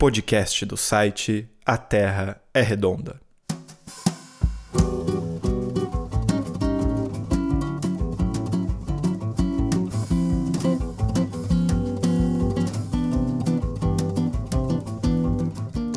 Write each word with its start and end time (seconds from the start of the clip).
podcast 0.00 0.64
do 0.64 0.78
site 0.78 1.46
A 1.66 1.76
Terra 1.76 2.40
é 2.54 2.62
Redonda. 2.62 3.20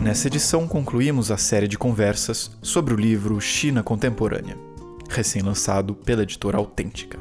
Nessa 0.02 0.28
edição 0.28 0.68
concluímos 0.68 1.32
a 1.32 1.38
série 1.38 1.70
de 1.70 1.78
conversas 1.78 2.52
sobre 2.62 2.94
o 2.94 2.98
livro 2.98 3.40
China 3.40 3.82
Contemporânea, 3.82 4.58
recém-lançado 5.10 5.96
pela 5.96 6.24
editora 6.24 6.58
Autêntica. 6.58 7.18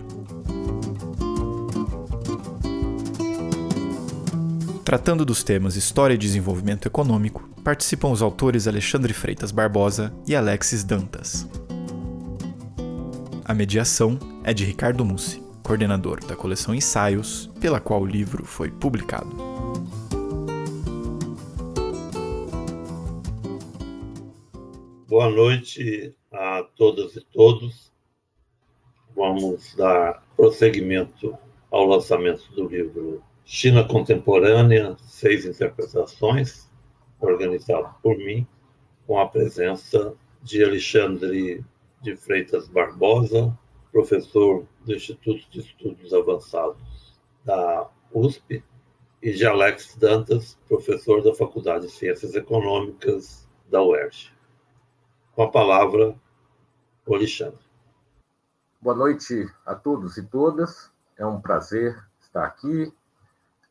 Tratando 4.93 5.24
dos 5.24 5.43
temas 5.43 5.74
História 5.74 6.12
e 6.12 6.18
Desenvolvimento 6.18 6.86
Econômico, 6.86 7.48
participam 7.64 8.10
os 8.10 8.20
autores 8.20 8.69
Alexandre 8.69 9.14
Freitas 9.14 9.50
Barbosa 9.50 10.14
e 10.28 10.37
Alexis 10.37 10.84
Dantas. 10.84 11.48
A 13.42 13.55
mediação 13.55 14.19
é 14.45 14.52
de 14.52 14.66
Ricardo 14.66 15.02
Mussi, 15.02 15.42
coordenador 15.62 16.23
da 16.23 16.36
coleção 16.36 16.74
Ensaios, 16.74 17.50
pela 17.59 17.80
qual 17.80 18.02
o 18.02 18.06
livro 18.06 18.45
foi 18.45 18.70
publicado. 18.70 19.34
Boa 25.09 25.30
noite 25.30 26.14
a 26.30 26.66
todas 26.77 27.16
e 27.16 27.24
todos. 27.33 27.91
Vamos 29.16 29.74
dar 29.74 30.22
prosseguimento 30.36 31.34
ao 31.70 31.86
lançamento 31.86 32.52
do 32.55 32.69
livro 32.69 33.22
China 33.45 33.87
Contemporânea, 33.87 34.96
seis 34.98 35.45
interpretações, 35.45 36.70
organizado 37.20 37.95
por 38.02 38.16
mim, 38.16 38.46
com 39.06 39.19
a 39.19 39.28
presença 39.28 40.14
de 40.42 40.64
Alexandre 40.64 41.64
de 42.00 42.17
Freitas 42.17 42.69
Barbosa, 42.69 43.56
professor 43.91 44.67
do 44.84 44.94
Instituto 44.94 45.48
de 45.50 45.61
Estudos 45.61 46.12
Avançados 46.12 47.19
da 47.44 47.89
USP, 48.12 48.62
e 49.22 49.33
de 49.33 49.47
Alex 49.47 49.97
Dantas, 49.97 50.58
professor 50.67 51.22
da 51.22 51.33
Faculdade 51.33 51.86
de 51.86 51.92
Ciências 51.92 52.34
Econômicas 52.34 53.48
da 53.70 53.80
UERJ. 53.80 54.33
Com 55.33 55.45
a 55.45 55.50
palavra, 55.50 56.17
o 57.06 57.14
Alexandre. 57.14 57.61
Boa 58.80 58.97
noite 58.97 59.47
a 59.64 59.77
todos 59.77 60.17
e 60.17 60.24
todas. 60.24 60.91
É 61.17 61.24
um 61.24 61.41
prazer 61.41 62.05
estar 62.20 62.45
aqui 62.45 62.92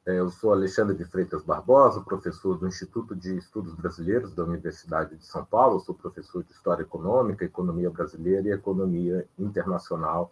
eu 0.06 0.30
sou 0.32 0.52
Alexandre 0.52 0.96
de 0.96 1.06
Freitas 1.06 1.44
Barbosa, 1.44 2.02
professor 2.02 2.58
do 2.58 2.68
Instituto 2.68 3.16
de 3.16 3.38
Estudos 3.38 3.76
Brasileiros 3.76 4.34
da 4.34 4.44
Universidade 4.44 5.16
de 5.16 5.26
São 5.26 5.46
Paulo. 5.46 5.80
sou 5.80 5.94
professor 5.94 6.44
de 6.44 6.52
História 6.52 6.82
Econômica, 6.82 7.46
Economia 7.46 7.90
Brasileira 7.90 8.48
e 8.48 8.52
Economia 8.52 9.28
Internacional 9.38 10.32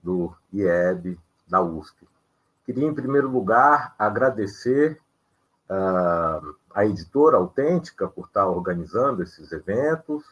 do 0.00 0.32
IEB 0.52 1.18
da 1.48 1.60
USP. 1.60 2.06
Queria, 2.64 2.86
em 2.86 2.94
primeiro 2.94 3.28
lugar, 3.28 3.94
agradecer 3.98 5.00
à 5.68 6.86
editora 6.86 7.38
Autêntica 7.38 8.06
por 8.06 8.26
estar 8.26 8.46
organizando 8.46 9.22
esses 9.22 9.50
eventos, 9.50 10.24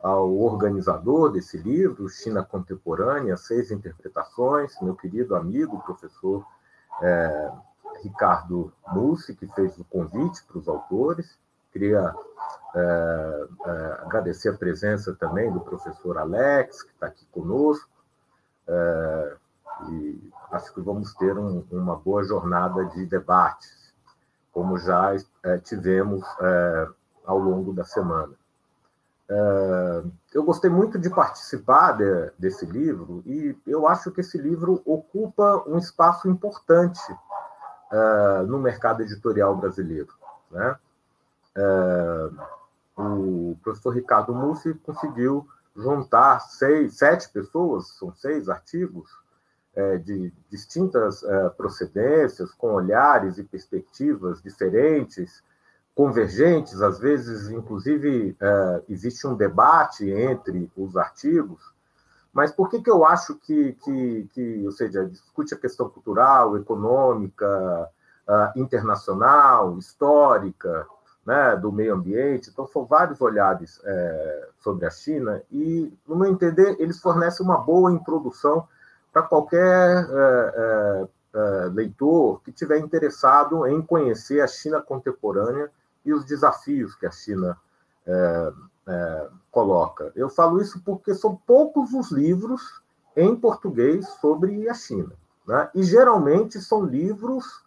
ao 0.00 0.36
organizador 0.36 1.30
desse 1.30 1.56
livro, 1.58 2.08
China 2.08 2.42
Contemporânea, 2.42 3.36
Seis 3.36 3.70
Interpretações, 3.70 4.80
meu 4.80 4.96
querido 4.96 5.36
amigo, 5.36 5.80
professor. 5.84 6.44
É, 7.00 7.52
Ricardo 8.02 8.72
Mussi, 8.88 9.34
que 9.34 9.46
fez 9.48 9.78
o 9.78 9.84
convite 9.84 10.42
para 10.44 10.58
os 10.58 10.68
autores. 10.68 11.38
Queria 11.72 12.14
é, 12.74 13.46
é, 13.66 13.70
agradecer 14.02 14.50
a 14.50 14.54
presença 14.54 15.14
também 15.14 15.52
do 15.52 15.60
professor 15.60 16.18
Alex, 16.18 16.82
que 16.82 16.92
está 16.92 17.06
aqui 17.06 17.24
conosco. 17.32 17.88
É, 18.66 19.36
e 19.88 20.32
acho 20.50 20.72
que 20.74 20.80
vamos 20.80 21.14
ter 21.14 21.36
um, 21.36 21.64
uma 21.70 21.96
boa 21.96 22.22
jornada 22.24 22.84
de 22.86 23.06
debates, 23.06 23.92
como 24.52 24.78
já 24.78 25.16
é, 25.42 25.58
tivemos 25.58 26.22
é, 26.40 26.88
ao 27.24 27.38
longo 27.38 27.72
da 27.72 27.84
semana. 27.84 28.34
É, 29.28 30.02
eu 30.34 30.44
gostei 30.44 30.68
muito 30.68 30.98
de 30.98 31.08
participar 31.08 31.92
de, 31.92 32.32
desse 32.38 32.66
livro 32.66 33.22
e 33.24 33.56
eu 33.66 33.86
acho 33.86 34.10
que 34.10 34.20
esse 34.20 34.36
livro 34.36 34.82
ocupa 34.84 35.64
um 35.66 35.78
espaço 35.78 36.28
importante 36.28 37.00
uh, 37.92 38.46
no 38.46 38.58
mercado 38.58 39.02
editorial 39.02 39.54
brasileiro. 39.54 40.12
Né? 40.50 40.76
Uh, 41.56 42.42
o 42.96 43.58
professor 43.62 43.90
Ricardo 43.90 44.34
Mussi 44.34 44.74
conseguiu 44.74 45.46
juntar 45.76 46.40
seis, 46.40 46.96
sete 46.98 47.28
pessoas, 47.28 47.88
são 47.98 48.12
seis 48.14 48.48
artigos, 48.48 49.10
é, 49.74 49.96
de 49.96 50.30
distintas 50.50 51.24
procedências, 51.56 52.52
com 52.52 52.74
olhares 52.74 53.38
e 53.38 53.42
perspectivas 53.42 54.42
diferentes, 54.42 55.42
convergentes, 55.94 56.82
às 56.82 56.98
vezes, 56.98 57.48
inclusive, 57.48 58.36
existe 58.86 59.26
um 59.26 59.34
debate 59.34 60.10
entre 60.10 60.70
os 60.76 60.94
artigos, 60.94 61.71
mas 62.32 62.50
por 62.50 62.70
que, 62.70 62.80
que 62.80 62.90
eu 62.90 63.04
acho 63.04 63.34
que, 63.34 63.74
que, 63.84 64.28
que, 64.32 64.62
ou 64.64 64.72
seja, 64.72 65.04
discute 65.04 65.54
a 65.54 65.58
questão 65.58 65.88
cultural, 65.88 66.56
econômica, 66.56 67.90
uh, 68.26 68.58
internacional, 68.58 69.76
histórica, 69.76 70.86
né, 71.26 71.54
do 71.56 71.70
meio 71.70 71.94
ambiente? 71.94 72.48
Então, 72.48 72.66
são 72.66 72.86
vários 72.86 73.20
olhares 73.20 73.78
é, 73.84 74.48
sobre 74.60 74.86
a 74.86 74.90
China 74.90 75.42
e, 75.50 75.92
no 76.08 76.16
meu 76.16 76.30
entender, 76.30 76.76
eles 76.80 77.00
fornecem 77.00 77.44
uma 77.44 77.58
boa 77.58 77.92
introdução 77.92 78.66
para 79.12 79.22
qualquer 79.22 80.08
é, 80.10 81.08
é, 81.34 81.70
leitor 81.74 82.40
que 82.42 82.50
tiver 82.50 82.78
interessado 82.78 83.66
em 83.66 83.82
conhecer 83.82 84.40
a 84.40 84.46
China 84.46 84.80
contemporânea 84.80 85.70
e 86.02 86.14
os 86.14 86.24
desafios 86.24 86.94
que 86.94 87.06
a 87.06 87.10
China 87.10 87.58
é, 88.86 89.28
coloca. 89.50 90.12
Eu 90.14 90.28
falo 90.28 90.60
isso 90.60 90.80
porque 90.84 91.14
são 91.14 91.36
poucos 91.46 91.92
os 91.92 92.10
livros 92.10 92.82
em 93.16 93.34
português 93.36 94.08
sobre 94.20 94.68
a 94.68 94.74
China. 94.74 95.12
Né? 95.46 95.70
E 95.74 95.82
geralmente 95.82 96.60
são 96.60 96.84
livros 96.84 97.62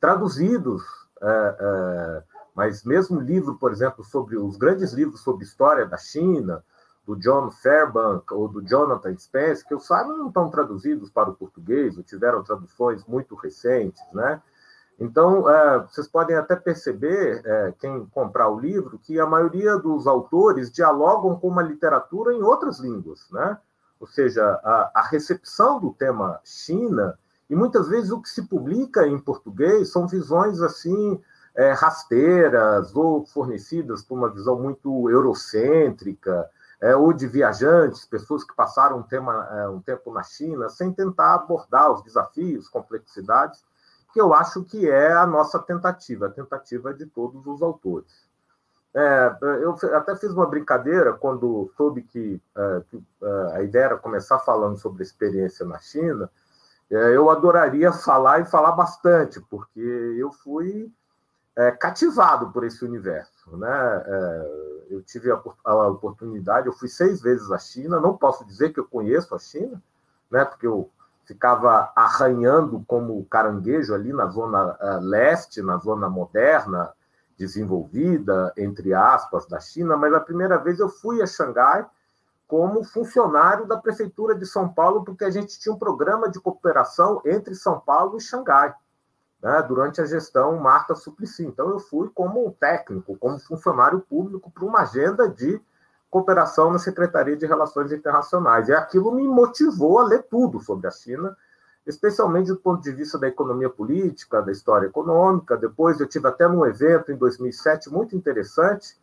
traduzidos, 0.00 0.82
é, 1.20 1.56
é, 1.60 2.22
mas 2.54 2.84
mesmo 2.84 3.20
livro, 3.20 3.56
por 3.56 3.72
exemplo, 3.72 4.04
sobre 4.04 4.36
os 4.36 4.56
grandes 4.56 4.92
livros 4.92 5.20
sobre 5.20 5.44
história 5.44 5.86
da 5.86 5.96
China, 5.96 6.62
do 7.06 7.16
John 7.16 7.50
Fairbank 7.50 8.32
ou 8.34 8.48
do 8.48 8.60
Jonathan 8.66 9.16
Spence, 9.16 9.64
que 9.64 9.72
eu 9.72 9.78
saiba 9.78 10.12
não 10.12 10.28
estão 10.28 10.50
traduzidos 10.50 11.08
para 11.08 11.30
o 11.30 11.34
português, 11.34 11.96
ou 11.96 12.02
tiveram 12.02 12.42
traduções 12.42 13.04
muito 13.06 13.36
recentes, 13.36 14.02
né? 14.12 14.42
Então, 14.98 15.48
é, 15.48 15.80
vocês 15.80 16.08
podem 16.08 16.36
até 16.36 16.56
perceber, 16.56 17.42
é, 17.44 17.74
quem 17.78 18.06
comprar 18.06 18.48
o 18.48 18.58
livro, 18.58 18.98
que 18.98 19.20
a 19.20 19.26
maioria 19.26 19.76
dos 19.76 20.06
autores 20.06 20.70
dialogam 20.70 21.38
com 21.38 21.48
uma 21.48 21.62
literatura 21.62 22.32
em 22.32 22.42
outras 22.42 22.78
línguas, 22.78 23.28
né? 23.30 23.58
Ou 24.00 24.06
seja, 24.06 24.44
a, 24.64 24.90
a 24.94 25.02
recepção 25.02 25.78
do 25.78 25.92
tema 25.92 26.40
China, 26.44 27.18
e 27.48 27.54
muitas 27.54 27.88
vezes 27.88 28.10
o 28.10 28.20
que 28.20 28.28
se 28.28 28.46
publica 28.46 29.06
em 29.06 29.18
português 29.18 29.90
são 29.92 30.06
visões 30.06 30.60
assim 30.60 31.20
é, 31.54 31.72
rasteiras 31.72 32.94
ou 32.94 33.24
fornecidas 33.26 34.02
por 34.02 34.16
uma 34.16 34.30
visão 34.30 34.58
muito 34.58 35.10
eurocêntrica, 35.10 36.48
é, 36.80 36.94
ou 36.94 37.12
de 37.12 37.26
viajantes, 37.26 38.04
pessoas 38.04 38.44
que 38.44 38.54
passaram 38.54 38.98
um, 38.98 39.02
tema, 39.02 39.48
é, 39.50 39.68
um 39.68 39.80
tempo 39.80 40.12
na 40.12 40.22
China, 40.22 40.68
sem 40.68 40.92
tentar 40.92 41.34
abordar 41.34 41.90
os 41.92 42.02
desafios, 42.02 42.68
complexidades 42.68 43.64
que 44.16 44.20
eu 44.22 44.32
acho 44.32 44.64
que 44.64 44.88
é 44.88 45.12
a 45.12 45.26
nossa 45.26 45.58
tentativa, 45.58 46.24
a 46.24 46.30
tentativa 46.30 46.94
de 46.94 47.04
todos 47.04 47.46
os 47.46 47.60
autores. 47.60 48.26
É, 48.94 49.36
eu 49.62 49.76
até 49.94 50.16
fiz 50.16 50.30
uma 50.30 50.46
brincadeira 50.46 51.12
quando 51.12 51.70
soube 51.76 52.00
que, 52.00 52.40
é, 52.56 52.82
que 52.88 53.04
é, 53.22 53.56
a 53.56 53.62
ideia 53.62 53.84
era 53.84 53.98
começar 53.98 54.38
falando 54.38 54.78
sobre 54.78 55.02
a 55.02 55.04
experiência 55.04 55.66
na 55.66 55.78
China. 55.80 56.30
É, 56.90 57.14
eu 57.14 57.28
adoraria 57.28 57.92
falar 57.92 58.40
e 58.40 58.46
falar 58.46 58.72
bastante, 58.72 59.38
porque 59.50 59.80
eu 60.18 60.32
fui 60.32 60.90
é, 61.54 61.70
cativado 61.70 62.50
por 62.52 62.64
esse 62.64 62.82
universo. 62.86 63.54
Né? 63.54 64.02
É, 64.06 64.86
eu 64.92 65.02
tive 65.02 65.30
a, 65.30 65.38
a, 65.62 65.88
oportunidade, 65.88 66.68
eu 66.68 66.72
fui 66.72 66.88
seis 66.88 67.20
vezes 67.20 67.50
à 67.50 67.58
China, 67.58 68.00
não 68.00 68.16
posso 68.16 68.46
dizer 68.46 68.72
que 68.72 68.80
eu 68.80 68.86
conheço 68.86 69.34
a 69.34 69.38
China, 69.38 69.82
né? 70.30 70.42
porque 70.42 70.66
eu 70.66 70.90
ficava 71.26 71.92
arranhando 71.94 72.84
como 72.86 73.24
caranguejo 73.26 73.92
ali 73.94 74.12
na 74.12 74.26
zona 74.26 74.78
uh, 74.80 75.00
leste, 75.00 75.60
na 75.60 75.76
zona 75.76 76.08
moderna, 76.08 76.92
desenvolvida, 77.36 78.52
entre 78.56 78.94
aspas, 78.94 79.46
da 79.46 79.60
China, 79.60 79.96
mas 79.96 80.14
a 80.14 80.20
primeira 80.20 80.56
vez 80.56 80.78
eu 80.78 80.88
fui 80.88 81.20
a 81.20 81.26
Xangai 81.26 81.84
como 82.48 82.84
funcionário 82.84 83.66
da 83.66 83.76
Prefeitura 83.76 84.34
de 84.34 84.46
São 84.46 84.68
Paulo, 84.68 85.04
porque 85.04 85.24
a 85.24 85.30
gente 85.30 85.58
tinha 85.58 85.74
um 85.74 85.78
programa 85.78 86.30
de 86.30 86.40
cooperação 86.40 87.20
entre 87.26 87.54
São 87.54 87.80
Paulo 87.80 88.16
e 88.16 88.20
Xangai. 88.20 88.72
né, 89.42 89.62
durante 89.62 90.00
a 90.00 90.06
gestão 90.06 90.56
Marta 90.58 90.94
Suplicy. 90.94 91.44
Então, 91.44 91.68
eu 91.68 91.78
fui 91.78 92.08
como 92.14 92.50
técnico, 92.58 93.18
como 93.18 93.38
funcionário 93.38 94.00
público, 94.00 94.50
para 94.50 94.64
uma 94.64 94.80
agenda 94.80 95.28
de 95.28 95.60
cooperação 96.10 96.72
na 96.72 96.78
Secretaria 96.78 97.36
de 97.36 97.46
Relações 97.46 97.92
Internacionais. 97.92 98.68
E 98.68 98.72
aquilo 98.72 99.12
me 99.12 99.26
motivou 99.26 99.98
a 99.98 100.04
ler 100.04 100.22
tudo 100.24 100.60
sobre 100.60 100.86
a 100.86 100.90
China, 100.90 101.36
especialmente 101.86 102.48
do 102.48 102.56
ponto 102.56 102.82
de 102.82 102.92
vista 102.92 103.18
da 103.18 103.28
economia 103.28 103.70
política, 103.70 104.42
da 104.42 104.52
história 104.52 104.86
econômica. 104.86 105.56
Depois, 105.56 106.00
eu 106.00 106.08
tive 106.08 106.28
até 106.28 106.48
num 106.48 106.64
evento 106.66 107.12
em 107.12 107.16
2007 107.16 107.90
muito 107.90 108.16
interessante, 108.16 108.96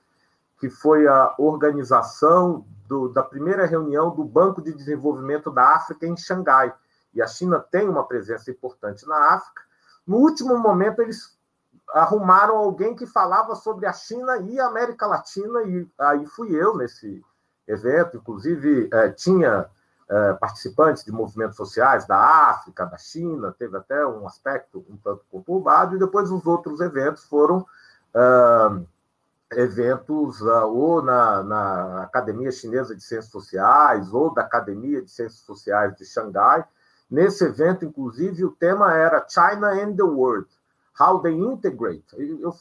que 0.60 0.70
foi 0.70 1.08
a 1.08 1.34
organização 1.38 2.66
do, 2.88 3.10
da 3.10 3.24
primeira 3.24 3.66
reunião 3.66 4.14
do 4.14 4.24
Banco 4.24 4.62
de 4.62 4.74
Desenvolvimento 4.74 5.52
da 5.52 5.76
África 5.76 6.06
em 6.06 6.16
Xangai. 6.18 6.74
E 7.14 7.22
a 7.22 7.28
China 7.28 7.60
tem 7.60 7.88
uma 7.88 8.06
presença 8.06 8.50
importante 8.50 9.08
na 9.08 9.34
África. 9.34 9.62
No 10.06 10.18
último 10.18 10.58
momento, 10.58 11.02
eles 11.02 11.38
arrumaram 11.94 12.58
alguém 12.58 12.96
que 12.96 13.06
falava 13.06 13.56
sobre 13.56 13.86
a 13.86 13.94
China 13.94 14.38
e 14.38 14.60
a 14.60 14.66
América 14.66 15.06
Latina, 15.06 15.62
e 15.64 15.88
aí 16.00 16.26
fui 16.26 16.56
eu 16.56 16.76
nesse 16.76 17.24
evento. 17.68 18.18
Inclusive, 18.18 18.90
é, 18.92 19.10
tinha 19.10 19.68
é, 20.10 20.34
participantes 20.34 21.06
de 21.06 21.12
movimentos 21.12 21.56
sociais 21.56 22.06
da 22.06 22.18
África, 22.18 22.86
da 22.86 22.98
China, 22.98 23.56
teve 23.58 23.78
até 23.78 24.06
um 24.06 24.26
aspecto 24.26 24.84
um 24.90 24.98
tanto 24.98 25.24
conturbado, 25.32 25.96
e 25.96 26.00
depois 26.00 26.32
os 26.32 26.46
outros 26.46 26.82
eventos 26.82 27.24
foram. 27.26 27.66
Uh, 28.16 28.86
eventos 29.58 30.42
ou 30.42 31.02
na, 31.02 31.44
na, 31.44 32.04
Academia 32.04 32.52
Chinesa 32.52 32.96
de 32.96 33.04
Ciências 33.04 33.32
Sociais 33.32 34.12
ou 34.14 34.34
da 34.34 34.42
Academia 34.42 35.02
de 35.02 35.12
Ciências 35.12 35.42
Sociais 35.42 35.96
de 35.96 36.06
Xangai. 36.06 36.66
Nesse 37.10 37.44
evento, 37.44 37.86
inclusive, 37.86 38.44
o 38.46 38.52
tema 38.52 38.94
era 38.94 39.26
China 39.28 39.70
and 39.70 39.96
the 39.96 40.04
World, 40.04 40.48
How 41.00 41.22
They 41.22 41.34
Integrate. 41.34 42.06
Eu, 42.18 42.54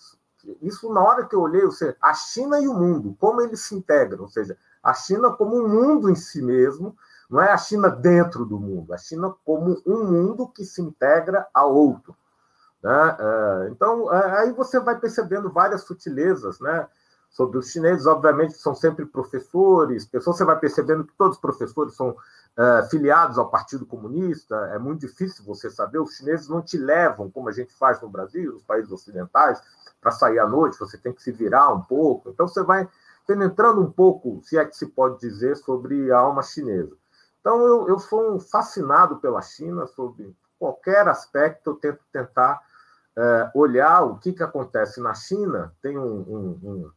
isso, 0.61 0.93
na 0.93 1.01
hora 1.03 1.27
que 1.27 1.35
eu 1.35 1.41
olhei, 1.41 1.63
eu 1.63 1.71
sei, 1.71 1.95
a 2.01 2.15
China 2.15 2.61
e 2.61 2.67
o 2.67 2.75
mundo, 2.75 3.17
como 3.21 3.41
eles 3.41 3.61
se 3.61 3.75
integram, 3.75 4.23
ou 4.23 4.29
seja, 4.29 4.57
a 4.83 4.93
China 4.93 5.31
como 5.31 5.57
um 5.57 5.69
mundo 5.69 6.11
em 6.11 6.17
si 6.17 6.43
mesmo, 6.43 6.97
não 7.31 7.41
é 7.41 7.51
a 7.51 7.57
China 7.57 7.89
dentro 7.89 8.45
do 8.45 8.59
mundo, 8.59 8.93
a 8.93 8.99
China 8.99 9.35
como 9.45 9.81
um 9.87 10.05
mundo 10.05 10.49
que 10.49 10.65
se 10.65 10.83
integra 10.83 11.47
a 11.55 11.65
outro. 11.65 12.17
Né? 12.83 13.17
É, 13.19 13.69
então, 13.71 14.13
é, 14.13 14.41
aí 14.41 14.53
você 14.53 14.81
vai 14.81 14.99
percebendo 14.99 15.53
várias 15.53 15.83
sutilezas 15.83 16.59
né? 16.59 16.89
Sobre 17.33 17.59
os 17.59 17.71
chineses. 17.71 18.07
Obviamente, 18.07 18.55
são 18.55 18.75
sempre 18.75 19.05
professores, 19.07 20.07
pessoas, 20.07 20.37
você 20.37 20.45
vai 20.45 20.59
percebendo 20.59 21.05
que 21.05 21.15
todos 21.17 21.37
os 21.37 21.41
professores 21.41 21.95
são 21.95 22.15
é, 22.57 22.87
filiados 22.91 23.39
ao 23.39 23.51
Partido 23.51 23.85
Comunista. 23.85 24.55
É 24.73 24.79
muito 24.79 25.01
difícil 25.01 25.45
você 25.45 25.71
saber. 25.71 25.99
Os 25.99 26.15
chineses 26.17 26.49
não 26.49 26.63
te 26.63 26.77
levam, 26.77 27.31
como 27.31 27.49
a 27.49 27.53
gente 27.53 27.75
faz 27.75 28.01
no 28.01 28.09
Brasil, 28.09 28.53
nos 28.53 28.63
países 28.63 28.93
ocidentais, 28.93 29.61
para 30.01 30.13
sair 30.13 30.39
à 30.39 30.47
noite, 30.47 30.79
você 30.79 30.99
tem 30.99 31.13
que 31.13 31.23
se 31.23 31.33
virar 31.33 31.73
um 31.73 31.81
pouco. 31.81 32.31
Então, 32.31 32.47
você 32.47 32.63
vai 32.63 32.89
penetrando 33.27 33.81
um 33.81 33.91
pouco, 33.91 34.41
se 34.43 34.59
é 34.59 34.65
que 34.65 34.77
se 34.77 34.87
pode 34.87 35.19
dizer, 35.21 35.57
sobre 35.57 36.11
a 36.11 36.19
alma 36.19 36.43
chinesa. 36.43 36.93
Então, 37.41 37.61
eu, 37.67 37.89
eu 37.89 37.99
sou 37.99 38.35
um 38.35 38.41
fascinado 38.41 39.17
pela 39.17 39.41
China, 39.41 39.87
sobre 39.87 40.37
qualquer 40.59 41.09
aspecto, 41.09 41.71
eu 41.71 41.75
tento 41.75 42.01
tentar 42.13 42.61
é, 43.17 43.51
olhar 43.55 44.03
o 44.03 44.19
que, 44.19 44.33
que 44.33 44.43
acontece 44.43 45.01
na 45.01 45.15
China, 45.15 45.73
tem 45.83 45.99
um, 45.99 46.03
um, 46.03 46.61
um, 46.63 46.91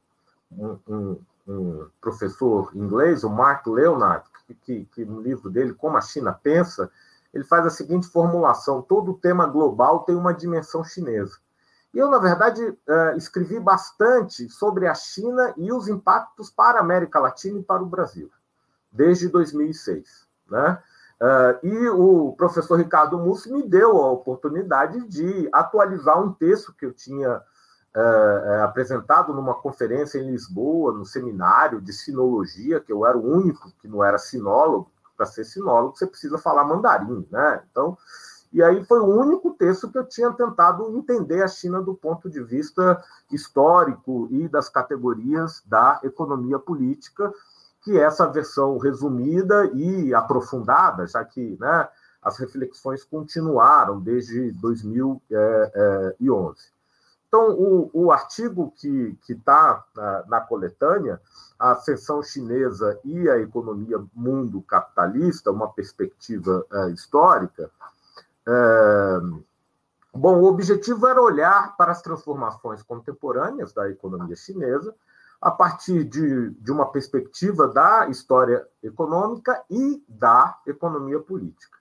um 1.47 1.87
professor 2.01 2.71
inglês, 2.75 3.23
o 3.23 3.29
Mark 3.29 3.65
Leonard, 3.67 4.25
que, 4.63 4.85
que, 4.85 5.05
no 5.05 5.21
livro 5.21 5.49
dele, 5.49 5.73
Como 5.73 5.97
a 5.97 6.01
China 6.01 6.33
Pensa, 6.33 6.91
ele 7.33 7.43
faz 7.43 7.65
a 7.65 7.69
seguinte 7.69 8.07
formulação: 8.07 8.81
todo 8.81 9.13
tema 9.13 9.45
global 9.45 9.99
tem 9.99 10.15
uma 10.15 10.33
dimensão 10.33 10.83
chinesa. 10.83 11.37
E 11.93 11.97
eu, 11.97 12.09
na 12.09 12.19
verdade, 12.19 12.77
é, 12.87 13.15
escrevi 13.15 13.59
bastante 13.59 14.49
sobre 14.49 14.87
a 14.87 14.93
China 14.93 15.53
e 15.55 15.71
os 15.71 15.87
impactos 15.87 16.49
para 16.49 16.77
a 16.77 16.81
América 16.81 17.19
Latina 17.19 17.59
e 17.59 17.63
para 17.63 17.81
o 17.81 17.85
Brasil, 17.85 18.29
desde 18.91 19.29
2006. 19.29 20.27
Né? 20.49 20.81
Uh, 21.21 21.65
e 21.65 21.89
o 21.89 22.33
professor 22.33 22.75
Ricardo 22.75 23.17
Mussi 23.17 23.49
me 23.49 23.63
deu 23.63 23.97
a 24.03 24.11
oportunidade 24.11 25.07
de 25.07 25.47
atualizar 25.53 26.21
um 26.21 26.33
texto 26.33 26.73
que 26.73 26.85
eu 26.85 26.91
tinha 26.91 27.41
uh, 27.95 28.63
apresentado 28.63 29.33
numa 29.33 29.53
conferência 29.53 30.19
em 30.19 30.29
Lisboa, 30.29 30.91
no 30.91 31.05
seminário 31.05 31.81
de 31.81 31.93
sinologia, 31.93 32.79
que 32.79 32.91
eu 32.91 33.05
era 33.05 33.17
o 33.17 33.25
único 33.25 33.71
que 33.79 33.87
não 33.87 34.03
era 34.03 34.17
sinólogo. 34.17 34.91
Para 35.15 35.25
ser 35.25 35.45
sinólogo, 35.45 35.95
você 35.95 36.05
precisa 36.05 36.37
falar 36.37 36.65
mandarim, 36.65 37.25
né? 37.31 37.63
Então, 37.71 37.97
e 38.51 38.61
aí 38.61 38.83
foi 38.85 38.99
o 38.99 39.05
único 39.05 39.51
texto 39.51 39.89
que 39.89 39.97
eu 39.97 40.05
tinha 40.05 40.29
tentado 40.31 40.97
entender 40.97 41.41
a 41.41 41.47
China 41.47 41.81
do 41.81 41.95
ponto 41.95 42.29
de 42.29 42.43
vista 42.43 43.01
histórico 43.31 44.27
e 44.29 44.49
das 44.49 44.67
categorias 44.67 45.63
da 45.65 46.01
economia 46.03 46.59
política, 46.59 47.33
que 47.81 47.97
essa 47.97 48.27
versão 48.27 48.77
resumida 48.77 49.69
e 49.73 50.13
aprofundada, 50.13 51.07
já 51.07 51.23
que 51.23 51.57
né, 51.59 51.87
as 52.21 52.37
reflexões 52.37 53.03
continuaram 53.03 54.01
desde 54.01 54.51
2011. 54.53 56.74
É, 57.35 57.39
é, 57.39 57.41
então, 57.45 57.51
o, 57.51 57.89
o 57.93 58.11
artigo 58.11 58.73
que 58.77 59.17
está 59.27 59.83
na, 59.95 60.25
na, 60.27 60.41
coletânea, 60.41 61.21
a 61.59 61.71
Ascensão 61.71 62.23
Chinesa 62.23 62.99
e 63.03 63.29
a 63.29 63.37
Economia 63.37 64.01
Mundo 64.13 64.61
Capitalista, 64.61 65.51
uma 65.51 65.71
perspectiva 65.71 66.65
é, 66.71 66.89
histórica, 66.91 67.69
é, 68.47 69.19
bom, 70.13 70.39
o 70.39 70.45
objetivo 70.45 71.07
era 71.07 71.21
olhar 71.21 71.75
para 71.75 71.91
as 71.91 72.01
transformações 72.01 72.81
contemporâneas 72.81 73.73
da 73.73 73.89
economia 73.89 74.35
chinesa, 74.35 74.95
a 75.41 75.51
partir 75.51 76.05
de, 76.05 76.51
de 76.51 76.71
uma 76.71 76.89
perspectiva 76.91 77.67
da 77.67 78.07
história 78.07 78.65
econômica 78.81 79.63
e 79.69 80.03
da 80.07 80.57
economia 80.65 81.19
política. 81.19 81.77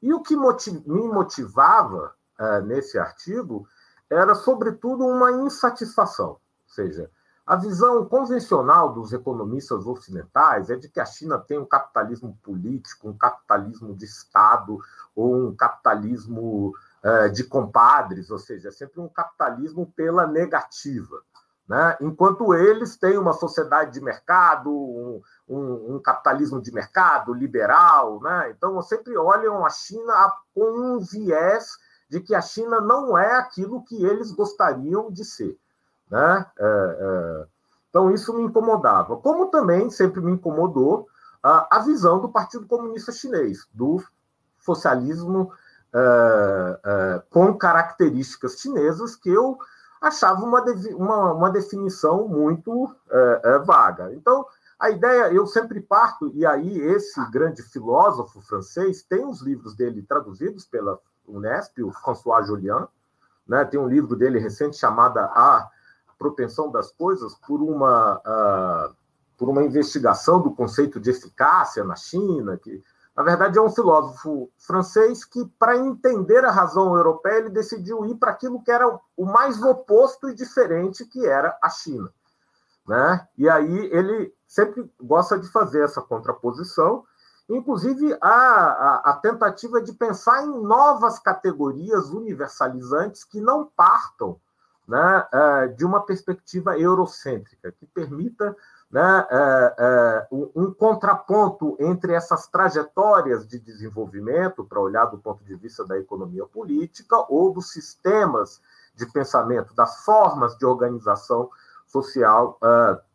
E 0.00 0.12
o 0.14 0.22
que 0.22 0.36
motiv, 0.36 0.82
me 0.86 1.08
motivava 1.08 2.14
uh, 2.38 2.64
nesse 2.64 2.98
artigo 2.98 3.66
era, 4.10 4.34
sobretudo, 4.34 5.06
uma 5.06 5.30
insatisfação, 5.32 6.30
ou 6.30 6.40
seja, 6.66 7.10
a 7.46 7.56
visão 7.56 8.06
convencional 8.06 8.94
dos 8.94 9.12
economistas 9.12 9.86
ocidentais 9.86 10.70
é 10.70 10.76
de 10.76 10.88
que 10.88 10.98
a 10.98 11.04
China 11.04 11.38
tem 11.38 11.58
um 11.58 11.66
capitalismo 11.66 12.38
político, 12.42 13.10
um 13.10 13.16
capitalismo 13.16 13.94
de 13.94 14.06
Estado, 14.06 14.78
ou 15.14 15.48
um 15.48 15.54
capitalismo 15.54 16.72
uh, 17.04 17.30
de 17.30 17.44
compadres, 17.44 18.30
ou 18.30 18.38
seja, 18.38 18.68
é 18.68 18.72
sempre 18.72 18.98
um 18.98 19.08
capitalismo 19.08 19.92
pela 19.94 20.26
negativa. 20.26 21.20
Né? 21.68 21.98
Enquanto 22.00 22.54
eles 22.54 22.96
têm 22.96 23.18
uma 23.18 23.34
sociedade 23.34 23.92
de 23.92 24.00
mercado, 24.00 24.70
um, 24.70 25.22
um, 25.46 25.96
um 25.96 26.00
capitalismo 26.00 26.62
de 26.62 26.72
mercado 26.72 27.34
liberal, 27.34 28.22
né? 28.22 28.54
então 28.56 28.80
sempre 28.80 29.16
olham 29.18 29.66
a 29.66 29.70
China 29.70 30.32
com 30.54 30.64
um 30.64 30.98
viés 30.98 31.76
de 32.08 32.20
que 32.20 32.34
a 32.34 32.40
China 32.40 32.80
não 32.80 33.16
é 33.16 33.36
aquilo 33.36 33.84
que 33.84 34.04
eles 34.04 34.30
gostariam 34.30 35.10
de 35.10 35.24
ser. 35.24 35.58
Né? 36.10 36.46
É, 36.58 36.98
é... 37.00 37.46
Então 37.90 38.10
isso 38.10 38.34
me 38.34 38.42
incomodava. 38.42 39.16
Como 39.16 39.46
também 39.46 39.88
sempre 39.90 40.20
me 40.20 40.32
incomodou 40.32 41.06
a, 41.42 41.76
a 41.76 41.78
visão 41.80 42.20
do 42.20 42.28
Partido 42.28 42.66
Comunista 42.66 43.12
Chinês, 43.12 43.66
do 43.72 44.02
socialismo 44.58 45.52
é, 45.92 46.80
é 46.84 47.22
com 47.30 47.54
características 47.56 48.58
chinesas 48.58 49.14
que 49.14 49.30
eu 49.30 49.56
achava 50.00 50.42
uma, 50.42 50.62
uma, 50.96 51.32
uma 51.32 51.50
definição 51.50 52.28
muito 52.28 52.94
é, 53.10 53.40
é, 53.44 53.58
vaga. 53.60 54.12
Então, 54.14 54.44
a 54.78 54.90
ideia, 54.90 55.32
eu 55.32 55.46
sempre 55.46 55.80
parto, 55.80 56.30
e 56.34 56.44
aí 56.44 56.78
esse 56.78 57.18
grande 57.30 57.62
filósofo 57.62 58.40
francês 58.42 59.02
tem 59.02 59.24
os 59.24 59.40
livros 59.40 59.74
dele 59.74 60.02
traduzidos 60.02 60.66
pela 60.66 60.98
Unesp, 61.26 61.82
o 61.82 61.92
François 61.92 62.46
Julian, 62.46 62.88
né? 63.46 63.64
tem 63.64 63.78
um 63.78 63.88
livro 63.88 64.16
dele 64.16 64.38
recente 64.38 64.76
chamado 64.76 65.18
A 65.18 65.68
Propensão 66.18 66.70
das 66.70 66.90
Coisas, 66.92 67.34
por 67.46 67.60
uma, 67.60 68.16
uh, 68.16 68.94
por 69.36 69.48
uma 69.48 69.62
investigação 69.62 70.40
do 70.40 70.52
conceito 70.52 71.00
de 71.00 71.10
eficácia 71.10 71.84
na 71.84 71.96
China, 71.96 72.56
que 72.56 72.82
na 73.16 73.22
verdade, 73.22 73.56
é 73.56 73.62
um 73.62 73.70
filósofo 73.70 74.50
francês 74.58 75.24
que, 75.24 75.46
para 75.56 75.76
entender 75.76 76.44
a 76.44 76.50
razão 76.50 76.96
europeia, 76.96 77.38
ele 77.38 77.50
decidiu 77.50 78.04
ir 78.06 78.16
para 78.16 78.32
aquilo 78.32 78.60
que 78.60 78.72
era 78.72 78.88
o 79.16 79.24
mais 79.24 79.62
oposto 79.62 80.28
e 80.28 80.34
diferente, 80.34 81.06
que 81.06 81.24
era 81.24 81.56
a 81.62 81.70
China. 81.70 82.10
Né? 82.86 83.26
E 83.38 83.48
aí 83.48 83.86
ele 83.92 84.34
sempre 84.48 84.90
gosta 85.00 85.38
de 85.38 85.48
fazer 85.48 85.84
essa 85.84 86.02
contraposição, 86.02 87.04
inclusive 87.48 88.16
a, 88.20 88.28
a, 88.28 89.10
a 89.10 89.12
tentativa 89.14 89.80
de 89.80 89.92
pensar 89.92 90.44
em 90.44 90.62
novas 90.62 91.18
categorias 91.18 92.10
universalizantes 92.10 93.24
que 93.24 93.40
não 93.40 93.66
partam 93.76 94.38
né, 94.86 95.26
é, 95.32 95.68
de 95.68 95.84
uma 95.84 96.04
perspectiva 96.04 96.78
eurocêntrica, 96.78 97.72
que 97.72 97.86
permita 97.86 98.54
né, 98.90 99.26
é, 99.30 99.74
é, 99.78 100.26
um 100.30 100.72
contraponto 100.72 101.76
entre 101.80 102.12
essas 102.12 102.46
trajetórias 102.46 103.46
de 103.46 103.58
desenvolvimento, 103.58 104.64
para 104.64 104.80
olhar 104.80 105.06
do 105.06 105.18
ponto 105.18 105.42
de 105.42 105.54
vista 105.56 105.84
da 105.84 105.98
economia 105.98 106.46
política, 106.46 107.16
ou 107.28 107.52
dos 107.52 107.72
sistemas 107.72 108.60
de 108.94 109.06
pensamento, 109.06 109.74
das 109.74 110.04
formas 110.04 110.56
de 110.56 110.64
organização 110.64 111.50
social 111.86 112.58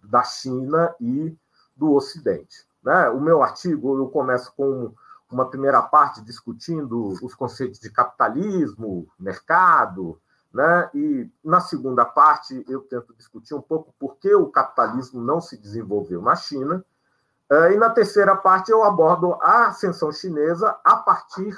da 0.04 0.24
China 0.24 0.94
e 1.00 1.36
do 1.76 1.94
Ocidente. 1.94 2.69
Né? 2.84 3.10
O 3.10 3.20
meu 3.20 3.42
artigo, 3.44 3.98
eu 3.98 4.08
começo 4.08 4.54
com 4.56 4.94
uma 5.32 5.50
primeira 5.50 5.82
parte 5.82 6.22
discutindo 6.22 7.14
os 7.24 7.36
conceitos 7.36 7.80
de 7.80 7.90
capitalismo, 7.90 9.08
mercado, 9.20 10.20
né? 10.54 10.90
e 10.94 11.30
na 11.44 11.60
segunda 11.60 12.04
parte 12.04 12.66
eu 12.68 12.82
tento 12.82 13.14
discutir 13.16 13.54
um 13.54 13.62
pouco 13.62 13.94
por 14.00 14.18
que 14.18 14.34
o 14.34 14.48
capitalismo 14.48 15.22
não 15.22 15.40
se 15.40 15.58
desenvolveu 15.58 16.22
na 16.22 16.36
China, 16.36 16.84
eh, 17.52 17.74
e 17.74 17.78
na 17.78 17.90
terceira 17.90 18.36
parte 18.36 18.72
eu 18.72 18.84
abordo 18.84 19.38
a 19.42 19.68
ascensão 19.68 20.12
chinesa 20.12 20.76
a 20.84 20.96
partir 20.96 21.56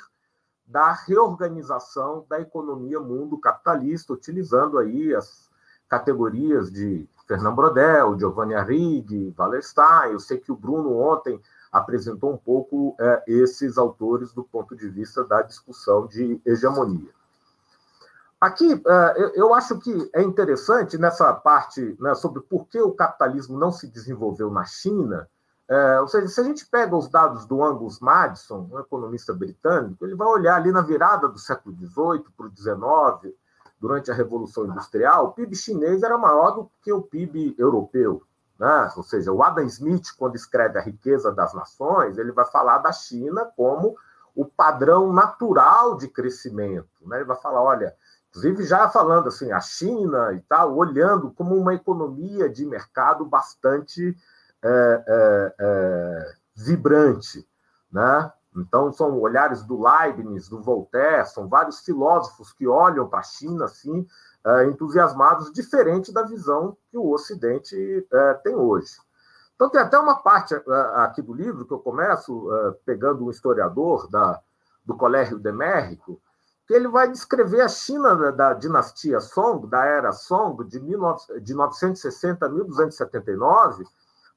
da 0.66 0.94
reorganização 0.94 2.26
da 2.30 2.40
economia 2.40 3.00
mundo 3.00 3.38
capitalista, 3.38 4.14
utilizando 4.14 4.78
aí 4.78 5.14
as 5.14 5.50
categorias 5.90 6.72
de 6.72 7.08
Fernand 7.32 7.56
Brodel, 7.56 8.20
Giovanni 8.20 8.54
Arrighi, 8.54 9.34
Wallerstein. 9.38 10.12
Eu 10.12 10.20
sei 10.20 10.38
que 10.38 10.52
o 10.52 10.56
Bruno 10.56 10.98
ontem 10.98 11.40
apresentou 11.72 12.34
um 12.34 12.38
pouco 12.38 12.94
é, 13.00 13.24
esses 13.26 13.78
autores 13.78 14.34
do 14.34 14.44
ponto 14.44 14.76
de 14.76 14.90
vista 14.90 15.24
da 15.24 15.42
discussão 15.42 16.06
de 16.08 16.42
hegemonia. 16.46 17.10
Aqui, 18.40 18.74
é, 18.86 19.32
eu 19.36 19.54
acho 19.54 19.80
que 19.80 20.10
é 20.14 20.22
interessante 20.22 20.98
nessa 20.98 21.32
parte 21.32 21.96
né, 22.02 22.14
sobre 22.16 22.42
por 22.42 22.68
que 22.68 22.82
o 22.82 22.92
capitalismo 22.92 23.58
não 23.58 23.72
se 23.72 23.88
desenvolveu 23.88 24.52
na 24.52 24.66
China. 24.66 25.26
É, 25.70 26.02
ou 26.02 26.10
seja, 26.10 26.28
se 26.28 26.42
a 26.42 26.44
gente 26.44 26.66
pega 26.66 26.98
os 26.98 27.08
dados 27.08 27.46
do 27.46 27.64
Angus 27.64 28.02
Madison, 28.02 28.68
um 28.70 28.78
economista 28.78 29.34
britânico, 29.34 30.04
ele 30.06 30.16
vai 30.16 30.28
olhar 30.28 30.58
ali 30.58 30.70
na 30.70 30.82
virada 30.82 31.30
do 31.30 31.40
século 31.40 31.74
XVIII 31.78 32.26
para 32.36 32.48
o 32.48 32.52
XIX, 32.54 33.34
durante 33.82 34.12
a 34.12 34.14
Revolução 34.14 34.66
Industrial, 34.66 35.26
o 35.26 35.32
PIB 35.32 35.56
chinês 35.56 36.04
era 36.04 36.16
maior 36.16 36.52
do 36.52 36.72
que 36.84 36.94
o 36.94 37.02
PIB 37.02 37.56
europeu. 37.58 38.22
Né? 38.60 38.92
Ou 38.96 39.02
seja, 39.02 39.32
o 39.32 39.42
Adam 39.42 39.66
Smith, 39.66 40.16
quando 40.16 40.36
escreve 40.36 40.78
A 40.78 40.84
Riqueza 40.84 41.32
das 41.32 41.52
Nações, 41.56 42.20
ele 42.20 42.32
vai 42.32 42.46
falar 42.46 42.78
da 42.78 42.92
China 42.92 43.44
como 43.58 43.98
o 44.36 44.46
padrão 44.46 45.12
natural 45.12 45.98
de 45.98 46.08
crescimento. 46.08 46.88
Né? 47.02 47.18
Ele 47.18 47.26
vai 47.26 47.38
falar, 47.38 47.64
olha, 47.64 47.96
inclusive 48.30 48.64
já 48.64 48.88
falando 48.88 49.28
assim, 49.28 49.52
a 49.52 49.60
China 49.60 50.32
e 50.32 50.40
tal, 50.42 50.78
olhando 50.78 51.32
como 51.32 51.56
uma 51.58 51.74
economia 51.74 52.48
de 52.48 52.64
mercado 52.68 53.26
bastante 53.26 54.16
é, 54.64 55.04
é, 55.08 55.56
é, 55.60 56.34
vibrante, 56.56 57.48
né? 57.92 58.32
Então, 58.56 58.92
são 58.92 59.18
olhares 59.20 59.64
do 59.64 59.82
Leibniz, 59.82 60.50
do 60.50 60.62
Voltaire, 60.62 61.26
são 61.26 61.48
vários 61.48 61.80
filósofos 61.80 62.52
que 62.52 62.68
olham 62.68 63.08
para 63.08 63.20
a 63.20 63.24
China 63.24 63.66
assim, 63.66 64.06
é, 64.46 64.66
entusiasmados, 64.66 65.52
diferente 65.54 66.12
da 66.12 66.24
visão 66.24 66.76
que 66.90 66.98
o 66.98 67.12
Ocidente 67.12 68.06
é, 68.12 68.34
tem 68.36 68.56
hoje. 68.56 68.98
Então, 69.56 69.70
tem 69.70 69.80
até 69.80 69.98
uma 69.98 70.16
parte 70.16 70.54
é, 70.54 70.62
aqui 70.96 71.22
do 71.22 71.34
livro 71.34 71.66
que 71.66 71.74
eu 71.74 71.80
começo 71.80 72.50
pegando 72.86 73.26
um 73.26 73.30
historiador 73.30 74.10
da, 74.10 74.42
do 74.86 74.98
Colégio 74.98 75.40
de 75.40 75.52
México, 75.52 76.22
que 76.68 76.74
ele 76.74 76.90
vai 76.90 77.10
descrever 77.10 77.62
a 77.62 77.70
China 77.70 78.16
da, 78.16 78.32
da 78.32 78.54
dinastia 78.54 79.20
Song, 79.22 79.66
da 79.68 79.86
era 79.86 80.12
Song, 80.12 80.64
de, 80.66 80.80
19, 80.80 81.40
de 81.40 81.54
960 81.54 82.46
a 82.46 82.50
1279 82.50 83.86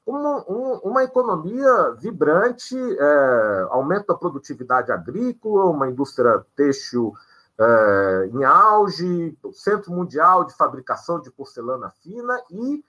uma, 0.07 0.45
uma 0.83 1.05
economia 1.05 1.93
vibrante, 1.93 2.77
é, 2.77 3.67
aumento 3.71 4.07
da 4.09 4.15
produtividade 4.15 4.93
agrícola, 4.93 5.71
uma 5.71 5.89
indústria 5.89 6.45
têxtil 6.55 7.15
é, 7.59 8.31
em 8.33 8.45
auge, 8.45 9.39
centro 9.53 9.93
mundial 9.93 10.45
de 10.45 10.55
fabricação 10.57 11.21
de 11.21 11.31
porcelana 11.31 11.91
fina 12.03 12.43
e 12.51 12.85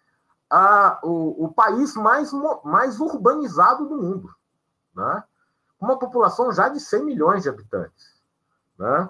a, 0.49 0.99
o, 1.03 1.45
o 1.45 1.53
país 1.53 1.95
mais, 1.95 2.31
mais 2.63 2.99
urbanizado 2.99 3.87
do 3.87 3.95
mundo, 3.95 4.29
né? 4.95 5.23
uma 5.79 5.97
população 5.97 6.51
já 6.51 6.67
de 6.67 6.79
100 6.79 7.05
milhões 7.05 7.43
de 7.43 7.49
habitantes. 7.49 8.15
Né? 8.77 9.09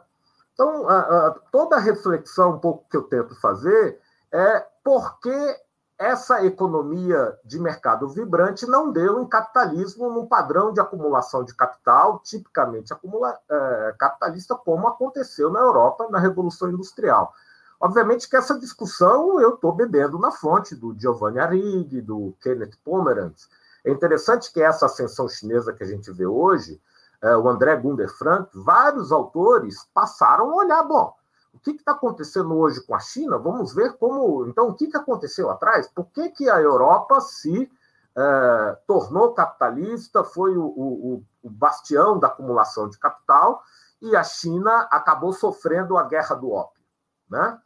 Então, 0.53 0.87
a, 0.87 1.27
a, 1.27 1.31
toda 1.51 1.75
a 1.75 1.79
reflexão 1.79 2.51
um 2.51 2.59
pouco 2.59 2.87
que 2.89 2.97
eu 2.97 3.03
tento 3.03 3.35
fazer 3.39 3.99
é 4.31 4.59
por 4.83 5.19
que 5.19 5.64
essa 5.97 6.43
economia 6.45 7.37
de 7.43 7.57
mercado 7.59 8.07
vibrante 8.09 8.65
não 8.65 8.91
deu 8.91 9.21
em 9.21 9.27
capitalismo 9.27 10.09
num 10.09 10.27
padrão 10.27 10.73
de 10.73 10.81
acumulação 10.81 11.43
de 11.43 11.55
capital 11.55 12.19
tipicamente 12.19 12.91
acumula, 12.91 13.37
é, 13.49 13.95
capitalista, 13.97 14.55
como 14.55 14.87
aconteceu 14.87 15.49
na 15.49 15.61
Europa 15.61 16.07
na 16.09 16.19
Revolução 16.19 16.69
Industrial. 16.69 17.33
Obviamente 17.79 18.29
que 18.29 18.35
essa 18.35 18.59
discussão 18.59 19.39
eu 19.39 19.55
estou 19.55 19.71
bebendo 19.71 20.19
na 20.19 20.31
fonte 20.31 20.75
do 20.75 20.93
Giovanni 20.97 21.39
Arrighi, 21.39 22.01
do 22.01 22.33
Kenneth 22.41 22.77
Pomeranz. 22.83 23.49
É 23.85 23.91
interessante 23.91 24.51
que 24.51 24.61
essa 24.61 24.87
ascensão 24.87 25.29
chinesa 25.29 25.71
que 25.71 25.83
a 25.83 25.87
gente 25.87 26.11
vê 26.11 26.25
hoje, 26.25 26.81
é, 27.21 27.37
o 27.37 27.47
André 27.47 27.75
Gunder 27.77 28.09
Frank, 28.09 28.49
vários 28.53 29.11
autores 29.11 29.87
passaram 29.93 30.51
a 30.51 30.55
olhar, 30.55 30.83
bom, 30.83 31.15
o 31.55 31.59
que 31.59 31.71
está 31.71 31.93
acontecendo 31.93 32.53
hoje 32.57 32.81
com 32.81 32.93
a 32.93 32.99
China? 32.99 33.37
Vamos 33.37 33.73
ver 33.73 33.93
como. 33.93 34.45
Então, 34.47 34.67
o 34.67 34.73
que, 34.73 34.87
que 34.87 34.97
aconteceu 34.97 35.49
atrás? 35.49 35.87
Por 35.87 36.05
que, 36.07 36.29
que 36.29 36.49
a 36.49 36.59
Europa 36.59 37.21
se 37.21 37.71
é, 38.17 38.77
tornou 38.85 39.33
capitalista, 39.33 40.23
foi 40.23 40.57
o, 40.57 40.65
o, 40.65 41.23
o, 41.41 41.49
bastião 41.49 42.19
da 42.19 42.27
acumulação 42.27 42.89
de 42.89 42.99
capital, 42.99 43.63
e 44.01 44.15
a 44.15 44.23
China 44.23 44.87
acabou 44.91 45.31
sofrendo 45.31 45.97
a 45.97 46.03
guerra 46.03 46.35
do 46.35 46.51
ópio, 46.51 46.83
né? 47.29 47.57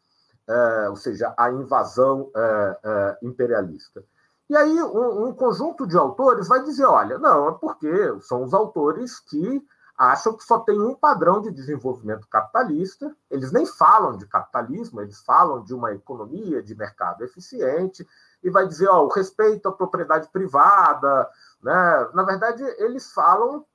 É, 0.48 0.90
ou 0.90 0.96
seja, 0.96 1.34
a 1.38 1.52
invasão 1.52 2.32
é, 2.36 3.18
imperialista. 3.24 4.04
E 4.50 4.56
aí, 4.56 4.82
um, 4.82 5.28
um 5.28 5.34
conjunto 5.34 5.86
de 5.88 5.98
autores 5.98 6.48
vai 6.48 6.64
dizer: 6.64 6.86
olha, 6.86 7.18
não, 7.18 7.50
é 7.50 7.52
porque 7.54 8.20
são 8.22 8.44
os 8.44 8.54
autores 8.54 9.20
que 9.20 9.64
acham 10.00 10.32
que 10.32 10.46
só 10.46 10.60
tem 10.60 10.80
um 10.80 10.96
padrão 10.96 11.42
de 11.42 11.52
desenvolvimento 11.52 12.26
capitalista. 12.30 13.14
Eles 13.30 13.52
nem 13.52 13.66
falam 13.66 14.16
de 14.16 14.26
capitalismo, 14.26 15.02
eles 15.02 15.20
falam 15.20 15.62
de 15.62 15.74
uma 15.74 15.94
economia 15.94 16.64
de 16.64 16.74
mercado 16.74 17.22
eficiente 17.22 18.08
e 18.42 18.50
vai 18.50 18.66
dizer, 18.66 18.88
ó, 18.88 19.04
o 19.04 19.10
respeito 19.10 19.68
à 19.68 19.74
propriedade 19.74 20.30
privada, 20.30 21.30
né? 21.62 22.10
Na 22.14 22.24
verdade, 22.24 22.64
eles 22.78 23.12
falam 23.12 23.66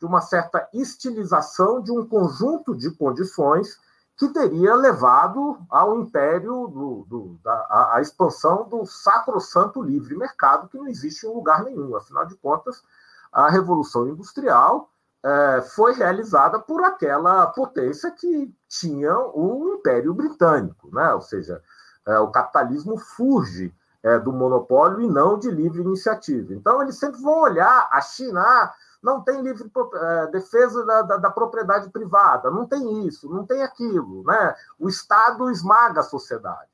de 0.00 0.06
uma 0.06 0.22
certa 0.22 0.66
estilização 0.72 1.82
de 1.82 1.92
um 1.92 2.08
conjunto 2.08 2.74
de 2.74 2.90
condições 2.90 3.78
que 4.16 4.28
teria 4.28 4.74
levado 4.76 5.58
ao 5.68 6.00
império, 6.00 6.66
do, 6.68 7.04
do 7.06 7.38
da, 7.42 7.92
a, 7.94 8.00
expansão 8.00 8.66
do 8.66 8.86
sacro-santo 8.86 9.82
livre 9.82 10.16
mercado, 10.16 10.66
que 10.68 10.78
não 10.78 10.88
existe 10.88 11.26
em 11.26 11.34
lugar 11.34 11.62
nenhum. 11.62 11.94
Afinal 11.94 12.24
de 12.24 12.36
contas, 12.36 12.82
a 13.30 13.50
Revolução 13.50 14.08
Industrial 14.08 14.88
é, 15.24 15.62
foi 15.62 15.94
realizada 15.94 16.58
por 16.58 16.84
aquela 16.84 17.46
potência 17.46 18.10
que 18.10 18.54
tinha 18.68 19.16
o 19.18 19.76
Império 19.78 20.12
Britânico, 20.12 20.94
né? 20.94 21.14
ou 21.14 21.22
seja, 21.22 21.62
é, 22.06 22.18
o 22.18 22.30
capitalismo 22.30 22.98
surge 22.98 23.74
é, 24.02 24.18
do 24.18 24.30
monopólio 24.30 25.00
e 25.00 25.08
não 25.08 25.38
de 25.38 25.50
livre 25.50 25.80
iniciativa. 25.80 26.52
Então, 26.52 26.82
eles 26.82 26.98
sempre 26.98 27.22
vão 27.22 27.40
olhar 27.40 27.88
a 27.90 28.02
China, 28.02 28.42
ah, 28.42 28.74
não 29.02 29.22
tem 29.22 29.40
livre 29.40 29.70
é, 29.94 30.26
defesa 30.26 30.84
da, 30.84 31.00
da, 31.00 31.16
da, 31.16 31.30
propriedade 31.30 31.88
privada, 31.88 32.50
não 32.50 32.66
tem 32.66 33.06
isso, 33.06 33.26
não 33.30 33.46
tem 33.46 33.62
aquilo, 33.62 34.24
né? 34.24 34.54
O 34.78 34.90
Estado 34.90 35.50
esmaga 35.50 36.00
a 36.00 36.04
sociedade. 36.04 36.68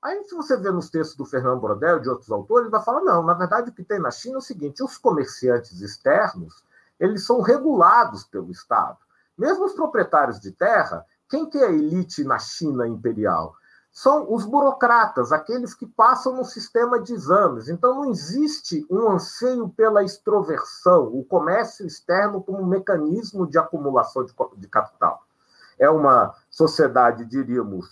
Aí, 0.00 0.22
se 0.24 0.36
você 0.36 0.56
vê 0.56 0.70
nos 0.70 0.88
textos 0.88 1.16
do 1.16 1.24
Fernando 1.24 1.60
Brodel 1.60 1.98
e 1.98 2.02
de 2.02 2.08
outros 2.08 2.30
autores, 2.30 2.66
ele 2.66 2.70
vai 2.70 2.82
falar, 2.84 3.00
não, 3.00 3.24
na 3.24 3.34
verdade, 3.34 3.70
o 3.70 3.72
que 3.72 3.82
tem 3.82 3.98
na 3.98 4.12
China 4.12 4.36
é 4.36 4.38
o 4.38 4.40
seguinte, 4.40 4.84
os 4.84 4.96
comerciantes 4.96 5.80
externos, 5.80 6.62
eles 6.98 7.24
são 7.24 7.40
regulados 7.40 8.24
pelo 8.24 8.50
Estado. 8.50 8.98
Mesmo 9.36 9.64
os 9.64 9.72
proprietários 9.72 10.40
de 10.40 10.50
terra, 10.50 11.04
quem 11.28 11.48
que 11.48 11.58
é 11.58 11.66
a 11.66 11.72
elite 11.72 12.24
na 12.24 12.38
China 12.38 12.88
imperial? 12.88 13.54
São 13.92 14.32
os 14.32 14.44
burocratas, 14.44 15.32
aqueles 15.32 15.74
que 15.74 15.86
passam 15.86 16.36
no 16.36 16.44
sistema 16.44 17.00
de 17.00 17.12
exames. 17.12 17.68
Então, 17.68 17.94
não 17.94 18.10
existe 18.10 18.86
um 18.90 19.10
anseio 19.10 19.68
pela 19.70 20.04
extroversão, 20.04 21.06
o 21.06 21.24
comércio 21.24 21.86
externo 21.86 22.42
como 22.42 22.62
um 22.62 22.66
mecanismo 22.66 23.46
de 23.46 23.58
acumulação 23.58 24.24
de, 24.24 24.68
capital. 24.68 25.22
É 25.78 25.88
uma 25.88 26.34
sociedade, 26.50 27.24
diríamos, 27.24 27.88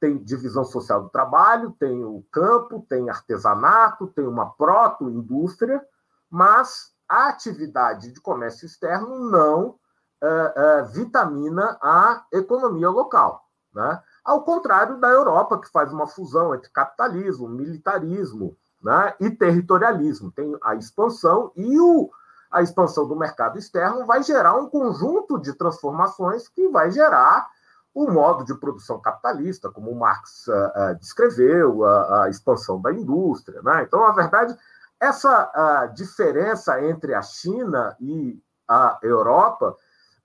tem 0.00 0.18
divisão 0.18 0.64
social 0.64 1.02
do 1.02 1.08
trabalho, 1.08 1.74
tem 1.78 2.04
o 2.04 2.24
campo, 2.30 2.84
tem 2.88 3.08
artesanato, 3.08 4.08
tem 4.08 4.26
uma 4.26 4.50
proto-indústria, 4.50 5.82
mas 6.30 6.92
a 7.08 7.28
atividade 7.28 8.12
de 8.12 8.20
comércio 8.20 8.66
externo 8.66 9.30
não 9.30 9.68
uh, 9.68 10.82
uh, 10.82 10.86
vitamina 10.92 11.78
a 11.82 12.24
economia 12.32 12.90
local. 12.90 13.44
Né? 13.74 14.02
ao 14.26 14.42
contrário 14.42 14.98
da 14.98 15.08
Europa, 15.08 15.60
que 15.60 15.70
faz 15.70 15.92
uma 15.92 16.08
fusão 16.08 16.52
entre 16.52 16.68
capitalismo, 16.70 17.48
militarismo 17.48 18.56
né, 18.82 19.14
e 19.20 19.30
territorialismo. 19.30 20.32
Tem 20.32 20.52
a 20.64 20.74
expansão 20.74 21.52
e 21.54 21.78
o, 21.78 22.10
a 22.50 22.60
expansão 22.60 23.06
do 23.06 23.14
mercado 23.14 23.56
externo 23.56 24.04
vai 24.04 24.24
gerar 24.24 24.56
um 24.56 24.68
conjunto 24.68 25.38
de 25.38 25.52
transformações 25.52 26.48
que 26.48 26.68
vai 26.68 26.90
gerar 26.90 27.46
o 27.94 28.10
modo 28.10 28.44
de 28.44 28.54
produção 28.54 29.00
capitalista, 29.00 29.70
como 29.70 29.94
Marx 29.94 30.46
uh, 30.48 30.94
descreveu, 30.98 31.84
a, 31.84 32.24
a, 32.24 32.28
expansão 32.28 32.82
da 32.82 32.92
indústria. 32.92 33.62
Né? 33.62 33.84
Então, 33.84 34.00
na 34.00 34.10
verdade, 34.10 34.54
essa 35.00 35.86
diferença 35.94 36.82
entre 36.84 37.14
a 37.14 37.22
China 37.22 37.96
e 38.00 38.40
a 38.68 38.98
Europa 39.02 39.76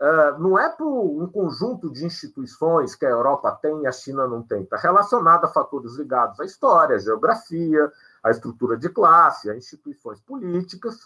Uh, 0.01 0.39
não 0.39 0.57
é 0.57 0.67
por 0.67 0.87
um 0.87 1.27
conjunto 1.27 1.87
de 1.91 2.03
instituições 2.03 2.95
que 2.95 3.05
a 3.05 3.09
Europa 3.09 3.51
tem 3.61 3.83
e 3.83 3.87
a 3.87 3.91
China 3.91 4.27
não 4.27 4.41
tem. 4.41 4.63
Está 4.63 4.75
relacionado 4.75 5.45
a 5.45 5.47
fatores 5.47 5.93
ligados 5.93 6.39
à 6.39 6.43
história, 6.43 6.95
à 6.95 6.99
geografia, 6.99 7.91
à 8.23 8.31
estrutura 8.31 8.75
de 8.75 8.89
classe, 8.89 9.47
a 9.47 9.55
instituições 9.55 10.19
políticas. 10.21 10.97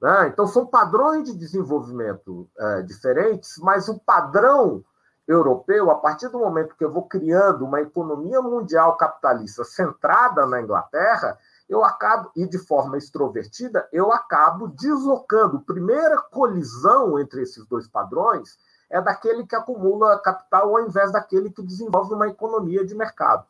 Né? 0.00 0.28
Então, 0.28 0.46
são 0.46 0.64
padrões 0.64 1.24
de 1.24 1.36
desenvolvimento 1.36 2.48
uh, 2.58 2.82
diferentes, 2.84 3.58
mas 3.58 3.86
o 3.86 4.00
padrão 4.00 4.82
europeu, 5.26 5.90
a 5.90 5.96
partir 5.96 6.28
do 6.28 6.38
momento 6.38 6.74
que 6.74 6.84
eu 6.86 6.90
vou 6.90 7.02
criando 7.02 7.66
uma 7.66 7.82
economia 7.82 8.40
mundial 8.40 8.96
capitalista 8.96 9.62
centrada 9.62 10.46
na 10.46 10.62
Inglaterra, 10.62 11.36
eu 11.68 11.84
acabo, 11.84 12.30
e 12.34 12.46
de 12.46 12.58
forma 12.58 12.96
extrovertida, 12.96 13.86
eu 13.92 14.10
acabo 14.10 14.68
deslocando. 14.68 15.60
Primeira 15.60 16.18
colisão 16.22 17.18
entre 17.18 17.42
esses 17.42 17.66
dois 17.66 17.86
padrões 17.86 18.58
é 18.88 19.00
daquele 19.02 19.46
que 19.46 19.54
acumula 19.54 20.18
capital 20.20 20.76
ao 20.76 20.86
invés 20.86 21.12
daquele 21.12 21.50
que 21.50 21.62
desenvolve 21.62 22.14
uma 22.14 22.28
economia 22.28 22.84
de 22.86 22.94
mercado. 22.94 23.46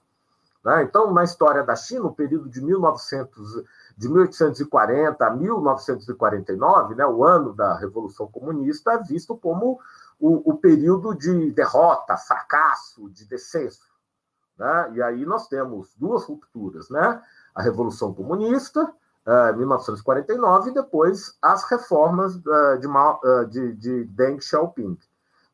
Né? 0.64 0.82
Então, 0.82 1.12
na 1.12 1.22
história 1.22 1.62
da 1.62 1.76
China, 1.76 2.06
o 2.06 2.14
período 2.14 2.48
de 2.48 2.60
1900, 2.60 3.64
de 3.96 4.08
1840 4.08 5.24
a 5.24 5.30
1949, 5.30 6.94
né, 6.96 7.06
o 7.06 7.24
ano 7.24 7.52
da 7.52 7.76
Revolução 7.76 8.26
Comunista, 8.26 8.92
é 8.92 9.02
visto 9.02 9.36
como 9.36 9.78
o, 10.18 10.50
o 10.50 10.56
período 10.58 11.14
de 11.14 11.52
derrota, 11.52 12.16
fracasso, 12.16 13.08
de 13.10 13.24
descenso. 13.24 13.88
Né? 14.58 14.92
E 14.94 15.02
aí 15.02 15.24
nós 15.24 15.46
temos 15.46 15.94
duas 15.96 16.24
rupturas, 16.24 16.90
né? 16.90 17.22
A 17.58 17.62
Revolução 17.62 18.14
Comunista, 18.14 18.84
uh, 18.84 19.56
1949, 19.56 20.70
e 20.70 20.74
depois 20.74 21.36
as 21.42 21.68
reformas 21.68 22.36
uh, 22.36 22.78
de, 22.78 22.86
uh, 22.86 23.46
de, 23.50 23.72
de, 23.74 24.04
Deng 24.04 24.40
Xiaoping. 24.40 24.96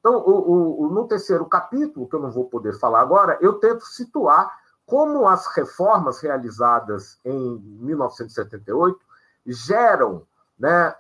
Então, 0.01 0.19
o, 0.19 0.85
o, 0.85 0.89
no 0.91 1.09
terceiro 1.09 1.47
capítulo, 1.47 2.07
que 2.07 2.15
eu 2.15 2.21
não 2.21 2.31
vou 2.31 2.45
poder 2.45 2.75
falar 2.79 3.01
agora, 3.01 3.39
eu 3.41 3.55
tento 3.55 3.87
situar 3.87 4.53
como 4.85 5.27
as 5.27 5.47
reformas 5.47 6.21
realizadas 6.21 7.19
em 7.25 7.59
1978 7.81 8.99
geram 9.47 10.27
né, 10.59 10.95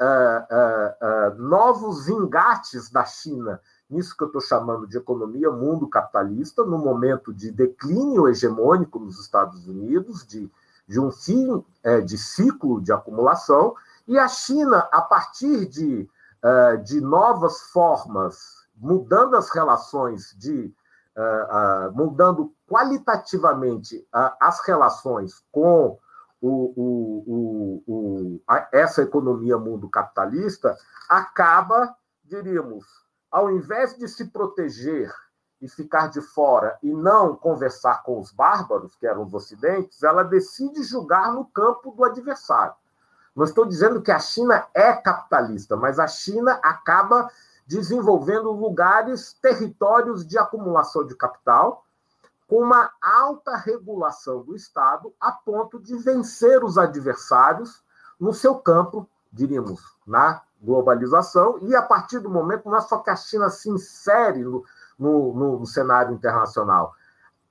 novos 1.36 2.08
engates 2.08 2.90
da 2.90 3.04
China 3.04 3.60
nisso 3.90 4.16
que 4.16 4.24
eu 4.24 4.28
estou 4.28 4.40
chamando 4.40 4.86
de 4.86 4.96
economia 4.96 5.50
mundo 5.50 5.86
capitalista, 5.86 6.64
no 6.64 6.78
momento 6.78 7.32
de 7.32 7.52
declínio 7.52 8.26
hegemônico 8.26 8.98
nos 8.98 9.20
Estados 9.20 9.68
Unidos, 9.68 10.26
de 10.26 10.50
de 10.86 11.00
um 11.00 11.10
fim 11.10 11.64
é, 11.82 12.00
de 12.00 12.18
ciclo 12.18 12.80
de 12.80 12.92
acumulação, 12.92 13.74
e 14.06 14.18
a 14.18 14.28
China, 14.28 14.88
a 14.92 15.00
partir 15.00 15.66
de, 15.66 16.08
é, 16.42 16.76
de 16.76 17.00
novas 17.00 17.62
formas, 17.72 18.66
mudando 18.76 19.36
as 19.36 19.50
relações 19.50 20.34
de. 20.38 20.72
É, 21.16 21.90
mudando 21.92 22.52
qualitativamente 22.66 24.04
as 24.40 24.58
relações 24.66 25.44
com 25.52 25.96
o, 26.40 26.72
o, 26.76 27.84
o, 27.86 28.42
essa 28.72 29.02
economia 29.02 29.56
mundo 29.56 29.88
capitalista, 29.88 30.76
acaba, 31.08 31.94
diríamos, 32.24 32.84
ao 33.30 33.50
invés 33.50 33.96
de 33.96 34.08
se 34.08 34.26
proteger 34.26 35.10
e 35.64 35.68
ficar 35.68 36.08
de 36.08 36.20
fora 36.20 36.78
e 36.82 36.92
não 36.92 37.34
conversar 37.34 38.02
com 38.02 38.20
os 38.20 38.30
bárbaros, 38.30 38.94
que 38.96 39.06
eram 39.06 39.22
os 39.22 39.32
ocidentes, 39.32 40.02
ela 40.02 40.22
decide 40.22 40.82
julgar 40.82 41.32
no 41.32 41.46
campo 41.46 41.90
do 41.90 42.04
adversário. 42.04 42.74
Não 43.34 43.44
estou 43.44 43.64
dizendo 43.64 44.02
que 44.02 44.12
a 44.12 44.18
China 44.18 44.66
é 44.74 44.92
capitalista, 44.92 45.74
mas 45.74 45.98
a 45.98 46.06
China 46.06 46.60
acaba 46.62 47.30
desenvolvendo 47.66 48.52
lugares, 48.52 49.32
territórios 49.40 50.26
de 50.26 50.38
acumulação 50.38 51.06
de 51.06 51.16
capital, 51.16 51.86
com 52.46 52.60
uma 52.60 52.90
alta 53.00 53.56
regulação 53.56 54.42
do 54.42 54.54
Estado, 54.54 55.14
a 55.18 55.32
ponto 55.32 55.80
de 55.80 55.96
vencer 55.96 56.62
os 56.62 56.76
adversários 56.76 57.82
no 58.20 58.34
seu 58.34 58.56
campo, 58.56 59.08
diríamos, 59.32 59.80
na 60.06 60.42
globalização, 60.60 61.58
e 61.62 61.74
a 61.74 61.80
partir 61.80 62.18
do 62.18 62.28
momento, 62.28 62.68
não 62.68 62.76
é 62.76 62.82
só 62.82 62.98
que 62.98 63.08
a 63.08 63.16
China 63.16 63.48
se 63.48 63.70
insere 63.70 64.44
no, 64.44 64.62
no, 64.98 65.34
no, 65.34 65.58
no 65.60 65.66
cenário 65.66 66.14
internacional. 66.14 66.94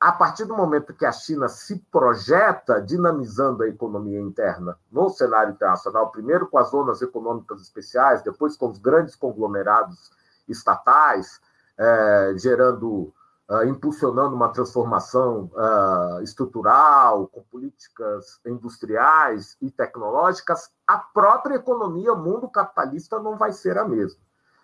A 0.03 0.11
partir 0.11 0.43
do 0.43 0.53
momento 0.53 0.93
que 0.93 1.05
a 1.05 1.13
China 1.13 1.47
se 1.47 1.79
projeta 1.89 2.81
dinamizando 2.81 3.63
a 3.63 3.69
economia 3.69 4.19
interna 4.19 4.77
no 4.91 5.09
cenário 5.09 5.53
internacional, 5.53 6.11
primeiro 6.11 6.45
com 6.47 6.57
as 6.57 6.71
zonas 6.71 7.01
econômicas 7.01 7.61
especiais, 7.61 8.21
depois 8.21 8.57
com 8.57 8.69
os 8.69 8.79
grandes 8.79 9.15
conglomerados 9.15 10.11
estatais, 10.45 11.39
é, 11.77 12.33
gerando, 12.37 13.13
uh, 13.49 13.63
impulsionando 13.65 14.35
uma 14.35 14.49
transformação 14.49 15.49
uh, 15.53 16.21
estrutural, 16.21 17.27
com 17.27 17.41
políticas 17.43 18.41
industriais 18.45 19.55
e 19.61 19.71
tecnológicas, 19.71 20.69
a 20.85 20.97
própria 20.97 21.55
economia 21.55 22.13
mundo 22.13 22.49
capitalista 22.49 23.19
não 23.19 23.37
vai 23.37 23.53
ser 23.53 23.77
a 23.77 23.87
mesma. 23.87 24.19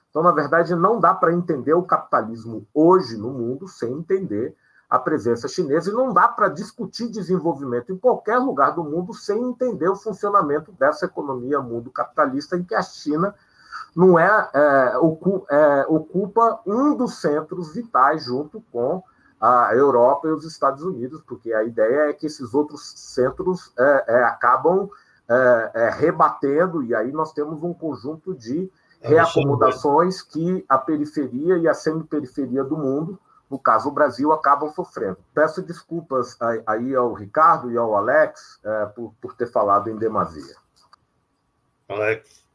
Então, 0.10 0.24
na 0.24 0.32
verdade, 0.32 0.76
não 0.76 1.00
dá 1.00 1.14
para 1.14 1.34
entender 1.34 1.74
o 1.74 1.84
capitalismo 1.84 2.66
hoje 2.74 3.18
no 3.18 3.30
mundo 3.30 3.68
sem 3.68 3.92
entender 3.94 4.56
a 4.90 4.98
presença 4.98 5.48
chinesa 5.48 5.92
e 5.92 5.94
não 5.94 6.12
dá 6.12 6.28
para 6.28 6.50
discutir 6.50 7.10
desenvolvimento 7.10 7.94
em 7.94 7.98
qualquer 7.98 8.38
lugar 8.40 8.74
do 8.74 8.84
mundo 8.84 9.14
sem 9.14 9.40
entender 9.40 9.88
o 9.88 9.96
funcionamento 9.96 10.72
dessa 10.72 11.06
economia 11.06 11.62
mundo 11.62 11.92
capitalista 11.92 12.58
em 12.58 12.64
que 12.64 12.74
a 12.74 12.82
China 12.82 13.36
não 13.96 14.18
é, 14.18 14.50
é, 14.54 14.94
é 15.50 15.86
ocupa 15.88 16.60
um 16.66 16.96
dos 16.96 17.22
centros 17.22 17.74
vitais 17.74 18.26
junto 18.26 18.64
com 18.72 19.04
a 19.40 19.74
Europa 19.76 20.28
e 20.28 20.32
os 20.32 20.44
Estados 20.44 20.84
Unidos, 20.84 21.22
porque 21.26 21.54
a 21.54 21.64
ideia 21.64 22.10
é 22.10 22.14
que 22.14 22.26
esses 22.26 22.54
outros 22.54 22.94
centros 22.98 23.72
é, 23.78 24.06
é 24.08 24.24
acabam 24.24 24.90
é, 25.30 25.72
é, 25.76 25.90
rebatendo 25.92 26.84
e 26.84 26.96
aí 26.96 27.12
nós 27.12 27.32
temos 27.32 27.64
um 27.64 27.74
conjunto 27.74 28.34
de 28.34 28.72
reacomodações 29.02 30.22
que 30.22 30.66
a 30.68 30.78
periferia 30.78 31.58
e 31.58 31.68
a 31.68 31.74
semi-periferia 31.74 32.64
do 32.64 32.78
mundo, 32.78 33.20
no 33.50 33.58
caso 33.58 33.90
o 33.90 33.92
Brasil, 33.92 34.32
acabam 34.32 34.70
sofrendo. 34.72 35.18
Peço 35.34 35.62
desculpas 35.62 36.38
aí 36.68 36.94
ao 36.96 37.14
Ricardo 37.14 37.72
e 37.72 37.78
ao 37.78 37.96
Alex 37.96 38.60
é, 38.64 38.86
por, 38.88 39.14
por 39.22 39.36
ter 39.36 39.52
falado 39.52 39.90
em 39.90 39.98
demasia. 39.98 40.56
Alex. 41.88 42.48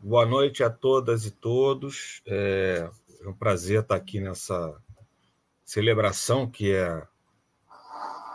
Boa 0.00 0.24
noite 0.24 0.64
a 0.64 0.70
todas 0.70 1.26
e 1.26 1.30
todos. 1.30 2.22
É, 2.26 2.88
é 3.20 3.28
um 3.28 3.34
prazer 3.34 3.82
estar 3.82 3.96
aqui 3.96 4.18
nessa 4.18 4.74
celebração 5.62 6.50
que 6.50 6.72
é 6.72 7.06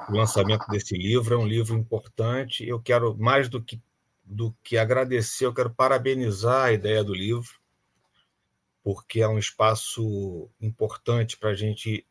o 0.08 0.12
lançamento 0.12 0.68
desse 0.68 0.96
livro. 0.96 1.34
É 1.34 1.38
um 1.38 1.48
livro 1.48 1.76
importante. 1.76 2.68
Eu 2.68 2.80
quero, 2.80 3.18
mais 3.18 3.50
do 3.50 3.60
que 3.60 3.82
do 4.26 4.56
que 4.64 4.78
agradecer, 4.78 5.46
eu 5.46 5.54
quero 5.54 5.70
parabenizar 5.70 6.66
a 6.66 6.72
ideia 6.74 7.04
do 7.04 7.14
livro, 7.14 7.60
porque 8.84 9.22
é 9.22 9.28
um 9.28 9.38
espaço 9.38 10.50
importante 10.60 11.38
para 11.38 11.52
a 11.52 11.56
gente 11.56 12.06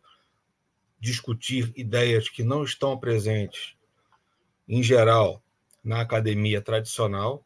discutir 0.99 1.73
ideias 1.77 2.29
que 2.29 2.43
não 2.43 2.65
estão 2.65 2.99
presentes, 2.99 3.77
em 4.67 4.83
geral, 4.83 5.43
na 5.83 6.01
academia 6.01 6.63
tradicional. 6.63 7.45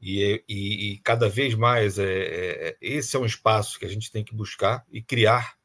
E, 0.00 0.44
e, 0.48 0.92
e 0.92 0.98
cada 0.98 1.28
vez 1.28 1.54
mais 1.54 1.98
é, 1.98 2.68
é, 2.68 2.76
esse 2.80 3.16
é 3.16 3.18
um 3.18 3.26
espaço 3.26 3.80
que 3.80 3.84
a 3.84 3.88
gente 3.88 4.12
tem 4.12 4.24
que 4.24 4.34
buscar 4.34 4.86
e 4.92 5.02
criar, 5.02 5.58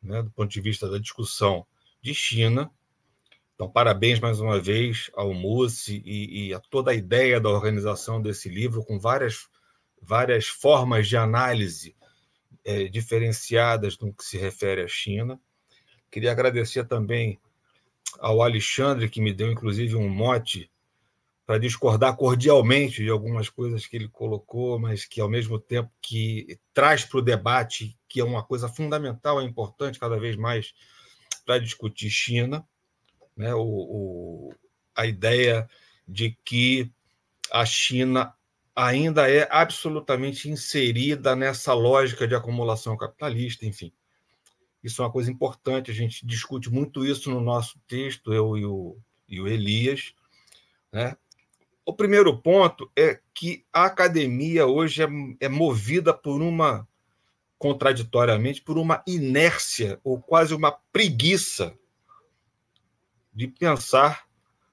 né, 0.00 0.22
do 0.22 0.30
ponto 0.30 0.50
de 0.50 0.60
vista 0.60 0.88
da 0.88 0.98
discussão 0.98 1.66
de 2.00 2.14
China, 2.14 2.70
então, 3.56 3.70
parabéns 3.70 4.20
mais 4.20 4.38
uma 4.38 4.60
vez 4.60 5.10
ao 5.14 5.32
Mussi 5.32 6.02
e, 6.04 6.48
e, 6.48 6.54
a 6.54 6.60
toda 6.60 6.90
a 6.90 6.94
ideia 6.94 7.40
da 7.40 7.48
organização 7.48 8.20
desse 8.20 8.50
livro, 8.50 8.84
com 8.84 8.98
várias, 8.98 9.48
várias 10.00 10.46
formas 10.46 11.08
de 11.08 11.16
análise 11.16 11.96
é, 12.62 12.84
diferenciadas 12.84 13.98
no 13.98 14.12
que 14.12 14.22
se 14.22 14.36
refere 14.36 14.82
à 14.82 14.86
China. 14.86 15.40
Queria 16.10 16.32
agradecer 16.32 16.86
também 16.86 17.40
ao 18.18 18.42
Alexandre, 18.42 19.08
que 19.08 19.22
me 19.22 19.32
deu 19.32 19.50
inclusive 19.50 19.96
um 19.96 20.08
mote 20.08 20.70
para 21.46 21.58
discordar 21.58 22.14
cordialmente 22.14 23.02
de 23.02 23.08
algumas 23.08 23.48
coisas 23.48 23.86
que 23.86 23.96
ele 23.96 24.08
colocou, 24.08 24.78
mas 24.78 25.06
que 25.06 25.18
ao 25.18 25.30
mesmo 25.30 25.58
tempo 25.58 25.90
que 26.02 26.58
traz 26.74 27.06
para 27.06 27.20
o 27.20 27.22
debate, 27.22 27.98
que 28.06 28.20
é 28.20 28.24
uma 28.24 28.42
coisa 28.42 28.68
fundamental, 28.68 29.40
é 29.40 29.44
importante 29.44 29.98
cada 29.98 30.18
vez 30.18 30.36
mais 30.36 30.74
para 31.46 31.58
discutir 31.58 32.10
China, 32.10 32.66
né? 33.36 33.54
o, 33.54 33.60
o, 33.60 34.54
a 34.94 35.06
ideia 35.06 35.68
de 36.08 36.36
que 36.44 36.90
a 37.52 37.64
China 37.64 38.34
ainda 38.74 39.30
é 39.30 39.48
absolutamente 39.50 40.50
inserida 40.50 41.34
nessa 41.34 41.72
lógica 41.72 42.26
de 42.26 42.34
acumulação 42.34 42.96
capitalista, 42.96 43.64
enfim. 43.64 43.92
Isso 44.82 45.02
é 45.02 45.04
uma 45.04 45.10
coisa 45.10 45.30
importante, 45.30 45.90
a 45.90 45.94
gente 45.94 46.24
discute 46.24 46.70
muito 46.70 47.04
isso 47.04 47.30
no 47.30 47.40
nosso 47.40 47.78
texto, 47.88 48.32
eu 48.32 48.56
e 48.56 48.64
o, 48.64 48.96
e 49.28 49.40
o 49.40 49.48
Elias. 49.48 50.14
Né? 50.92 51.16
O 51.84 51.92
primeiro 51.92 52.36
ponto 52.40 52.90
é 52.94 53.18
que 53.34 53.64
a 53.72 53.86
academia 53.86 54.66
hoje 54.66 55.02
é, 55.02 55.08
é 55.40 55.48
movida 55.48 56.12
por 56.12 56.42
uma, 56.42 56.86
contraditoriamente, 57.58 58.62
por 58.62 58.78
uma 58.78 59.02
inércia 59.06 59.98
ou 60.04 60.20
quase 60.20 60.54
uma 60.54 60.70
preguiça 60.92 61.76
de 63.36 63.46
pensar 63.46 64.26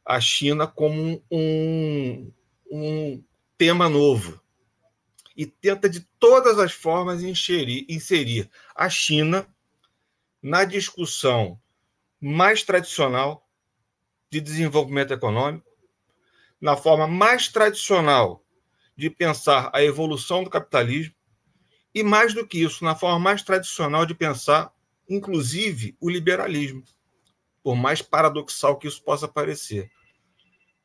a 0.05 0.21
China 0.21 0.65
como 0.65 1.21
um, 1.29 2.31
um 2.71 3.21
tema 3.57 3.89
novo. 3.89 4.41
E 5.35 5.45
tenta 5.45 5.89
de 5.89 5.99
todas 6.17 6.57
as 6.57 6.71
formas 6.71 7.21
inserir, 7.21 7.85
inserir 7.89 8.49
a 8.73 8.89
China 8.89 9.45
na 10.41 10.63
discussão 10.63 11.59
mais 12.21 12.63
tradicional 12.63 13.45
de 14.31 14.39
desenvolvimento 14.39 15.11
econômico, 15.11 15.69
na 16.61 16.77
forma 16.77 17.05
mais 17.05 17.49
tradicional 17.49 18.45
de 18.95 19.09
pensar 19.09 19.71
a 19.73 19.83
evolução 19.83 20.41
do 20.41 20.49
capitalismo 20.49 21.13
e, 21.93 22.01
mais 22.01 22.33
do 22.33 22.47
que 22.47 22.63
isso, 22.63 22.85
na 22.85 22.95
forma 22.95 23.19
mais 23.19 23.43
tradicional 23.43 24.05
de 24.05 24.15
pensar, 24.15 24.71
inclusive, 25.09 25.97
o 25.99 26.09
liberalismo, 26.09 26.83
por 27.63 27.75
mais 27.75 28.01
paradoxal 28.01 28.77
que 28.77 28.87
isso 28.87 29.01
possa 29.01 29.27
parecer 29.27 29.89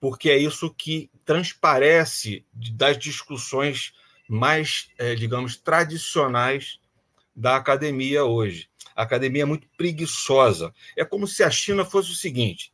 porque 0.01 0.31
é 0.31 0.37
isso 0.37 0.73
que 0.73 1.11
transparece 1.25 2.47
das 2.53 2.99
discussões 2.99 3.93
mais, 4.29 4.91
é, 4.99 5.14
digamos, 5.14 5.57
tradicionais 5.57 6.79
da 7.35 7.57
academia 7.57 8.25
hoje. 8.25 8.69
A 8.95 9.03
academia 9.03 9.43
é 9.43 9.47
muito 9.47 9.69
preguiçosa. 9.77 10.73
É 10.97 11.05
como 11.05 11.27
se 11.27 11.43
a 11.43 11.51
China 11.51 11.85
fosse 11.85 12.11
o 12.12 12.17
seguinte: 12.17 12.73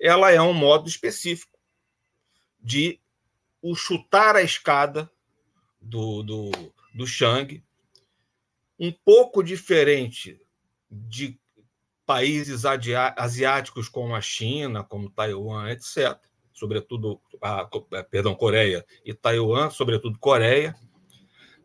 ela 0.00 0.30
é 0.30 0.40
um 0.40 0.52
modo 0.52 0.88
específico 0.88 1.58
de 2.60 3.00
o 3.60 3.74
chutar 3.74 4.36
a 4.36 4.42
escada 4.42 5.10
do, 5.80 6.22
do, 6.22 6.50
do 6.94 7.06
Shang, 7.06 7.62
um 8.78 8.92
pouco 8.92 9.42
diferente 9.42 10.40
de 10.90 11.38
países 12.06 12.64
asiáticos 13.16 13.88
como 13.88 14.14
a 14.14 14.20
China, 14.20 14.84
como 14.84 15.10
Taiwan, 15.10 15.70
etc 15.70 16.18
sobretudo, 16.54 17.20
a, 17.42 17.68
é, 17.92 18.02
perdão, 18.04 18.34
Coreia 18.34 18.86
e 19.04 19.12
Taiwan, 19.12 19.68
sobretudo 19.70 20.18
Coreia, 20.18 20.74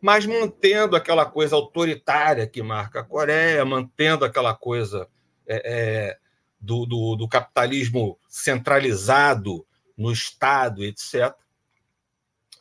mas 0.00 0.26
mantendo 0.26 0.96
aquela 0.96 1.24
coisa 1.24 1.54
autoritária 1.54 2.46
que 2.46 2.62
marca 2.62 3.00
a 3.00 3.04
Coreia, 3.04 3.64
mantendo 3.64 4.24
aquela 4.24 4.54
coisa 4.54 5.08
é, 5.46 5.62
é, 5.64 6.18
do, 6.60 6.84
do, 6.84 7.16
do, 7.16 7.28
capitalismo 7.28 8.18
centralizado 8.28 9.64
no 9.96 10.10
Estado, 10.10 10.84
etc., 10.84 11.34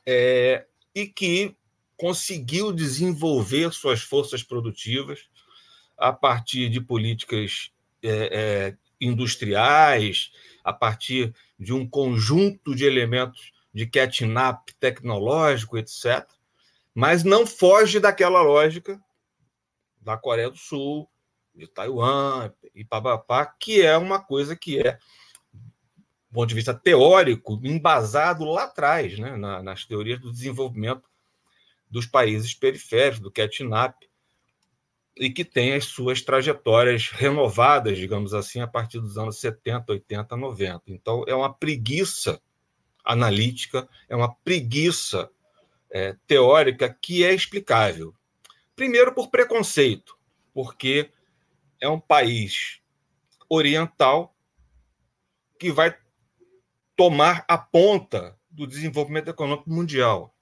é, 0.05 0.65
e 0.93 1.07
que 1.07 1.55
conseguiu 1.97 2.71
desenvolver 2.71 3.71
suas 3.71 4.01
forças 4.01 4.43
produtivas 4.43 5.29
a 5.99 6.13
partir 6.13 6.69
de 6.69 6.79
políticas 6.79 7.71
é, 8.01 8.09
é, 8.09 8.77
industriais, 8.99 10.31
a 10.63 10.71
partir 10.71 11.33
de 11.59 11.73
um 11.73 11.87
conjunto 11.87 12.73
de 12.73 12.85
elementos 12.85 13.51
de 13.73 13.85
catnap 13.85 14.69
tecnológico, 14.79 15.77
etc., 15.77 16.27
mas 16.93 17.23
não 17.23 17.45
foge 17.45 17.99
daquela 17.99 18.41
lógica 18.41 18.99
da 20.01 20.17
Coreia 20.17 20.49
do 20.49 20.57
Sul, 20.57 21.07
de 21.53 21.67
Taiwan 21.67 22.51
e 22.73 22.83
papapá, 22.83 23.45
que 23.45 23.81
é 23.81 23.97
uma 23.97 24.19
coisa 24.19 24.55
que 24.55 24.79
é, 24.79 24.97
do 25.53 26.33
ponto 26.33 26.49
de 26.49 26.55
vista 26.55 26.73
teórico, 26.73 27.59
embasado 27.63 28.45
lá 28.45 28.63
atrás, 28.63 29.19
né, 29.19 29.35
nas 29.37 29.85
teorias 29.85 30.19
do 30.19 30.31
desenvolvimento 30.31 31.03
dos 31.89 32.05
países 32.05 32.53
periféricos, 32.53 33.19
do 33.19 33.31
catnap, 33.31 33.95
e 35.19 35.29
que 35.29 35.43
tem 35.43 35.73
as 35.73 35.83
suas 35.83 36.21
trajetórias 36.21 37.09
renovadas, 37.09 37.97
digamos 37.97 38.33
assim, 38.33 38.61
a 38.61 38.67
partir 38.67 39.01
dos 39.01 39.17
anos 39.17 39.37
70, 39.39 39.91
80, 39.91 40.37
90. 40.37 40.83
Então, 40.87 41.25
é 41.27 41.35
uma 41.35 41.53
preguiça 41.53 42.41
analítica, 43.03 43.87
é 44.07 44.15
uma 44.15 44.33
preguiça 44.33 45.29
é, 45.91 46.15
teórica 46.25 46.89
que 47.01 47.25
é 47.25 47.33
explicável. 47.33 48.15
Primeiro, 48.77 49.13
por 49.13 49.29
preconceito, 49.29 50.17
porque 50.53 51.11
é 51.81 51.89
um 51.89 51.99
país 51.99 52.79
oriental 53.49 54.33
que 55.59 55.69
vai 55.69 55.97
tomar 56.95 57.43
a 57.45 57.57
ponta 57.57 58.37
do 58.49 58.65
desenvolvimento 58.65 59.29
econômico 59.29 59.69
mundial. 59.69 60.33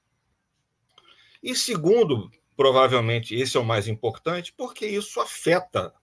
E 1.42 1.56
segundo, 1.56 2.30
provavelmente 2.58 3.36
esse 3.36 3.56
é 3.56 3.60
o 3.60 3.66
mais 3.66 3.88
importante, 3.88 4.52
porque 4.52 4.88
isso 4.88 5.22
afeta 5.22 5.94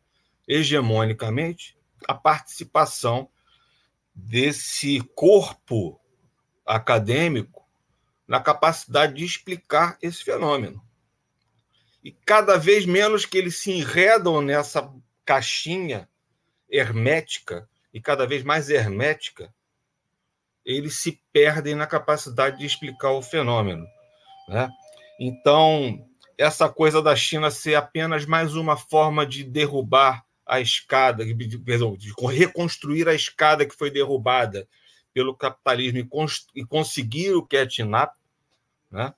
hegemonicamente 0.46 1.76
a 2.06 2.14
participação 2.14 3.28
desse 4.14 5.00
corpo 5.16 6.00
acadêmico 6.64 7.66
na 8.26 8.40
capacidade 8.40 9.14
de 9.14 9.24
explicar 9.24 9.98
esse 10.00 10.22
fenômeno. 10.22 10.82
E 12.02 12.12
cada 12.12 12.56
vez 12.56 12.86
menos 12.86 13.26
que 13.26 13.36
eles 13.36 13.58
se 13.58 13.72
enredam 13.72 14.40
nessa 14.40 14.92
caixinha 15.24 16.08
hermética, 16.70 17.68
e 17.92 18.00
cada 18.00 18.26
vez 18.26 18.42
mais 18.44 18.70
hermética, 18.70 19.52
eles 20.64 20.98
se 20.98 21.20
perdem 21.32 21.74
na 21.74 21.86
capacidade 21.86 22.58
de 22.58 22.66
explicar 22.66 23.12
o 23.12 23.22
fenômeno. 23.22 23.86
Né? 24.48 24.68
Então, 25.18 26.06
essa 26.36 26.68
coisa 26.68 27.00
da 27.02 27.14
China 27.14 27.50
ser 27.50 27.74
apenas 27.74 28.26
mais 28.26 28.54
uma 28.54 28.76
forma 28.76 29.26
de 29.26 29.44
derrubar 29.44 30.24
a 30.46 30.60
escada, 30.60 31.24
de, 31.24 31.58
perdão, 31.58 31.96
de 31.96 32.12
reconstruir 32.32 33.08
a 33.08 33.14
escada 33.14 33.64
que 33.66 33.74
foi 33.74 33.90
derrubada 33.90 34.68
pelo 35.12 35.34
capitalismo 35.34 35.98
e, 35.98 36.60
e 36.60 36.66
conseguir 36.66 37.32
o 37.34 37.46
catch-up, 37.46 38.14
né? 38.90 39.14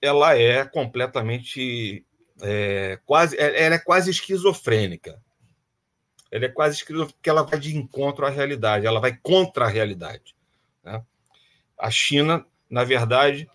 ela 0.00 0.36
é 0.36 0.64
completamente 0.64 2.04
é, 2.40 2.98
quase 3.04 3.36
é, 3.36 3.64
ela 3.64 3.76
é 3.76 3.78
quase 3.78 4.10
esquizofrênica. 4.10 5.22
Ela 6.30 6.46
é 6.46 6.48
quase 6.48 6.76
esquizofrênica 6.76 7.14
porque 7.16 7.30
ela 7.30 7.42
vai 7.42 7.58
de 7.58 7.76
encontro 7.76 8.26
à 8.26 8.30
realidade, 8.30 8.86
ela 8.86 9.00
vai 9.00 9.16
contra 9.22 9.66
a 9.66 9.68
realidade. 9.68 10.34
Né? 10.82 11.04
A 11.78 11.90
China, 11.90 12.44
na 12.68 12.82
verdade, 12.82 13.48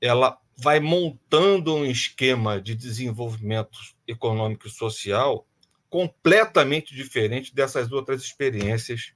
ela 0.00 0.38
vai 0.56 0.80
montando 0.80 1.74
um 1.74 1.84
esquema 1.84 2.60
de 2.60 2.74
desenvolvimento 2.74 3.78
econômico 4.06 4.66
e 4.66 4.70
social 4.70 5.46
completamente 5.88 6.94
diferente 6.94 7.54
dessas 7.54 7.92
outras 7.92 8.22
experiências 8.22 9.12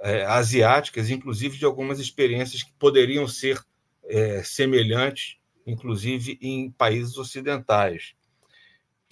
é, 0.00 0.24
asiáticas, 0.24 1.10
inclusive 1.10 1.58
de 1.58 1.64
algumas 1.66 1.98
experiências 1.98 2.62
que 2.62 2.72
poderiam 2.78 3.28
ser 3.28 3.62
é, 4.04 4.42
semelhantes, 4.42 5.36
inclusive 5.66 6.38
em 6.40 6.70
países 6.70 7.18
ocidentais. 7.18 8.14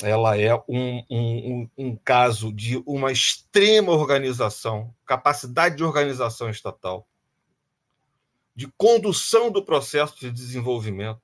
Ela 0.03 0.39
é 0.39 0.55
um, 0.69 1.05
um, 1.11 1.71
um 1.77 1.97
caso 1.97 2.53
de 2.53 2.83
uma 2.87 3.13
extrema 3.13 3.93
organização, 3.93 4.95
capacidade 5.05 5.77
de 5.77 5.85
organização 5.85 6.49
estatal, 6.49 7.07
de 8.55 8.67
condução 8.77 9.51
do 9.51 9.63
processo 9.63 10.19
de 10.21 10.31
desenvolvimento, 10.31 11.21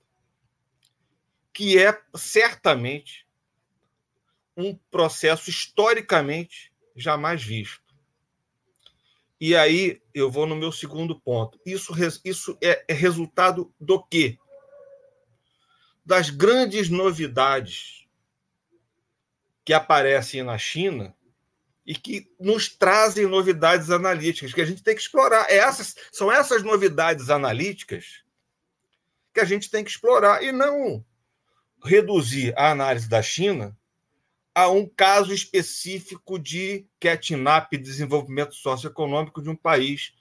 que 1.55 1.79
é 1.79 2.03
certamente 2.17 3.25
um 4.57 4.77
processo 4.91 5.49
historicamente 5.49 6.73
jamais 6.97 7.43
visto. 7.43 7.83
E 9.41 9.55
aí 9.55 10.03
eu 10.13 10.31
vou 10.31 10.47
no 10.47 10.57
meu 10.57 10.73
segundo 10.73 11.19
ponto. 11.19 11.59
Isso, 11.65 11.93
isso 12.25 12.59
é, 12.61 12.85
é 12.89 12.93
resultado 12.93 13.73
do 13.81 14.03
quê? 14.03 14.37
Das 16.05 16.29
grandes 16.29 16.89
novidades 16.89 18.07
que 19.65 19.73
aparecem 19.73 20.43
na 20.43 20.59
China 20.59 21.17
e 21.87 21.95
que 21.95 22.33
nos 22.41 22.69
trazem 22.69 23.27
novidades 23.27 23.91
analíticas 23.91 24.53
que 24.53 24.61
a 24.61 24.67
gente 24.67 24.83
tem 24.83 24.95
que 24.95 25.03
explorar. 25.03 25.47
É 25.49 25.57
essas, 25.57 25.95
são 26.11 26.33
essas 26.33 26.63
novidades 26.63 27.31
analíticas 27.31 28.25
que 29.33 29.41
a 29.41 29.45
gente 29.45 29.71
tem 29.71 29.85
que 29.85 29.91
explorar 29.91 30.43
e 30.43 30.51
não 30.51 31.05
reduzir 31.85 32.55
a 32.57 32.71
análise 32.71 33.09
da 33.09 33.23
China 33.23 33.77
a 34.55 34.69
um 34.69 34.89
caso 34.89 35.35
específico 35.35 36.39
de 36.39 36.87
catching 36.99 37.45
up, 37.47 37.77
desenvolvimento 37.77 38.55
socioeconômico 38.55 39.43
de 39.43 39.51
um 39.51 39.57
país 39.57 40.15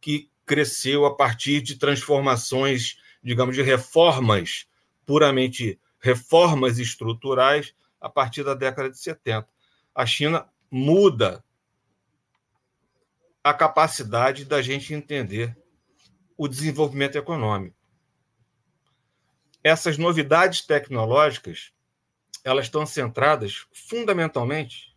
que 0.00 0.30
cresceu 0.44 1.06
a 1.06 1.16
partir 1.16 1.60
de 1.60 1.76
transformações, 1.76 2.98
digamos, 3.22 3.54
de 3.54 3.62
reformas, 3.62 4.66
puramente 5.04 5.80
reformas 6.00 6.78
estruturais, 6.78 7.74
a 8.00 8.08
partir 8.08 8.42
da 8.42 8.54
década 8.54 8.90
de 8.90 8.98
70. 8.98 9.48
A 9.94 10.04
China 10.04 10.48
muda 10.70 11.44
a 13.42 13.54
capacidade 13.54 14.44
da 14.44 14.60
gente 14.60 14.92
entender 14.92 15.56
o 16.36 16.48
desenvolvimento 16.48 17.16
econômico. 17.16 17.75
Essas 19.68 19.98
novidades 19.98 20.60
tecnológicas, 20.60 21.72
elas 22.44 22.66
estão 22.66 22.86
centradas 22.86 23.66
fundamentalmente 23.72 24.96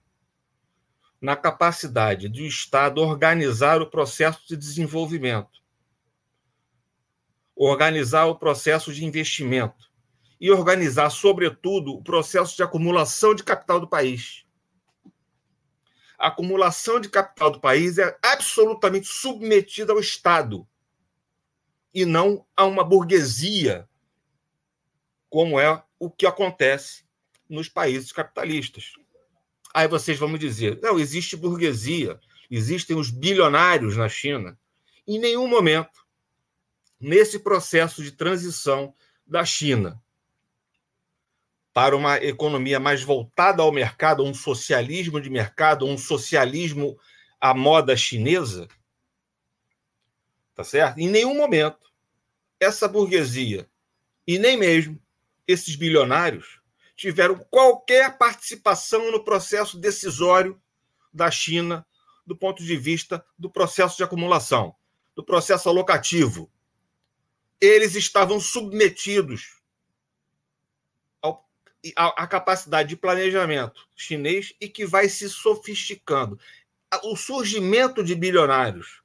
na 1.20 1.36
capacidade 1.36 2.30
do 2.30 2.42
Estado 2.42 3.02
organizar 3.02 3.82
o 3.82 3.90
processo 3.90 4.48
de 4.48 4.56
desenvolvimento, 4.56 5.60
organizar 7.56 8.26
o 8.26 8.36
processo 8.36 8.94
de 8.94 9.04
investimento 9.04 9.90
e 10.40 10.52
organizar, 10.52 11.10
sobretudo, 11.10 11.96
o 11.96 12.04
processo 12.04 12.56
de 12.56 12.62
acumulação 12.62 13.34
de 13.34 13.44
capital 13.44 13.80
do 13.80 13.88
país. 13.88 14.46
A 16.16 16.28
acumulação 16.28 17.00
de 17.00 17.10
capital 17.10 17.50
do 17.50 17.60
país 17.60 17.98
é 17.98 18.16
absolutamente 18.22 19.08
submetida 19.08 19.94
ao 19.94 20.00
Estado 20.00 20.68
e 21.92 22.06
não 22.06 22.46
a 22.56 22.66
uma 22.66 22.84
burguesia, 22.84 23.89
como 25.30 25.60
é 25.60 25.84
o 26.00 26.10
que 26.10 26.26
acontece 26.26 27.04
nos 27.50 27.70
países 27.70 28.12
capitalistas. 28.12 28.94
Aí 29.74 29.88
vocês 29.88 30.18
vão 30.18 30.30
me 30.30 30.40
dizer: 30.40 30.80
não, 30.82 31.00
existe 31.00 31.36
burguesia, 31.36 32.20
existem 32.50 32.96
os 32.96 33.10
bilionários 33.10 33.96
na 33.96 34.10
China. 34.10 34.58
Em 35.08 35.20
nenhum 35.20 35.48
momento, 35.48 36.06
nesse 37.00 37.40
processo 37.40 38.04
de 38.04 38.12
transição 38.12 38.94
da 39.26 39.46
China 39.46 40.02
para 41.74 41.96
uma 41.96 42.18
economia 42.18 42.80
mais 42.80 43.04
voltada 43.04 43.62
ao 43.62 43.72
mercado, 43.72 44.24
um 44.24 44.34
socialismo 44.34 45.22
de 45.22 45.30
mercado, 45.30 45.86
um 45.86 45.98
socialismo 45.98 47.00
à 47.40 47.54
moda 47.54 47.96
chinesa, 47.96 48.68
tá 50.54 50.64
certo? 50.64 51.00
Em 51.00 51.08
nenhum 51.08 51.36
momento 51.36 51.90
essa 52.60 52.88
burguesia 52.88 53.70
e 54.28 54.38
nem 54.38 54.58
mesmo 54.58 55.00
esses 55.50 55.76
bilionários 55.76 56.62
tiveram 56.96 57.40
qualquer 57.50 58.20
participação 58.20 59.12
no 59.12 59.24
processo 59.24 59.80
decisório 59.80 60.62
da 61.12 61.32
China 61.32 61.84
do 62.24 62.38
ponto 62.38 62.64
de 62.64 62.78
vista 62.78 63.26
do 63.36 63.50
processo 63.50 63.98
de 63.98 64.04
acumulação, 64.04 64.76
do 65.16 65.24
processo 65.24 65.68
alocativo. 65.68 66.52
Eles 67.60 67.96
estavam 67.96 68.40
submetidos 68.40 69.60
à 71.96 72.28
capacidade 72.28 72.90
de 72.90 72.96
planejamento 72.96 73.88
chinês 73.96 74.54
e 74.62 74.70
que 74.70 74.86
vai 74.86 75.10
se 75.10 75.28
sofisticando. 75.28 76.40
O 77.04 77.16
surgimento 77.16 78.04
de 78.04 78.14
bilionários, 78.14 79.02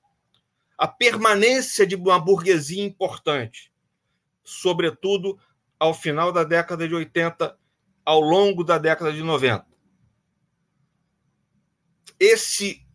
a 0.76 0.86
permanência 0.86 1.86
de 1.86 1.94
uma 1.94 2.18
burguesia 2.18 2.84
importante, 2.84 3.72
sobretudo 4.42 5.40
ao 5.78 5.92
final 5.92 6.32
da 6.32 6.44
década 6.44 6.86
de 6.86 6.94
80 6.94 7.56
ao 8.04 8.20
longo 8.20 8.62
da 8.62 8.78
década 8.78 9.12
de 9.12 9.22
90. 9.22 9.66
Esse, 12.18 12.86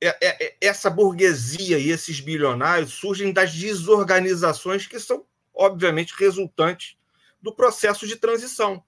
é, 0.00 0.08
é, 0.08 0.44
é, 0.46 0.56
essa 0.60 0.88
burguesia 0.88 1.78
e 1.78 1.90
esses 1.90 2.20
bilionários 2.20 2.92
surgem 2.94 3.32
das 3.32 3.52
desorganizações 3.52 4.86
que 4.86 4.98
são, 4.98 5.26
obviamente, 5.54 6.14
resultantes 6.16 6.96
do 7.40 7.54
processo 7.54 8.06
de 8.06 8.16
transição. 8.16 8.82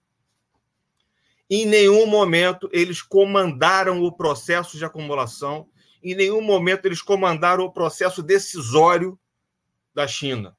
Em 1.50 1.66
nenhum 1.66 2.06
momento 2.06 2.68
eles 2.72 3.02
comandaram 3.02 4.02
o 4.02 4.10
processo 4.10 4.78
de 4.78 4.84
acumulação, 4.84 5.68
em 6.02 6.14
nenhum 6.14 6.40
momento 6.40 6.86
eles 6.86 7.02
comandaram 7.02 7.64
o 7.64 7.72
processo 7.72 8.22
decisório 8.22 9.18
da 9.94 10.06
China. 10.06 10.56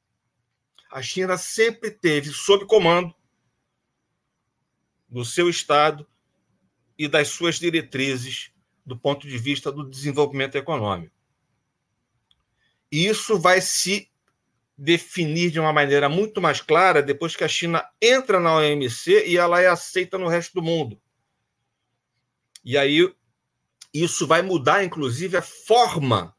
A 0.92 1.02
China 1.02 1.38
sempre 1.38 1.92
teve 1.92 2.30
sob 2.30 2.66
comando 2.66 3.14
do 5.10 5.26
seu 5.26 5.50
Estado 5.50 6.08
e 6.98 7.08
das 7.08 7.30
suas 7.30 7.60
diretrizes 7.60 8.52
do 8.86 8.98
ponto 8.98 9.28
de 9.28 9.38
vista 9.38 9.72
do 9.72 9.90
desenvolvimento 9.90 10.56
econômico. 10.56 11.14
E 12.92 13.08
isso 13.08 13.40
vai 13.40 13.60
se 13.62 14.10
definir 14.78 15.52
de 15.52 15.60
uma 15.60 15.74
maneira 15.74 16.08
muito 16.10 16.42
mais 16.42 16.62
clara 16.62 17.02
depois 17.02 17.36
que 17.36 17.44
a 17.44 17.48
China 17.48 17.88
entra 18.02 18.40
na 18.40 18.56
OMC 18.56 19.26
e 19.28 19.38
ela 19.38 19.62
é 19.62 19.68
aceita 19.68 20.18
no 20.18 20.28
resto 20.28 20.54
do 20.54 20.62
mundo. 20.62 21.00
E 22.64 22.78
aí 22.78 23.14
isso 23.94 24.28
vai 24.28 24.42
mudar, 24.42 24.84
inclusive, 24.84 25.38
a 25.38 25.42
forma 25.42 26.36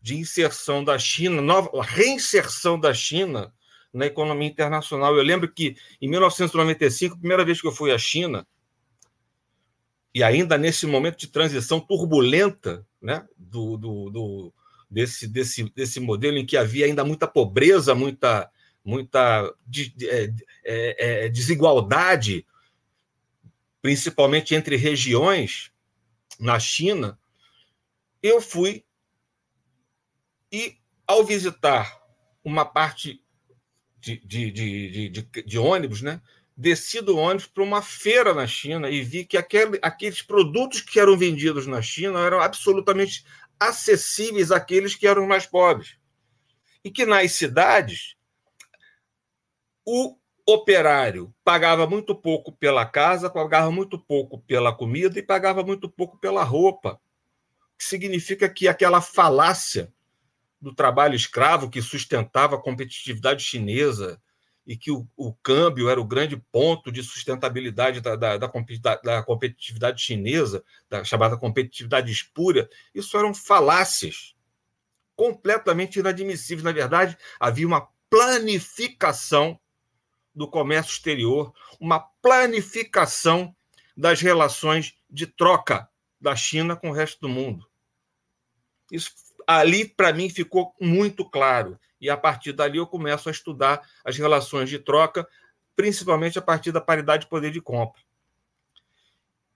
de 0.00 0.16
inserção 0.16 0.84
da 0.84 0.98
China, 0.98 1.42
a 1.74 1.82
reinserção 1.82 2.78
da 2.78 2.92
China 2.92 3.54
na 3.92 4.06
economia 4.06 4.48
internacional. 4.48 5.16
Eu 5.16 5.22
lembro 5.22 5.52
que 5.52 5.76
em 6.00 6.08
1995, 6.08 7.14
a 7.14 7.18
primeira 7.18 7.44
vez 7.44 7.60
que 7.60 7.66
eu 7.66 7.72
fui 7.72 7.92
à 7.92 7.98
China, 7.98 8.46
e 10.14 10.22
ainda 10.22 10.58
nesse 10.58 10.86
momento 10.86 11.18
de 11.18 11.28
transição 11.28 11.80
turbulenta 11.80 12.86
né, 13.00 13.26
do, 13.36 13.76
do, 13.76 14.10
do, 14.10 14.54
desse, 14.90 15.26
desse, 15.26 15.64
desse 15.74 16.00
modelo 16.00 16.36
em 16.36 16.46
que 16.46 16.56
havia 16.56 16.86
ainda 16.86 17.04
muita 17.04 17.26
pobreza, 17.26 17.94
muita, 17.94 18.50
muita 18.84 19.52
de, 19.66 19.94
é, 20.02 20.32
é, 20.64 21.24
é, 21.24 21.28
desigualdade, 21.28 22.46
principalmente 23.80 24.54
entre 24.54 24.76
regiões 24.76 25.72
na 26.38 26.58
China, 26.58 27.18
eu 28.22 28.40
fui 28.40 28.84
e, 30.50 30.76
ao 31.06 31.24
visitar 31.24 32.00
uma 32.44 32.64
parte 32.64 33.22
de, 34.02 34.16
de, 34.18 34.50
de, 34.50 35.08
de, 35.08 35.42
de 35.42 35.58
ônibus, 35.58 36.02
né? 36.02 36.20
Desci 36.56 37.00
do 37.00 37.16
ônibus 37.16 37.46
para 37.46 37.62
uma 37.62 37.80
feira 37.80 38.34
na 38.34 38.46
China 38.46 38.90
e 38.90 39.00
vi 39.00 39.24
que 39.24 39.36
aquele, 39.36 39.78
aqueles 39.80 40.20
produtos 40.20 40.80
que 40.80 40.98
eram 40.98 41.16
vendidos 41.16 41.66
na 41.66 41.80
China 41.80 42.18
eram 42.18 42.40
absolutamente 42.40 43.24
acessíveis 43.58 44.50
àqueles 44.50 44.94
que 44.96 45.06
eram 45.06 45.26
mais 45.26 45.46
pobres. 45.46 45.96
E 46.84 46.90
que 46.90 47.06
nas 47.06 47.32
cidades 47.32 48.16
o 49.86 50.16
operário 50.44 51.32
pagava 51.44 51.86
muito 51.86 52.12
pouco 52.14 52.50
pela 52.50 52.84
casa, 52.84 53.30
pagava 53.30 53.70
muito 53.70 53.96
pouco 53.96 54.40
pela 54.40 54.74
comida 54.74 55.16
e 55.18 55.22
pagava 55.22 55.62
muito 55.62 55.88
pouco 55.88 56.18
pela 56.18 56.42
roupa. 56.42 57.00
Que 57.78 57.84
significa 57.84 58.48
que 58.48 58.66
aquela 58.66 59.00
falácia 59.00 59.92
do 60.62 60.72
trabalho 60.72 61.16
escravo 61.16 61.68
que 61.68 61.82
sustentava 61.82 62.54
a 62.54 62.62
competitividade 62.62 63.42
chinesa 63.42 64.22
e 64.64 64.76
que 64.76 64.92
o, 64.92 65.04
o 65.16 65.34
câmbio 65.34 65.88
era 65.88 66.00
o 66.00 66.04
grande 66.04 66.36
ponto 66.36 66.92
de 66.92 67.02
sustentabilidade 67.02 68.00
da, 68.00 68.14
da, 68.14 68.38
da, 68.38 68.48
da 69.02 69.22
competitividade 69.24 70.00
chinesa, 70.00 70.62
da 70.88 71.02
chamada 71.02 71.36
competitividade 71.36 72.12
espúria, 72.12 72.70
isso 72.94 73.18
eram 73.18 73.34
falácias 73.34 74.36
completamente 75.16 75.98
inadmissíveis. 75.98 76.62
Na 76.62 76.70
verdade, 76.70 77.18
havia 77.40 77.66
uma 77.66 77.88
planificação 78.08 79.58
do 80.32 80.46
comércio 80.48 80.92
exterior, 80.92 81.52
uma 81.80 81.98
planificação 81.98 83.54
das 83.96 84.20
relações 84.20 84.94
de 85.10 85.26
troca 85.26 85.88
da 86.20 86.36
China 86.36 86.76
com 86.76 86.90
o 86.90 86.94
resto 86.94 87.20
do 87.20 87.28
mundo. 87.28 87.66
Isso 88.92 89.10
ali 89.58 89.86
para 89.86 90.12
mim 90.12 90.28
ficou 90.28 90.74
muito 90.80 91.24
claro. 91.28 91.78
E 92.00 92.10
a 92.10 92.16
partir 92.16 92.52
dali 92.52 92.78
eu 92.78 92.86
começo 92.86 93.28
a 93.28 93.32
estudar 93.32 93.80
as 94.04 94.16
relações 94.16 94.68
de 94.68 94.78
troca, 94.78 95.26
principalmente 95.76 96.38
a 96.38 96.42
partir 96.42 96.72
da 96.72 96.80
paridade 96.80 97.24
de 97.24 97.30
poder 97.30 97.50
de 97.50 97.60
compra. 97.60 98.00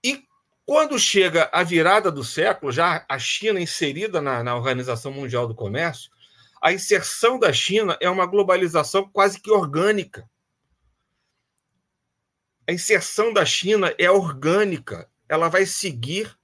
E 0.03 0.23
quando 0.65 0.99
chega 0.99 1.49
a 1.51 1.63
virada 1.63 2.11
do 2.11 2.23
século, 2.23 2.71
já 2.71 3.05
a 3.07 3.19
China 3.19 3.59
inserida 3.59 4.21
na, 4.21 4.43
na 4.43 4.55
Organização 4.55 5.11
Mundial 5.11 5.47
do 5.47 5.55
Comércio, 5.55 6.11
a 6.61 6.73
inserção 6.73 7.39
da 7.39 7.53
China 7.53 7.97
é 8.01 8.09
uma 8.09 8.25
globalização 8.25 9.07
quase 9.09 9.39
que 9.39 9.51
orgânica. 9.51 10.29
A 12.67 12.73
inserção 12.73 13.31
da 13.31 13.45
China 13.45 13.93
é 13.97 14.09
orgânica, 14.11 15.09
ela 15.29 15.47
vai 15.47 15.65
seguir 15.65 16.37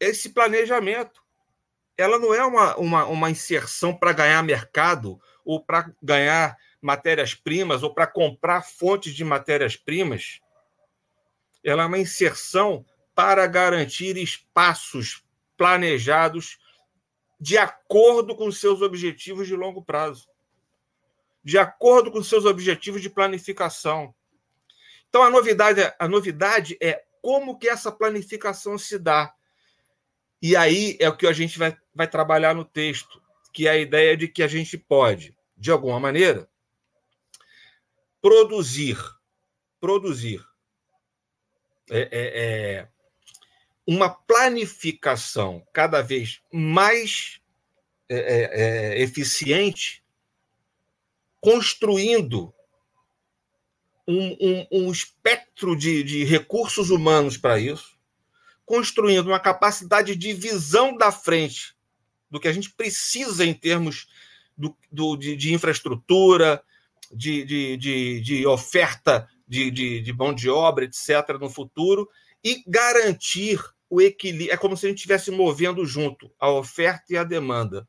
esse 0.00 0.30
planejamento 0.30 1.22
ela 1.98 2.16
não 2.16 2.32
é 2.32 2.44
uma, 2.44 2.76
uma, 2.76 3.04
uma 3.06 3.30
inserção 3.30 3.92
para 3.92 4.12
ganhar 4.12 4.40
mercado 4.44 5.20
ou 5.44 5.60
para 5.60 5.92
ganhar 6.00 6.56
matérias-primas 6.80 7.82
ou 7.82 7.92
para 7.92 8.06
comprar 8.06 8.62
fontes 8.62 9.12
de 9.14 9.24
matérias-primas. 9.24 10.40
ela 11.64 11.82
é 11.82 11.86
uma 11.86 11.98
inserção 11.98 12.86
para 13.16 13.44
garantir 13.48 14.16
espaços 14.16 15.24
planejados 15.56 16.56
de 17.40 17.58
acordo 17.58 18.36
com 18.36 18.50
seus 18.52 18.80
objetivos 18.80 19.48
de 19.48 19.56
longo 19.56 19.82
prazo, 19.82 20.28
de 21.42 21.58
acordo 21.58 22.12
com 22.12 22.22
seus 22.22 22.44
objetivos 22.44 23.02
de 23.02 23.10
planificação. 23.10 24.14
Então 25.08 25.22
a 25.22 25.30
novidade, 25.30 25.80
a 25.98 26.06
novidade 26.06 26.78
é 26.80 27.04
como 27.20 27.58
que 27.58 27.68
essa 27.68 27.90
planificação 27.90 28.78
se 28.78 28.98
dá. 28.98 29.34
E 30.40 30.54
aí 30.54 30.96
é 31.00 31.08
o 31.08 31.16
que 31.16 31.26
a 31.26 31.32
gente 31.32 31.58
vai, 31.58 31.76
vai 31.98 32.06
trabalhar 32.06 32.54
no 32.54 32.64
texto, 32.64 33.20
que 33.52 33.66
é 33.66 33.72
a 33.72 33.76
ideia 33.76 34.16
de 34.16 34.28
que 34.28 34.40
a 34.40 34.46
gente 34.46 34.78
pode, 34.78 35.36
de 35.56 35.72
alguma 35.72 35.98
maneira, 35.98 36.48
produzir, 38.22 38.96
produzir 39.80 40.40
é, 41.90 41.98
é, 41.98 42.08
é, 42.12 42.88
uma 43.84 44.08
planificação 44.08 45.66
cada 45.72 46.00
vez 46.00 46.40
mais 46.52 47.40
é, 48.08 48.16
é, 48.16 48.60
é, 48.60 49.02
eficiente, 49.02 50.04
construindo 51.40 52.54
um, 54.06 54.36
um, 54.40 54.66
um 54.70 54.92
espectro 54.92 55.74
de, 55.74 56.04
de 56.04 56.22
recursos 56.22 56.90
humanos 56.90 57.36
para 57.36 57.58
isso, 57.58 57.98
construindo 58.64 59.26
uma 59.26 59.40
capacidade 59.40 60.14
de 60.14 60.32
visão 60.32 60.96
da 60.96 61.10
frente 61.10 61.76
do 62.30 62.40
que 62.40 62.48
a 62.48 62.52
gente 62.52 62.70
precisa 62.70 63.44
em 63.44 63.54
termos 63.54 64.08
do, 64.56 64.76
do 64.90 65.16
de, 65.16 65.36
de, 65.36 65.54
infraestrutura, 65.54 66.62
de, 67.12 67.44
de, 67.44 67.76
de, 67.76 68.20
de 68.20 68.46
oferta 68.46 69.28
de, 69.46 69.70
de, 69.70 70.00
de 70.00 70.12
mão 70.12 70.34
de 70.34 70.50
obra, 70.50 70.84
etc., 70.84 71.38
no 71.40 71.48
futuro, 71.48 72.08
e 72.44 72.62
garantir 72.66 73.58
o 73.88 74.00
equilíbrio. 74.00 74.52
É 74.52 74.56
como 74.56 74.76
se 74.76 74.86
a 74.86 74.88
gente 74.90 74.98
estivesse 74.98 75.30
movendo 75.30 75.84
junto 75.86 76.30
a 76.38 76.50
oferta 76.50 77.04
e 77.10 77.16
a 77.16 77.24
demanda, 77.24 77.88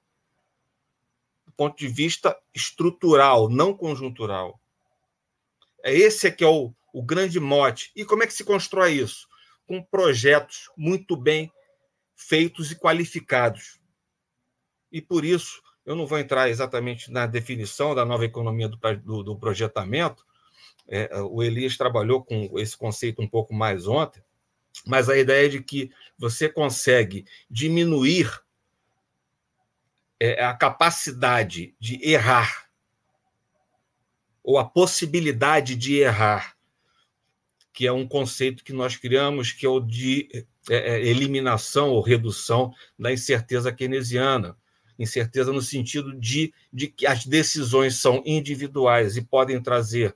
do 1.45 1.51
ponto 1.51 1.77
de 1.77 1.87
vista 1.87 2.37
estrutural, 2.53 3.49
não 3.49 3.73
conjuntural. 3.73 4.59
É 5.83 5.93
esse 5.93 6.27
é 6.27 6.31
que 6.31 6.43
é 6.43 6.47
o, 6.47 6.73
o 6.93 7.03
grande 7.03 7.39
mote. 7.39 7.91
E 7.95 8.05
como 8.05 8.23
é 8.23 8.27
que 8.27 8.33
se 8.33 8.43
constrói 8.43 8.93
isso? 8.93 9.27
Com 9.67 9.83
projetos 9.83 10.69
muito 10.77 11.17
bem 11.17 11.51
feitos 12.15 12.71
e 12.71 12.75
qualificados. 12.75 13.78
E 14.91 15.01
por 15.01 15.23
isso, 15.23 15.61
eu 15.85 15.95
não 15.95 16.05
vou 16.05 16.19
entrar 16.19 16.49
exatamente 16.49 17.11
na 17.11 17.25
definição 17.25 17.93
da 17.93 18.05
nova 18.05 18.25
economia 18.25 18.67
do, 18.67 18.77
do, 18.97 19.23
do 19.23 19.35
projetamento, 19.35 20.25
é, 20.87 21.21
o 21.21 21.43
Elias 21.43 21.77
trabalhou 21.77 22.23
com 22.23 22.57
esse 22.57 22.75
conceito 22.75 23.21
um 23.21 23.27
pouco 23.27 23.53
mais 23.53 23.85
ontem, 23.87 24.23
mas 24.85 25.07
a 25.07 25.17
ideia 25.17 25.45
é 25.45 25.49
de 25.49 25.61
que 25.61 25.91
você 26.17 26.49
consegue 26.49 27.25
diminuir 27.49 28.41
é, 30.19 30.43
a 30.43 30.53
capacidade 30.53 31.75
de 31.79 31.99
errar 32.03 32.69
ou 34.43 34.57
a 34.57 34.65
possibilidade 34.65 35.75
de 35.75 35.97
errar, 35.97 36.55
que 37.71 37.85
é 37.85 37.91
um 37.91 38.07
conceito 38.07 38.63
que 38.63 38.73
nós 38.73 38.95
criamos, 38.95 39.51
que 39.51 39.65
é 39.65 39.69
o 39.69 39.79
de 39.79 40.27
é, 40.69 40.75
é, 40.75 41.05
eliminação 41.05 41.89
ou 41.89 42.01
redução 42.01 42.73
da 42.97 43.13
incerteza 43.13 43.71
keynesiana. 43.71 44.57
Incerteza 44.99 45.53
no 45.53 45.61
sentido 45.61 46.13
de, 46.13 46.53
de 46.71 46.87
que 46.87 47.07
as 47.07 47.25
decisões 47.25 47.95
são 47.95 48.21
individuais 48.25 49.15
e 49.15 49.21
podem 49.21 49.61
trazer, 49.61 50.13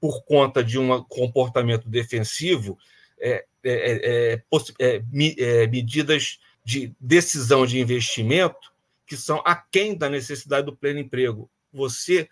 por 0.00 0.24
conta 0.24 0.64
de 0.64 0.78
um 0.78 1.02
comportamento 1.04 1.88
defensivo, 1.88 2.78
é, 3.20 3.44
é, 3.62 4.42
é, 4.80 5.02
é 5.38 5.66
medidas 5.66 6.40
de 6.64 6.94
decisão 6.98 7.66
de 7.66 7.78
investimento 7.78 8.72
que 9.06 9.16
são 9.16 9.42
aquém 9.44 9.94
da 9.94 10.08
necessidade 10.08 10.64
do 10.64 10.74
pleno 10.74 10.98
emprego. 10.98 11.50
Você 11.70 12.28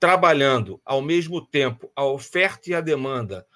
trabalhando 0.00 0.80
ao 0.84 1.00
mesmo 1.00 1.40
tempo 1.40 1.90
a 1.94 2.04
oferta 2.04 2.70
e 2.70 2.74
a 2.74 2.80
demanda, 2.80 3.46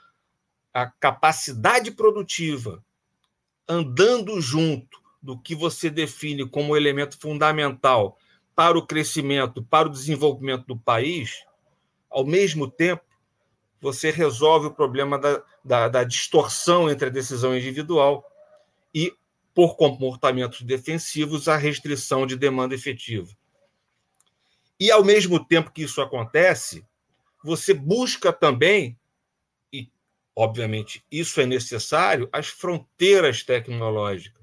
a 0.73 0.87
capacidade 0.87 1.91
produtiva, 1.91 2.85
andando 3.69 4.41
junto 4.41 5.02
do 5.23 5.39
que 5.39 5.55
você 5.55 5.89
define 5.89 6.49
como 6.49 6.77
elemento 6.77 7.19
fundamental 7.19 8.19
para 8.55 8.77
o 8.77 8.87
crescimento, 8.87 9.63
para 9.63 9.89
o 9.89 9.93
desenvolvimento 9.93 10.67
do 10.67 10.77
país, 10.77 11.45
ao 12.11 12.27
mesmo 12.27 12.71
tempo, 12.71 13.05
você 13.81 14.11
resolve 14.11 14.67
o 14.67 14.75
problema 14.75 15.19
da, 15.19 15.43
da, 15.65 15.89
da 15.89 16.05
distorção 16.05 16.91
entre 16.91 17.09
a 17.09 17.13
decisão 17.13 17.57
individual 17.57 18.25
e, 18.95 19.13
por 19.55 19.77
comportamentos 19.77 20.63
defensivos, 20.63 21.49
a 21.49 21.57
restrição 21.57 22.27
de 22.27 22.37
demanda 22.37 22.75
efetiva. 22.75 23.29
E, 24.79 24.91
ao 24.91 25.05
mesmo 25.05 25.45
tempo 25.45 25.71
que 25.71 25.83
isso 25.83 26.01
acontece, 26.01 26.85
você 27.43 27.73
busca 27.75 28.33
também, 28.33 28.99
e, 29.73 29.91
obviamente, 30.35 31.05
isso 31.11 31.41
é 31.41 31.47
necessário, 31.47 32.29
as 32.33 32.49
fronteiras 32.49 33.43
tecnológicas. 33.43 34.42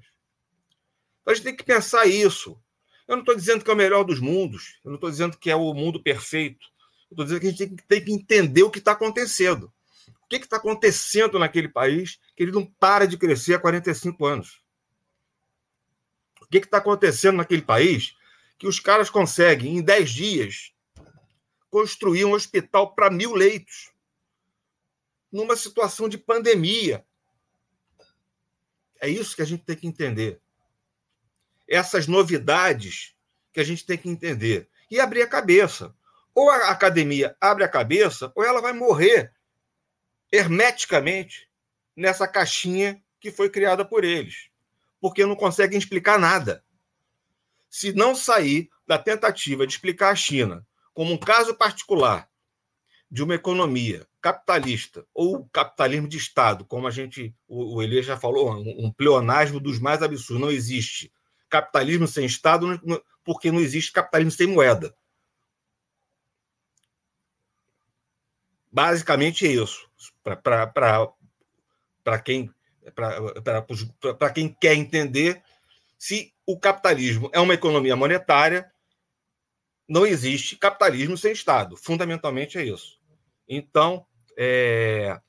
Então, 1.22 1.32
a 1.32 1.34
gente 1.34 1.44
tem 1.44 1.56
que 1.56 1.64
pensar 1.64 2.06
isso. 2.06 2.58
Eu 3.06 3.16
não 3.16 3.22
estou 3.22 3.34
dizendo 3.34 3.64
que 3.64 3.70
é 3.70 3.74
o 3.74 3.76
melhor 3.76 4.04
dos 4.04 4.20
mundos, 4.20 4.78
eu 4.84 4.90
não 4.90 4.94
estou 4.94 5.10
dizendo 5.10 5.36
que 5.36 5.50
é 5.50 5.56
o 5.56 5.74
mundo 5.74 6.02
perfeito. 6.02 6.64
Eu 7.10 7.14
estou 7.14 7.24
dizendo 7.24 7.40
que 7.40 7.46
a 7.48 7.50
gente 7.50 7.82
tem 7.88 8.04
que 8.04 8.12
entender 8.12 8.62
o 8.62 8.70
que 8.70 8.78
está 8.78 8.92
acontecendo. 8.92 9.72
O 10.22 10.28
que 10.28 10.36
está 10.36 10.58
acontecendo 10.58 11.38
naquele 11.38 11.68
país 11.68 12.20
que 12.36 12.44
ele 12.44 12.52
não 12.52 12.64
para 12.64 13.06
de 13.06 13.18
crescer 13.18 13.54
há 13.54 13.58
45 13.58 14.24
anos? 14.24 14.62
O 16.40 16.46
que 16.46 16.58
está 16.58 16.78
acontecendo 16.78 17.36
naquele 17.36 17.62
país 17.62 18.14
que 18.60 18.66
os 18.66 18.78
caras 18.78 19.10
conseguem, 19.10 19.76
em 19.76 19.82
10 19.82 20.10
dias, 20.10 20.72
construir 21.70 22.24
um 22.26 22.34
hospital 22.34 22.94
para 22.94 23.10
mil 23.10 23.34
leitos, 23.34 23.90
numa 25.32 25.56
situação 25.56 26.08
de 26.08 26.18
pandemia. 26.18 27.04
É 29.00 29.08
isso 29.08 29.34
que 29.34 29.42
a 29.42 29.46
gente 29.46 29.64
tem 29.64 29.76
que 29.76 29.86
entender. 29.86 30.40
Essas 31.70 32.06
novidades 32.06 33.14
que 33.52 33.60
a 33.60 33.64
gente 33.64 33.86
tem 33.86 33.96
que 33.96 34.08
entender. 34.08 34.68
E 34.90 35.00
abrir 35.00 35.22
a 35.22 35.26
cabeça. 35.26 35.94
Ou 36.34 36.50
a 36.50 36.70
academia 36.70 37.36
abre 37.40 37.64
a 37.64 37.68
cabeça, 37.68 38.32
ou 38.34 38.44
ela 38.44 38.60
vai 38.60 38.72
morrer 38.72 39.32
hermeticamente 40.30 41.48
nessa 41.96 42.26
caixinha 42.28 43.02
que 43.18 43.30
foi 43.30 43.48
criada 43.48 43.84
por 43.84 44.04
eles. 44.04 44.48
Porque 45.00 45.24
não 45.24 45.36
conseguem 45.36 45.78
explicar 45.78 46.18
nada 46.18 46.64
se 47.70 47.92
não 47.92 48.14
sair 48.14 48.68
da 48.86 48.98
tentativa 48.98 49.66
de 49.66 49.72
explicar 49.72 50.10
a 50.10 50.16
China 50.16 50.66
como 50.92 51.12
um 51.12 51.16
caso 51.16 51.54
particular 51.54 52.28
de 53.08 53.22
uma 53.22 53.34
economia 53.34 54.06
capitalista 54.20 55.06
ou 55.14 55.48
capitalismo 55.52 56.08
de 56.08 56.16
Estado, 56.16 56.64
como 56.64 56.86
a 56.86 56.90
gente, 56.90 57.34
o, 57.48 57.76
o 57.76 57.82
Elias 57.82 58.06
já 58.06 58.16
falou, 58.16 58.52
um, 58.52 58.86
um 58.86 58.92
pleonasmo 58.92 59.58
dos 59.58 59.78
mais 59.78 60.02
absurdos. 60.02 60.40
Não 60.40 60.50
existe 60.50 61.12
capitalismo 61.50 62.06
sem 62.08 62.24
Estado 62.24 62.80
porque 63.24 63.52
não 63.52 63.60
existe 63.60 63.92
capitalismo 63.92 64.30
sem 64.30 64.46
moeda. 64.46 64.94
Basicamente 68.72 69.46
é 69.46 69.50
isso. 69.50 69.90
Para 70.22 72.18
quem, 72.22 72.50
quem 74.34 74.56
quer 74.60 74.74
entender, 74.74 75.42
se 75.98 76.32
o 76.46 76.58
capitalismo 76.58 77.28
é 77.32 77.40
uma 77.40 77.54
economia 77.54 77.96
monetária, 77.96 78.72
não 79.88 80.06
existe 80.06 80.56
capitalismo 80.56 81.18
sem 81.18 81.32
Estado. 81.32 81.76
Fundamentalmente 81.76 82.56
é 82.58 82.64
isso. 82.64 82.98
Então, 83.48 84.06
é, 84.38 85.20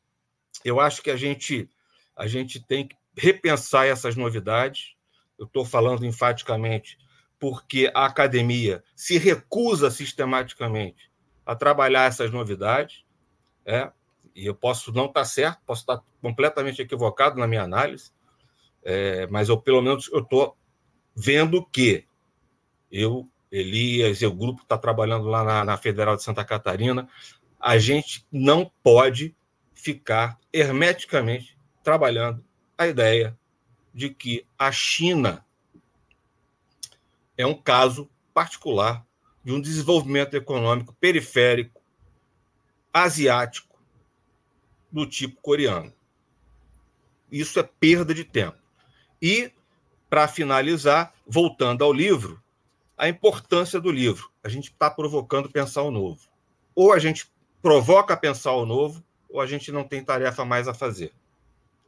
eu 0.64 0.80
acho 0.80 1.02
que 1.02 1.10
a 1.10 1.18
gente, 1.18 1.68
a 2.16 2.28
gente 2.28 2.60
tem 2.66 2.88
que 2.88 2.96
repensar 3.18 3.88
essas 3.88 4.16
novidades. 4.16 4.96
Eu 5.42 5.48
estou 5.48 5.66
falando 5.66 6.06
enfaticamente 6.06 7.00
porque 7.40 7.92
a 7.96 8.06
academia 8.06 8.84
se 8.96 9.18
recusa 9.18 9.90
sistematicamente 9.90 11.12
a 11.44 11.56
trabalhar 11.56 12.04
essas 12.04 12.30
novidades. 12.32 13.04
É, 13.66 13.92
e 14.36 14.46
eu 14.46 14.54
posso 14.54 14.94
não 14.94 15.06
estar 15.08 15.26
certo, 15.26 15.60
posso 15.66 15.82
estar 15.82 16.00
completamente 16.22 16.80
equivocado 16.80 17.40
na 17.40 17.48
minha 17.48 17.64
análise, 17.64 18.12
é, 18.84 19.26
mas 19.28 19.50
eu 19.50 19.60
pelo 19.60 19.82
menos 19.82 20.08
eu 20.14 20.20
estou 20.20 20.56
vendo 21.16 21.66
que 21.66 22.06
eu, 22.92 23.28
Elias 23.52 24.22
e 24.22 24.28
o 24.28 24.34
grupo 24.34 24.62
está 24.62 24.78
trabalhando 24.78 25.26
lá 25.26 25.44
na, 25.44 25.66
na 25.66 25.76
Federal 25.76 26.16
de 26.16 26.22
Santa 26.22 26.46
Catarina, 26.46 27.10
a 27.60 27.80
gente 27.80 28.24
não 28.32 28.72
pode 28.84 29.36
ficar 29.74 30.38
hermeticamente 30.54 31.58
trabalhando 31.84 32.46
a 32.78 32.86
ideia 32.86 33.36
de 33.94 34.10
que 34.10 34.46
a 34.58 34.72
China 34.72 35.46
é 37.38 37.46
um 37.46 37.54
caso 37.54 38.10
particular 38.34 39.06
de 39.44 39.52
um 39.52 39.60
desenvolvimento 39.60 40.36
econômico 40.36 40.96
periférico 41.00 41.82
asiático 42.94 43.80
do 44.92 45.06
tipo 45.06 45.42
coreano. 45.42 45.94
Isso 47.32 47.60
é 47.60 47.64
perda 47.64 48.14
de 48.14 48.24
tempo. 48.24 48.58
E, 49.22 49.52
para 50.10 50.28
finalizar, 50.28 51.14
voltando 51.26 51.84
ao 51.84 51.94
livro, 51.94 52.42
a 52.98 53.08
importância 53.08 53.80
do 53.80 53.90
livro. 53.90 54.30
A 54.44 54.50
gente 54.50 54.66
está 54.66 54.90
provocando 54.90 55.50
pensar 55.50 55.82
o 55.84 55.92
novo. 55.92 56.28
Ou 56.76 56.92
a 56.92 57.00
gente 57.00 57.32
provoca 57.62 58.18
pensar 58.18 58.52
o 58.54 58.66
novo, 58.66 59.04
ou 59.30 59.40
a 59.40 59.48
gente 59.48 59.72
não 59.72 59.84
tem 59.84 60.04
tarefa 60.04 60.44
mais 60.44 60.68
a 60.68 60.74
fazer. 60.74 61.14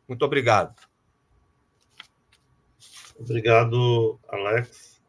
Muito 0.08 0.24
obrigado. 0.24 0.76
Obrigado, 3.24 4.20
Alex. 4.28 5.02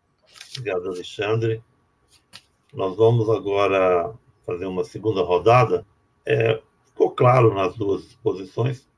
Obrigado, 0.53 0.87
Alexandre. 0.87 1.61
Nós 2.73 2.97
vamos 2.97 3.29
agora 3.29 4.15
fazer 4.47 4.67
uma 4.67 4.85
segunda 4.85 5.21
rodada. 5.21 5.85
É, 6.25 6.63
ficou 6.87 7.11
claro 7.11 7.53
nas 7.53 7.75
duas 7.75 8.05
exposições 8.05 8.89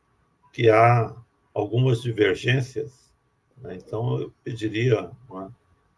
que 0.53 0.69
há 0.69 1.17
algumas 1.55 2.03
divergências. 2.03 3.11
Né? 3.57 3.77
Então, 3.77 4.21
eu 4.21 4.33
pediria 4.45 5.11
né, 5.31 5.51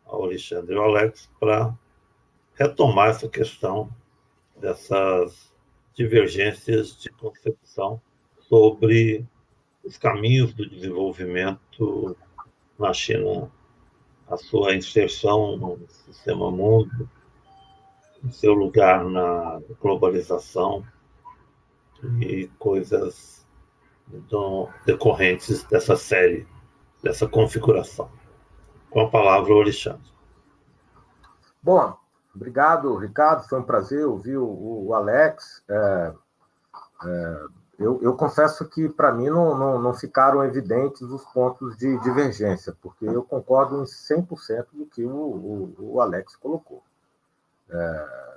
ao 0.07 0.23
Alexandre 0.23 0.77
e 0.77 0.79
ao 0.79 0.85
Alex 0.85 1.29
para 1.41 1.77
retomar 2.55 3.11
essa 3.11 3.29
questão 3.29 3.91
dessas 4.57 5.53
divergências 5.93 6.97
de 7.01 7.11
concepção 7.11 8.01
sobre 8.43 9.27
os 9.83 9.99
caminhos 9.99 10.55
do 10.55 10.69
desenvolvimento 10.69 12.17
na 12.79 12.93
China, 12.93 13.51
a 14.29 14.37
sua 14.37 14.75
inserção 14.75 15.57
no 15.57 15.79
sistema 15.89 16.51
mundo, 16.51 17.09
o 18.25 18.31
seu 18.31 18.53
lugar 18.53 19.05
na 19.05 19.61
globalização 19.81 20.85
e 22.21 22.49
coisas 22.59 23.47
do, 24.07 24.69
decorrentes 24.87 25.65
dessa 25.65 25.97
série, 25.97 26.47
dessa 27.03 27.27
configuração. 27.27 28.11
Com 28.91 29.01
a 29.01 29.11
palavra, 29.11 29.53
o 29.53 29.61
Alexandre. 29.61 30.11
Bom, 31.63 31.97
obrigado, 32.35 32.97
Ricardo. 32.97 33.49
Foi 33.49 33.61
um 33.61 33.65
prazer 33.65 34.07
ouvir 34.07 34.39
o, 34.39 34.87
o 34.87 34.95
Alex. 34.95 35.63
É, 35.69 36.15
é, 37.05 37.47
eu, 37.79 38.01
eu, 38.03 38.15
confesso 38.15 38.69
que, 38.69 38.89
para 38.89 39.13
mim, 39.13 39.29
não, 39.29 39.57
não, 39.57 39.81
não, 39.81 39.95
ficaram 39.95 40.45
evidentes 40.45 41.03
os 41.03 41.25
pontos 41.27 41.77
de 41.77 41.97
divergência, 42.01 42.77
porque 42.83 43.05
eu 43.05 43.23
concordo 43.23 43.81
em 43.81 43.85
100% 43.85 44.67
do 44.73 44.87
que 44.87 45.05
o, 45.05 45.11
o, 45.11 45.75
o 45.79 46.01
Alex 46.01 46.35
colocou. 46.35 46.83
É, 47.71 48.29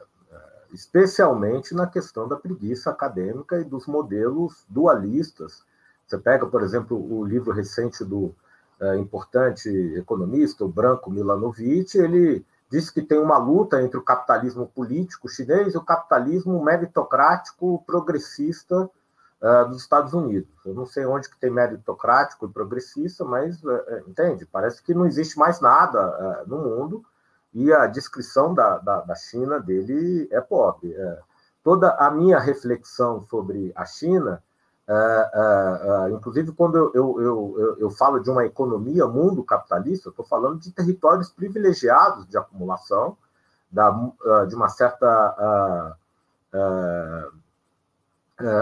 especialmente 0.74 1.74
na 1.74 1.88
questão 1.88 2.28
da 2.28 2.36
preguiça 2.36 2.90
acadêmica 2.90 3.60
e 3.60 3.64
dos 3.64 3.88
modelos 3.88 4.66
dualistas. 4.70 5.66
Você 6.06 6.18
pega, 6.18 6.46
por 6.46 6.62
exemplo, 6.62 6.98
o 6.98 7.26
livro 7.26 7.52
recente 7.52 8.04
do 8.04 8.34
é, 8.80 8.98
importante 8.98 9.70
economista, 9.96 10.66
o 10.66 10.70
Branco 10.70 11.10
Milanovic, 11.10 11.98
ele 11.98 12.46
diz 12.70 12.90
que 12.90 13.02
tem 13.02 13.20
uma 13.20 13.38
luta 13.38 13.82
entre 13.82 13.98
o 13.98 14.04
capitalismo 14.04 14.66
político 14.68 15.28
chinês 15.28 15.74
e 15.74 15.78
o 15.78 15.84
capitalismo 15.84 16.64
meritocrático 16.64 17.84
progressista 17.86 18.90
uh, 19.42 19.68
dos 19.68 19.82
Estados 19.82 20.14
Unidos. 20.14 20.50
Eu 20.66 20.74
não 20.74 20.86
sei 20.86 21.06
onde 21.06 21.30
que 21.30 21.40
tem 21.40 21.50
meritocrático 21.50 22.46
e 22.46 22.50
progressista, 22.50 23.26
mas, 23.26 23.62
uh, 23.64 23.82
entende? 24.08 24.46
Parece 24.46 24.82
que 24.82 24.94
não 24.94 25.06
existe 25.06 25.38
mais 25.38 25.60
nada 25.60 26.44
uh, 26.46 26.50
no 26.50 26.58
mundo 26.58 27.04
e 27.54 27.74
a 27.74 27.88
descrição 27.88 28.54
da, 28.54 28.78
da, 28.78 29.02
da 29.02 29.16
China 29.16 29.60
dele 29.60 30.28
é 30.32 30.40
pobre. 30.40 30.94
É, 30.94 31.20
toda 31.62 31.92
a 31.96 32.10
minha 32.10 32.40
reflexão 32.40 33.22
sobre 33.30 33.74
a 33.76 33.86
China, 33.86 34.42
inclusive 36.14 36.54
quando 36.54 36.78
eu, 36.78 36.92
eu, 36.94 37.22
eu, 37.22 37.78
eu, 37.78 37.90
falo 37.90 38.22
de 38.22 38.30
uma 38.30 38.46
economia 38.46 39.06
mundo 39.06 39.44
capitalista, 39.44 40.10
estou 40.10 40.24
falando 40.24 40.60
de 40.60 40.72
territórios 40.72 41.30
privilegiados 41.30 42.26
de 42.26 42.38
acumulação, 42.38 43.18
da, 43.70 43.92
de 44.48 44.56
uma 44.56 44.70
certa. 44.70 45.98
É, 46.54 47.41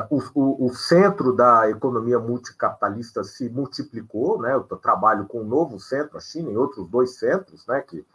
o, 0.10 0.22
o, 0.34 0.66
o, 0.68 0.74
centro 0.74 1.34
da 1.34 1.70
economia 1.70 2.20
multicapitalista 2.20 3.24
se 3.24 3.50
multiplicou, 3.50 4.42
né? 4.42 4.54
Eu 4.54 4.64
trabalho 4.64 5.26
com 5.26 5.42
um 5.42 5.48
novo 5.48 5.80
centro, 5.80 6.18
a 6.18 6.22
China, 6.22 6.52
e 6.52 6.58
outros 6.58 6.88
dois 6.90 7.18
centros, 7.18 7.66
né? 7.68 7.82
Que 7.82 8.06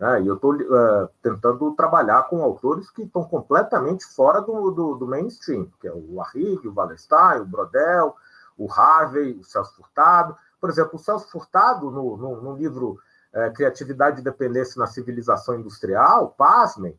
né? 0.00 0.22
E 0.22 0.26
eu 0.26 0.36
estou 0.36 0.54
uh, 0.54 0.76
eh, 0.76 1.08
tentando 1.22 1.70
trabalhar 1.72 2.22
com 2.22 2.42
autores 2.42 2.90
que 2.90 3.02
estão 3.02 3.22
completamente 3.22 4.06
fora 4.06 4.40
do, 4.40 4.70
do, 4.70 4.94
do 4.94 5.06
mainstream, 5.06 5.70
que 5.78 5.86
é 5.86 5.92
o 5.92 6.18
Arrigue, 6.22 6.66
o 6.66 6.72
Wallenstein, 6.74 7.42
o 7.42 7.44
Brodel, 7.44 8.16
o 8.56 8.72
Harvey, 8.72 9.38
o 9.38 9.44
Celso 9.44 9.76
Furtado. 9.76 10.34
Por 10.58 10.70
exemplo, 10.70 10.92
o 10.94 10.98
Celso 10.98 11.30
Furtado, 11.30 11.90
no, 11.90 12.16
no, 12.16 12.40
no 12.40 12.56
livro 12.56 12.98
uh, 13.34 13.52
Criatividade 13.52 14.20
e 14.20 14.24
Dependência 14.24 14.78
na 14.78 14.86
Civilização 14.86 15.56
Industrial, 15.56 16.34
pasmem, 16.36 16.98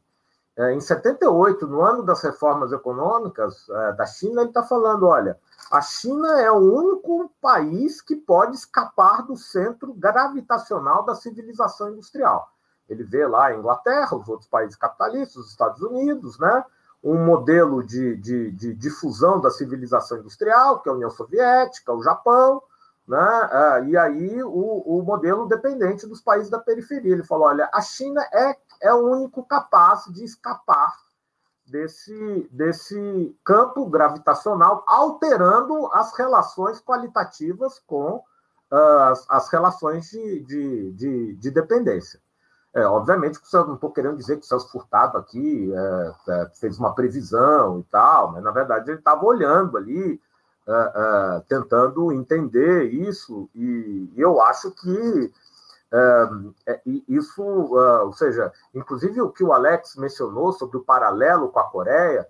uh, 0.61 0.69
em 0.69 0.79
78, 0.79 1.67
no 1.67 1.81
ano 1.81 2.03
das 2.03 2.21
reformas 2.21 2.71
econômicas 2.71 3.67
da 3.97 4.05
China, 4.05 4.41
ele 4.41 4.49
está 4.49 4.63
falando, 4.63 5.07
olha, 5.07 5.37
a 5.71 5.81
China 5.81 6.39
é 6.41 6.51
o 6.51 6.57
único 6.57 7.31
país 7.41 8.01
que 8.01 8.15
pode 8.15 8.55
escapar 8.55 9.23
do 9.23 9.35
centro 9.35 9.93
gravitacional 9.93 11.03
da 11.03 11.15
civilização 11.15 11.89
industrial. 11.89 12.49
Ele 12.89 13.03
vê 13.03 13.25
lá 13.25 13.47
a 13.47 13.55
Inglaterra, 13.55 14.17
os 14.17 14.27
outros 14.27 14.49
países 14.49 14.75
capitalistas, 14.75 15.37
os 15.37 15.51
Estados 15.51 15.81
Unidos, 15.81 16.37
né? 16.37 16.63
um 17.03 17.25
modelo 17.25 17.83
de, 17.83 18.15
de, 18.17 18.51
de 18.51 18.73
difusão 18.75 19.41
da 19.41 19.49
civilização 19.49 20.19
industrial, 20.19 20.81
que 20.81 20.89
é 20.89 20.91
a 20.91 20.95
União 20.95 21.09
Soviética, 21.09 21.93
o 21.93 22.03
Japão, 22.03 22.61
né? 23.07 23.49
É, 23.51 23.85
e 23.85 23.97
aí 23.97 24.43
o, 24.43 24.83
o 24.85 25.01
modelo 25.01 25.47
dependente 25.47 26.05
dos 26.05 26.21
países 26.21 26.49
da 26.49 26.59
periferia. 26.59 27.13
Ele 27.13 27.23
falou: 27.23 27.47
olha, 27.47 27.69
a 27.73 27.81
China 27.81 28.21
é, 28.31 28.55
é 28.81 28.93
o 28.93 29.07
único 29.09 29.43
capaz 29.43 30.05
de 30.05 30.23
escapar 30.23 30.95
desse, 31.65 32.49
desse 32.51 33.35
campo 33.43 33.85
gravitacional, 33.85 34.83
alterando 34.87 35.87
as 35.93 36.13
relações 36.17 36.81
qualitativas 36.81 37.79
com 37.85 38.15
uh, 38.71 38.99
as, 39.11 39.25
as 39.29 39.49
relações 39.49 40.09
de, 40.09 40.39
de, 40.41 40.91
de, 40.93 41.35
de 41.35 41.51
dependência. 41.51 42.19
É, 42.73 42.85
obviamente, 42.85 43.37
não 43.53 43.73
estou 43.75 43.91
querendo 43.91 44.15
dizer 44.15 44.37
que 44.37 44.43
o 44.43 44.47
Celso 44.47 44.71
Furtado 44.71 45.17
aqui 45.17 45.71
é, 45.73 46.13
é, 46.29 46.49
fez 46.53 46.79
uma 46.79 46.95
previsão 46.95 47.79
e 47.79 47.83
tal, 47.83 48.31
mas 48.31 48.41
na 48.41 48.51
verdade 48.51 48.89
ele 48.89 48.99
estava 48.99 49.25
olhando 49.25 49.75
ali, 49.75 50.21
é, 50.65 50.71
é, 50.71 51.43
tentando 51.49 52.13
entender 52.13 52.85
isso, 52.85 53.49
e, 53.53 54.09
eu 54.15 54.41
acho 54.41 54.71
que 54.71 55.33
isso, 57.07 57.43
ou 57.43 58.13
seja, 58.13 58.51
inclusive 58.73 59.21
o 59.21 59.29
que 59.29 59.43
o 59.43 59.51
Alex 59.51 59.95
mencionou 59.95 60.51
sobre 60.53 60.77
o 60.77 60.83
paralelo 60.83 61.49
com 61.49 61.59
a 61.59 61.69
Coreia, 61.69 62.25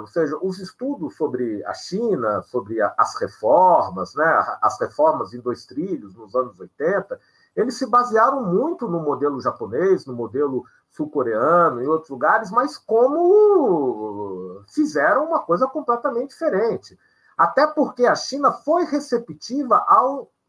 ou 0.00 0.06
seja, 0.06 0.36
os 0.42 0.58
estudos 0.58 1.16
sobre 1.16 1.64
a 1.64 1.72
China, 1.72 2.42
sobre 2.42 2.80
a, 2.82 2.94
as 2.98 3.18
reformas, 3.18 4.14
né, 4.14 4.58
as 4.60 4.78
reformas 4.78 5.32
em 5.32 5.40
dois 5.40 5.64
trilhos 5.64 6.14
nos 6.14 6.34
anos 6.34 6.60
80, 6.60 7.18
eles 7.56 7.76
se 7.76 7.86
basearam 7.86 8.44
muito 8.44 8.86
no 8.86 9.00
modelo 9.00 9.40
japonês, 9.40 10.06
no 10.06 10.12
modelo 10.12 10.64
sul-coreano, 10.90 11.82
em 11.82 11.86
outros 11.86 12.10
lugares, 12.10 12.50
mas 12.50 12.76
como 12.76 14.62
fizeram 14.68 15.24
uma 15.24 15.40
coisa 15.40 15.66
completamente 15.66 16.30
diferente. 16.30 16.98
Até 17.36 17.66
porque 17.66 18.04
a 18.06 18.14
China 18.14 18.52
foi 18.52 18.84
receptiva 18.84 19.84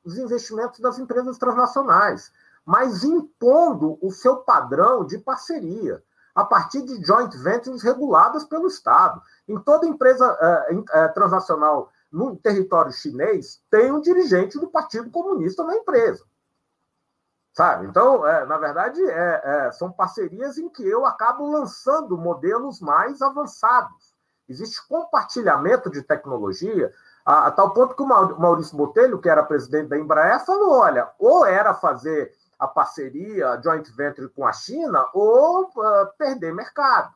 aos 0.05 0.17
investimentos 0.17 0.79
das 0.79 0.99
empresas 0.99 1.37
transnacionais, 1.37 2.31
mas 2.65 3.03
impondo 3.03 3.97
o 4.01 4.11
seu 4.11 4.37
padrão 4.37 5.05
de 5.05 5.17
parceria 5.17 6.01
a 6.33 6.45
partir 6.45 6.81
de 6.83 7.03
joint 7.03 7.35
ventures 7.37 7.83
reguladas 7.83 8.43
pelo 8.43 8.67
Estado. 8.67 9.21
Em 9.47 9.59
toda 9.59 9.87
empresa 9.87 10.37
é, 10.39 10.83
é, 10.99 11.07
transnacional 11.09 11.91
no 12.11 12.35
território 12.35 12.91
chinês, 12.91 13.61
tem 13.69 13.91
um 13.91 14.01
dirigente 14.01 14.59
do 14.59 14.67
Partido 14.67 15.09
Comunista 15.09 15.63
na 15.63 15.75
empresa. 15.75 16.23
Sabe? 17.53 17.87
Então, 17.87 18.25
é, 18.25 18.45
na 18.45 18.57
verdade, 18.57 19.01
é, 19.03 19.41
é, 19.43 19.71
são 19.71 19.91
parcerias 19.91 20.57
em 20.57 20.69
que 20.69 20.87
eu 20.87 21.05
acabo 21.05 21.49
lançando 21.49 22.17
modelos 22.17 22.79
mais 22.79 23.21
avançados. 23.21 24.15
Existe 24.47 24.85
compartilhamento 24.87 25.89
de 25.89 26.01
tecnologia, 26.01 26.93
a, 27.25 27.47
a, 27.47 27.51
tal 27.51 27.73
ponto 27.73 27.95
que 27.95 28.01
o 28.01 28.05
Maurício 28.05 28.75
Botelho, 28.75 29.19
que 29.19 29.29
era 29.29 29.43
presidente 29.43 29.89
da 29.89 29.97
Embraer, 29.97 30.45
falou: 30.45 30.71
olha, 30.71 31.09
ou 31.19 31.45
era 31.45 31.73
fazer 31.73 32.31
a 32.57 32.67
parceria, 32.67 33.49
a 33.49 33.61
joint 33.61 33.89
venture 33.95 34.29
com 34.29 34.45
a 34.45 34.53
China, 34.53 35.07
ou 35.13 35.63
uh, 35.63 36.07
perder 36.17 36.53
mercado. 36.53 37.13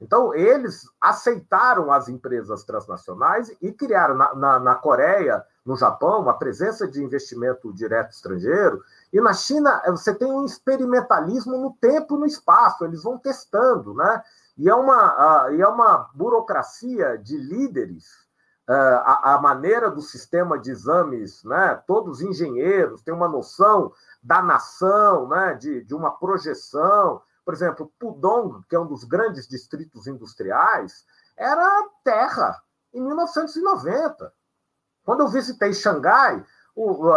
Então, 0.00 0.34
eles 0.34 0.82
aceitaram 1.00 1.92
as 1.92 2.08
empresas 2.08 2.64
transnacionais 2.64 3.54
e 3.60 3.72
criaram 3.72 4.16
na, 4.16 4.34
na, 4.34 4.58
na 4.58 4.74
Coreia, 4.74 5.44
no 5.64 5.76
Japão, 5.76 6.20
uma 6.20 6.36
presença 6.36 6.88
de 6.88 7.02
investimento 7.02 7.72
direto 7.72 8.10
estrangeiro 8.10 8.82
e 9.12 9.20
na 9.20 9.32
China, 9.32 9.80
você 9.88 10.14
tem 10.14 10.26
um 10.26 10.44
experimentalismo 10.44 11.56
no 11.56 11.72
tempo 11.74 12.16
e 12.16 12.18
no 12.18 12.26
espaço, 12.26 12.84
eles 12.84 13.02
vão 13.02 13.18
testando, 13.18 13.94
né? 13.94 14.22
E 14.56 14.68
é 14.68 14.74
uma, 14.74 15.46
uh, 15.46 15.54
e 15.54 15.62
é 15.62 15.68
uma 15.68 16.10
burocracia 16.14 17.16
de 17.18 17.36
líderes 17.36 18.21
a, 18.68 19.34
a, 19.34 19.40
maneira 19.40 19.90
do 19.90 20.00
sistema 20.00 20.58
de 20.58 20.70
exames, 20.70 21.42
né? 21.44 21.74
todos 21.86 22.20
engenheiros 22.20 23.02
têm 23.02 23.12
uma 23.12 23.28
noção 23.28 23.92
da 24.22 24.40
nação, 24.40 25.28
né? 25.28 25.54
de, 25.54 25.82
de 25.82 25.94
uma 25.94 26.10
projeção. 26.12 27.20
Por 27.44 27.54
exemplo, 27.54 27.92
Pudong, 27.98 28.62
que 28.68 28.76
é 28.76 28.78
um 28.78 28.86
dos 28.86 29.04
grandes 29.04 29.48
distritos 29.48 30.06
industriais, 30.06 31.04
era 31.36 31.88
terra 32.04 32.62
em 32.94 33.02
1990. 33.02 34.32
Quando 35.04 35.20
eu 35.20 35.28
visitei 35.28 35.74
Xangai, 35.74 36.44
o, 36.74 37.10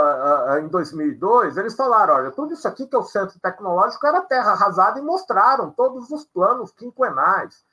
em 0.59 0.67
2002, 0.67 1.57
eles 1.57 1.75
falaram: 1.75 2.15
olha, 2.15 2.31
tudo 2.31 2.53
isso 2.53 2.67
aqui 2.67 2.87
que 2.87 2.95
é 2.95 2.99
o 2.99 3.03
centro 3.03 3.39
tecnológico 3.39 4.05
era 4.05 4.21
terra 4.21 4.51
arrasada 4.51 4.99
e 4.99 5.03
mostraram 5.03 5.71
todos 5.71 6.09
os 6.11 6.25
planos 6.25 6.71
quinquenais. 6.71 7.63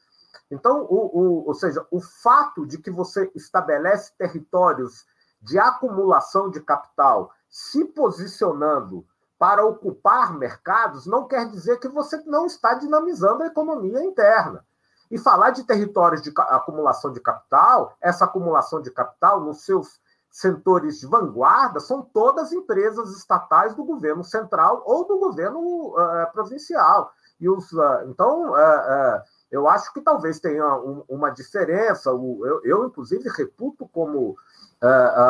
Então, 0.52 0.82
o, 0.82 1.18
o, 1.18 1.46
ou 1.46 1.54
seja, 1.54 1.86
o 1.90 1.98
fato 1.98 2.66
de 2.66 2.76
que 2.76 2.90
você 2.90 3.32
estabelece 3.34 4.12
territórios 4.18 5.06
de 5.40 5.58
acumulação 5.58 6.50
de 6.50 6.60
capital 6.60 7.32
se 7.48 7.86
posicionando 7.86 9.02
para 9.38 9.64
ocupar 9.64 10.34
mercados 10.34 11.06
não 11.06 11.26
quer 11.26 11.48
dizer 11.48 11.80
que 11.80 11.88
você 11.88 12.18
não 12.26 12.44
está 12.44 12.74
dinamizando 12.74 13.42
a 13.42 13.46
economia 13.46 14.04
interna. 14.04 14.62
E 15.10 15.18
falar 15.18 15.50
de 15.50 15.64
territórios 15.64 16.20
de 16.20 16.30
acumulação 16.36 17.10
de 17.12 17.20
capital, 17.20 17.96
essa 17.98 18.26
acumulação 18.26 18.82
de 18.82 18.90
capital 18.90 19.40
nos 19.40 19.64
seus 19.64 20.00
setores 20.30 21.00
de 21.00 21.06
vanguarda 21.06 21.80
são 21.80 22.02
todas 22.02 22.52
empresas 22.52 23.16
estatais 23.16 23.74
do 23.74 23.84
governo 23.84 24.22
central 24.22 24.82
ou 24.84 25.06
do 25.06 25.18
governo 25.18 25.58
uh, 25.58 26.30
provincial. 26.32 27.10
E 27.40 27.48
os, 27.48 27.72
uh, 27.72 28.04
então, 28.06 28.52
uh, 28.52 29.22
eu 29.52 29.68
acho 29.68 29.92
que 29.92 30.00
talvez 30.00 30.40
tenha 30.40 30.66
um, 30.78 31.04
uma 31.08 31.30
diferença. 31.30 32.10
Eu, 32.10 32.60
eu, 32.64 32.86
inclusive, 32.86 33.28
reputo 33.28 33.86
como 33.92 34.36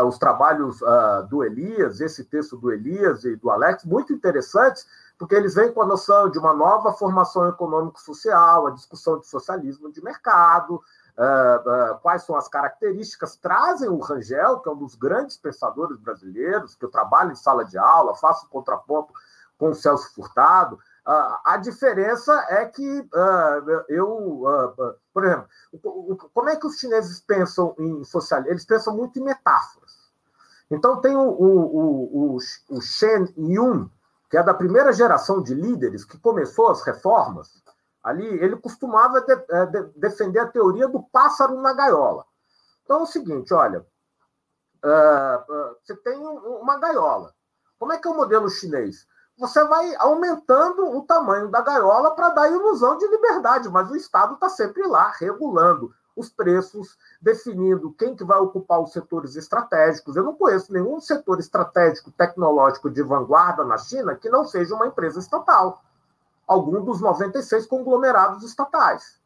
os 0.06 0.16
trabalhos 0.16 0.80
do 1.28 1.44
Elias, 1.44 2.00
esse 2.00 2.24
texto 2.24 2.56
do 2.56 2.72
Elias 2.72 3.22
e 3.24 3.36
do 3.36 3.50
Alex, 3.50 3.84
muito 3.84 4.10
interessantes, 4.10 4.86
porque 5.18 5.34
eles 5.34 5.54
vêm 5.54 5.70
com 5.70 5.82
a 5.82 5.86
noção 5.86 6.30
de 6.30 6.38
uma 6.38 6.54
nova 6.54 6.94
formação 6.94 7.46
econômico-social, 7.46 8.66
a 8.66 8.70
discussão 8.70 9.18
de 9.18 9.26
socialismo 9.26 9.92
de 9.92 10.02
mercado, 10.02 10.80
Uh, 11.14 11.92
uh, 11.92 11.98
quais 12.00 12.22
são 12.22 12.34
as 12.34 12.48
características, 12.48 13.36
trazem 13.36 13.86
o 13.86 13.98
Rangel, 13.98 14.60
que 14.60 14.68
é 14.70 14.72
um 14.72 14.78
dos 14.78 14.94
grandes 14.94 15.36
pensadores 15.36 15.98
brasileiros, 15.98 16.74
que 16.74 16.86
eu 16.86 16.90
trabalho 16.90 17.32
em 17.32 17.34
sala 17.34 17.66
de 17.66 17.76
aula, 17.76 18.16
faço 18.16 18.48
contraponto 18.48 19.12
com 19.58 19.68
o 19.68 19.74
Celso 19.74 20.12
Furtado. 20.14 20.78
Uh, 21.06 21.34
a 21.44 21.56
diferença 21.56 22.32
é 22.48 22.64
que 22.64 23.08
eu, 23.88 24.42
por 25.12 25.24
exemplo, 25.24 25.48
como 26.32 26.48
é 26.48 26.54
que 26.54 26.66
os 26.66 26.78
chineses 26.78 27.20
pensam 27.20 27.74
em 27.78 28.04
socialismo? 28.04 28.52
Eles 28.52 28.64
pensam 28.64 28.96
muito 28.96 29.18
em 29.18 29.24
metáforas. 29.24 29.92
Então, 30.70 31.00
tem 31.00 31.16
o, 31.16 31.28
o, 31.28 32.36
o, 32.36 32.38
o 32.70 32.80
Shen 32.80 33.32
Yun, 33.36 33.90
que 34.30 34.36
é 34.36 34.42
da 34.42 34.54
primeira 34.54 34.92
geração 34.92 35.42
de 35.42 35.54
líderes 35.54 36.04
que 36.04 36.18
começou 36.18 36.70
as 36.70 36.82
reformas, 36.82 37.62
Ali, 38.02 38.26
ele 38.26 38.56
costumava 38.56 39.20
de, 39.20 39.32
é, 39.32 39.66
de, 39.66 39.82
defender 39.96 40.40
a 40.40 40.48
teoria 40.48 40.88
do 40.88 41.02
pássaro 41.02 41.60
na 41.60 41.72
gaiola. 41.72 42.24
Então 42.82 43.00
é 43.00 43.02
o 43.02 43.06
seguinte, 43.06 43.54
olha, 43.54 43.86
você 45.80 45.94
tem 45.98 46.18
uma 46.18 46.78
gaiola. 46.78 47.32
Como 47.78 47.92
é 47.92 47.98
que 47.98 48.08
é 48.08 48.10
o 48.10 48.16
modelo 48.16 48.50
chinês? 48.50 49.06
Você 49.38 49.64
vai 49.64 49.94
aumentando 49.96 50.96
o 50.96 51.02
tamanho 51.02 51.48
da 51.48 51.60
gaiola 51.60 52.14
para 52.14 52.30
dar 52.30 52.50
ilusão 52.50 52.98
de 52.98 53.06
liberdade, 53.08 53.68
mas 53.68 53.90
o 53.90 53.96
Estado 53.96 54.34
está 54.34 54.48
sempre 54.48 54.86
lá, 54.86 55.10
regulando 55.18 55.92
os 56.14 56.28
preços, 56.28 56.98
definindo 57.20 57.92
quem 57.94 58.14
que 58.14 58.22
vai 58.22 58.38
ocupar 58.38 58.80
os 58.80 58.92
setores 58.92 59.34
estratégicos. 59.34 60.14
Eu 60.14 60.24
não 60.24 60.34
conheço 60.34 60.72
nenhum 60.72 61.00
setor 61.00 61.40
estratégico 61.40 62.10
tecnológico 62.10 62.90
de 62.90 63.02
vanguarda 63.02 63.64
na 63.64 63.78
China 63.78 64.14
que 64.14 64.28
não 64.28 64.44
seja 64.44 64.74
uma 64.74 64.86
empresa 64.86 65.18
estatal 65.18 65.82
algum 66.46 66.84
dos 66.84 67.00
96 67.00 67.66
conglomerados 67.66 68.42
estatais. 68.42 69.20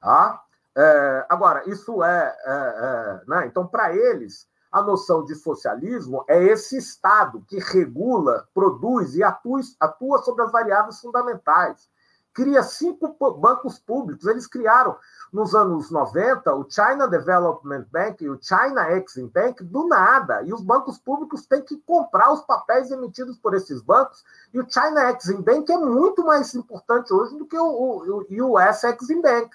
Tá? 0.00 0.42
É, 0.76 1.26
agora, 1.28 1.68
isso 1.68 2.02
é. 2.02 2.36
é, 2.44 2.52
é 2.52 3.20
né? 3.26 3.46
Então, 3.46 3.66
para 3.66 3.94
eles, 3.94 4.48
a 4.70 4.82
noção 4.82 5.24
de 5.24 5.34
socialismo 5.34 6.24
é 6.28 6.42
esse 6.44 6.76
Estado 6.76 7.44
que 7.48 7.58
regula, 7.58 8.48
produz 8.54 9.14
e 9.14 9.22
atua, 9.22 9.60
atua 9.80 10.22
sobre 10.22 10.44
as 10.44 10.52
variáveis 10.52 11.00
fundamentais. 11.00 11.88
Cria 12.32 12.62
cinco 12.62 13.08
bancos 13.32 13.80
públicos. 13.80 14.24
Eles 14.26 14.46
criaram 14.46 14.96
nos 15.32 15.52
anos 15.52 15.90
90, 15.90 16.54
o 16.54 16.70
China 16.70 17.08
Development 17.08 17.84
Bank 17.90 18.22
e 18.22 18.30
o 18.30 18.38
China 18.40 18.88
Exim 18.92 19.26
Bank, 19.26 19.64
do 19.64 19.88
nada. 19.88 20.42
E 20.44 20.52
os 20.52 20.62
bancos 20.62 20.96
públicos 20.96 21.44
têm 21.46 21.62
que 21.62 21.76
comprar 21.78 22.32
os 22.32 22.42
papéis 22.42 22.92
emitidos 22.92 23.36
por 23.38 23.54
esses 23.54 23.82
bancos. 23.82 24.24
E 24.54 24.60
o 24.60 24.70
China 24.70 25.10
Exim 25.10 25.42
Bank 25.42 25.70
é 25.72 25.78
muito 25.78 26.24
mais 26.24 26.54
importante 26.54 27.12
hoje 27.12 27.36
do 27.36 27.46
que 27.46 27.58
o, 27.58 27.66
o, 27.66 28.26
o 28.30 28.56
US 28.56 28.84
Exim 28.84 29.20
Bank. 29.20 29.50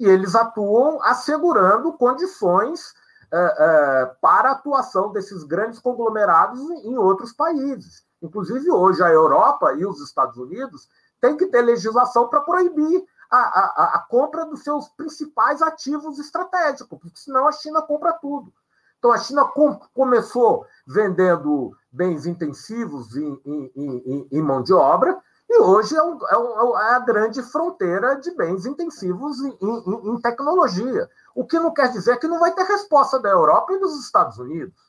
E 0.00 0.06
eles 0.06 0.34
atuam 0.34 1.02
assegurando 1.02 1.92
condições 1.92 2.94
uh, 3.32 4.10
uh, 4.10 4.16
para 4.20 4.50
a 4.50 4.52
atuação 4.52 5.12
desses 5.12 5.42
grandes 5.44 5.78
conglomerados 5.78 6.60
em 6.84 6.96
outros 6.96 7.32
países. 7.32 8.04
Inclusive, 8.22 8.70
hoje, 8.70 9.02
a 9.02 9.10
Europa 9.10 9.74
e 9.74 9.84
os 9.84 10.00
Estados 10.00 10.36
Unidos 10.36 10.88
têm 11.20 11.36
que 11.36 11.46
ter 11.46 11.62
legislação 11.62 12.28
para 12.28 12.40
proibir 12.40 13.04
a, 13.30 13.38
a, 13.38 13.84
a 13.96 13.98
compra 14.08 14.44
dos 14.46 14.62
seus 14.62 14.88
principais 14.90 15.60
ativos 15.62 16.18
estratégicos, 16.18 16.98
porque 16.98 17.18
senão 17.18 17.46
a 17.46 17.52
China 17.52 17.82
compra 17.82 18.12
tudo. 18.12 18.52
Então, 18.98 19.12
a 19.12 19.18
China 19.18 19.44
com, 19.44 19.78
começou 19.94 20.66
vendendo 20.86 21.76
bens 21.92 22.26
intensivos 22.26 23.16
em, 23.16 23.40
em, 23.44 23.72
em, 23.76 24.28
em, 24.32 24.42
mão 24.42 24.62
de 24.62 24.72
obra, 24.72 25.20
e 25.48 25.58
hoje 25.58 25.96
é, 25.96 26.02
um, 26.02 26.18
é, 26.26 26.38
um, 26.38 26.78
é, 26.78 26.94
a 26.94 26.98
grande 26.98 27.42
fronteira 27.42 28.16
de 28.16 28.30
bens 28.32 28.66
intensivos 28.66 29.40
em, 29.40 30.20
tecnologia. 30.20 31.08
O 31.34 31.46
que 31.46 31.58
não 31.58 31.72
quer 31.72 31.90
dizer 31.92 32.18
que 32.18 32.26
não 32.26 32.40
vai 32.40 32.52
ter 32.52 32.64
resposta 32.64 33.18
da 33.20 33.28
Europa 33.28 33.72
e 33.72 33.78
dos 33.78 33.98
Estados 34.00 34.38
Unidos 34.38 34.86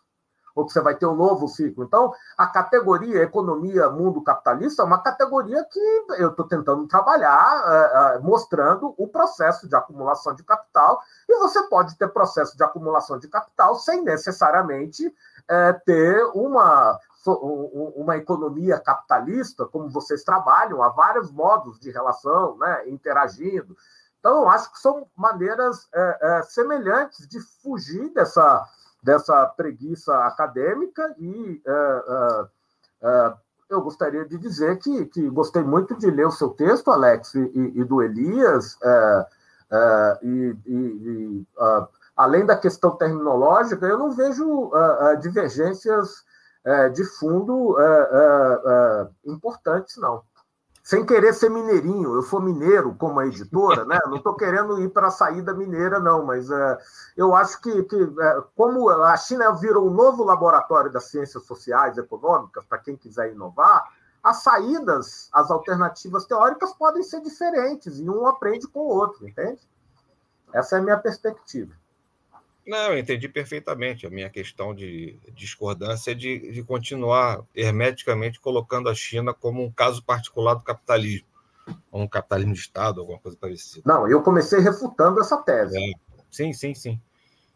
ou 0.58 0.66
que 0.66 0.74
você 0.74 0.82
vai 0.82 0.96
ter 0.96 1.06
um 1.06 1.16
novo 1.16 1.48
ciclo. 1.48 1.84
Então, 1.84 2.12
a 2.36 2.48
categoria 2.48 3.22
economia 3.22 3.92
mundo 3.92 4.24
capitalista 4.24 4.82
é 4.82 4.86
uma 4.86 5.00
categoria 5.00 5.64
que 5.66 6.06
eu 6.18 6.32
estou 6.32 6.48
tentando 6.48 6.88
trabalhar, 6.88 7.64
é, 7.68 8.16
é, 8.16 8.20
mostrando 8.20 8.96
o 8.98 9.08
processo 9.08 9.70
de 9.70 9.76
acumulação 9.76 10.34
de 10.34 10.44
capital, 10.44 11.00
e 11.30 11.38
você 11.38 11.62
pode 11.68 11.96
ter 11.96 12.08
processo 12.08 12.58
de 12.58 12.64
acumulação 12.64 13.20
de 13.20 13.28
capital 13.28 13.76
sem 13.76 14.04
necessariamente 14.04 15.14
é, 15.48 15.74
ter 15.74 16.24
uma, 16.34 17.00
uma 17.34 18.18
economia 18.18 18.80
capitalista, 18.80 19.66
como 19.66 19.90
vocês 19.90 20.24
trabalham, 20.24 20.82
há 20.82 20.90
vários 20.90 21.32
modos 21.32 21.80
de 21.80 21.92
relação, 21.92 22.58
né, 22.58 22.90
interagindo. 22.90 23.76
Então, 24.20 24.50
acho 24.50 24.72
que 24.72 24.80
são 24.80 25.08
maneiras 25.16 25.88
é, 25.94 26.18
é, 26.22 26.42
semelhantes 26.44 27.28
de 27.28 27.40
fugir 27.62 28.14
dessa 28.14 28.68
dessa 29.08 29.46
preguiça 29.46 30.14
acadêmica 30.26 31.16
e 31.18 31.62
uh, 31.66 32.12
uh, 32.12 32.44
uh, 33.08 33.38
eu 33.70 33.82
gostaria 33.82 34.26
de 34.26 34.38
dizer 34.38 34.78
que, 34.80 35.06
que 35.06 35.30
gostei 35.30 35.62
muito 35.62 35.96
de 35.98 36.10
ler 36.10 36.28
o 36.28 36.32
seu 36.32 36.50
texto, 36.50 36.90
Alex, 36.90 37.36
e, 37.36 37.74
e 37.76 37.84
do 37.84 38.02
Elias, 38.02 38.80
e, 40.24 40.56
e 40.66 41.46
além 42.16 42.46
da 42.46 42.56
questão 42.56 42.92
terminológica, 42.92 43.86
eu 43.86 43.98
não 43.98 44.12
vejo 44.12 44.72
divergências 45.20 46.24
de 46.94 47.04
fundo 47.06 47.78
importantes, 49.26 49.98
não 49.98 50.22
sem 50.88 51.06
querer 51.06 51.34
ser 51.34 51.50
mineirinho, 51.50 52.16
eu 52.16 52.22
sou 52.22 52.40
mineiro 52.40 52.96
como 52.96 53.20
a 53.20 53.28
editora, 53.28 53.84
né? 53.84 54.00
Não 54.06 54.16
estou 54.16 54.38
querendo 54.38 54.80
ir 54.80 54.88
para 54.88 55.08
a 55.08 55.12
saída 55.12 55.54
mineira, 55.54 56.00
não, 56.00 56.26
mas 56.26 56.50
é, 56.50 56.78
eu 57.18 57.36
acho 57.36 57.62
que, 57.62 57.84
que 57.84 58.02
é, 58.02 58.44
como 58.56 58.90
a 58.90 59.18
China 59.18 59.52
virou 59.52 59.86
um 59.86 59.94
novo 59.94 60.24
laboratório 60.24 60.90
das 60.90 61.10
ciências 61.10 61.44
sociais 61.44 61.98
econômicas, 61.98 62.64
para 62.64 62.78
quem 62.78 62.96
quiser 62.96 63.34
inovar, 63.34 63.84
as 64.24 64.44
saídas, 64.44 65.28
as 65.34 65.52
alternativas 65.52 66.26
teóricas 66.26 66.72
podem 66.72 67.04
ser 67.04 67.20
diferentes 67.20 68.00
e 68.00 68.10
um 68.10 68.26
aprende 68.26 68.66
com 68.66 68.80
o 68.80 68.88
outro, 68.88 69.28
entende? 69.28 69.60
Essa 70.54 70.78
é 70.78 70.80
a 70.80 70.82
minha 70.82 70.98
perspectiva. 70.98 71.74
Não, 72.68 72.92
eu 72.92 73.00
entendi 73.00 73.30
perfeitamente. 73.30 74.06
A 74.06 74.10
minha 74.10 74.30
questão 74.30 74.76
de 74.76 75.18
discordância 75.34 76.12
é 76.12 76.14
de, 76.14 76.52
de 76.52 76.62
continuar 76.62 77.42
hermeticamente 77.56 78.42
colocando 78.42 78.90
a 78.90 78.94
China 78.94 79.34
como 79.34 79.64
um 79.64 79.72
caso 79.72 80.04
particular 80.04 80.56
do 80.56 80.64
capitalismo, 80.64 81.26
ou 81.90 82.02
um 82.02 82.08
capitalismo 82.08 82.54
de 82.54 82.60
Estado, 82.60 83.00
alguma 83.00 83.20
coisa 83.20 83.38
parecida. 83.38 83.84
Não, 83.86 84.06
eu 84.06 84.22
comecei 84.22 84.60
refutando 84.60 85.22
essa 85.22 85.38
tese. 85.38 85.78
É. 85.78 85.94
Sim, 86.30 86.52
sim, 86.52 86.76
sim. 86.76 87.00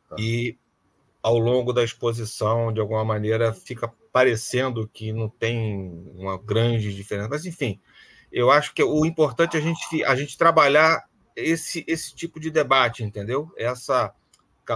Tá. 0.10 0.16
E 0.18 0.58
ao 1.22 1.38
longo 1.38 1.74
da 1.74 1.84
exposição, 1.84 2.72
de 2.72 2.80
alguma 2.80 3.04
maneira, 3.04 3.54
fica 3.54 3.92
parecendo 4.14 4.88
que 4.88 5.12
não 5.12 5.28
tem 5.28 6.10
uma 6.16 6.38
grande 6.38 6.96
diferença. 6.96 7.28
Mas, 7.30 7.46
enfim, 7.46 7.82
eu 8.32 8.50
acho 8.50 8.74
que 8.74 8.82
o 8.82 9.06
importante 9.06 9.58
é 9.58 9.60
a 9.60 9.64
gente, 9.64 10.04
a 10.06 10.16
gente 10.16 10.38
trabalhar 10.38 11.04
esse, 11.36 11.84
esse 11.86 12.16
tipo 12.16 12.40
de 12.40 12.50
debate, 12.50 13.04
entendeu? 13.04 13.52
Essa 13.58 14.14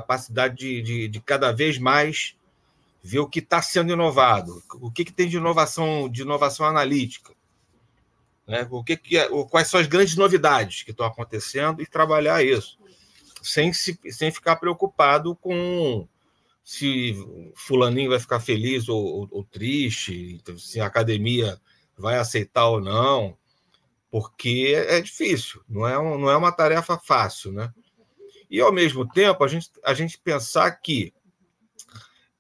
capacidade 0.02 0.56
de, 0.56 0.82
de, 0.82 1.08
de 1.08 1.22
cada 1.22 1.52
vez 1.52 1.78
mais 1.78 2.36
ver 3.04 3.20
o 3.20 3.30
que 3.30 3.40
está 3.40 3.62
sendo 3.62 3.94
inovado, 3.94 4.64
o 4.82 4.92
que, 4.92 5.06
que 5.06 5.14
tem 5.14 5.30
de 5.30 5.38
inovação, 5.38 6.10
de 6.10 6.24
inovação 6.24 6.66
analítica, 6.66 7.34
né? 8.48 8.68
o 8.70 8.84
que, 8.84 8.98
que 8.98 9.18
é, 9.18 9.28
quais 9.46 9.68
são 9.68 9.80
as 9.80 9.88
grandes 9.88 10.16
novidades 10.16 10.84
que 10.84 10.92
estão 10.92 11.06
acontecendo 11.06 11.82
e 11.82 11.86
trabalhar 11.86 12.44
isso, 12.44 12.78
sem, 13.42 13.72
se, 13.72 14.00
sem 14.10 14.32
ficar 14.32 14.56
preocupado 14.56 15.36
com 15.36 16.08
se 16.64 17.14
fulaninho 17.56 18.10
vai 18.10 18.20
ficar 18.20 18.40
feliz 18.40 18.90
ou, 18.90 19.04
ou, 19.06 19.28
ou 19.30 19.44
triste, 19.44 20.42
se 20.58 20.80
a 20.80 20.88
academia 20.88 21.62
vai 21.96 22.18
aceitar 22.18 22.68
ou 22.68 22.82
não, 22.82 23.38
porque 24.10 24.74
é 24.76 25.00
difícil, 25.00 25.62
não 25.70 25.88
é, 25.88 26.00
um, 26.00 26.18
não 26.18 26.30
é 26.30 26.36
uma 26.36 26.52
tarefa 26.52 26.98
fácil, 26.98 27.52
né? 27.52 27.72
E, 28.50 28.62
ao 28.62 28.72
mesmo 28.72 29.08
tempo, 29.08 29.44
a 29.44 29.48
gente, 29.48 29.70
a 29.84 29.94
gente 29.94 30.18
pensar 30.18 30.72
que 30.72 31.14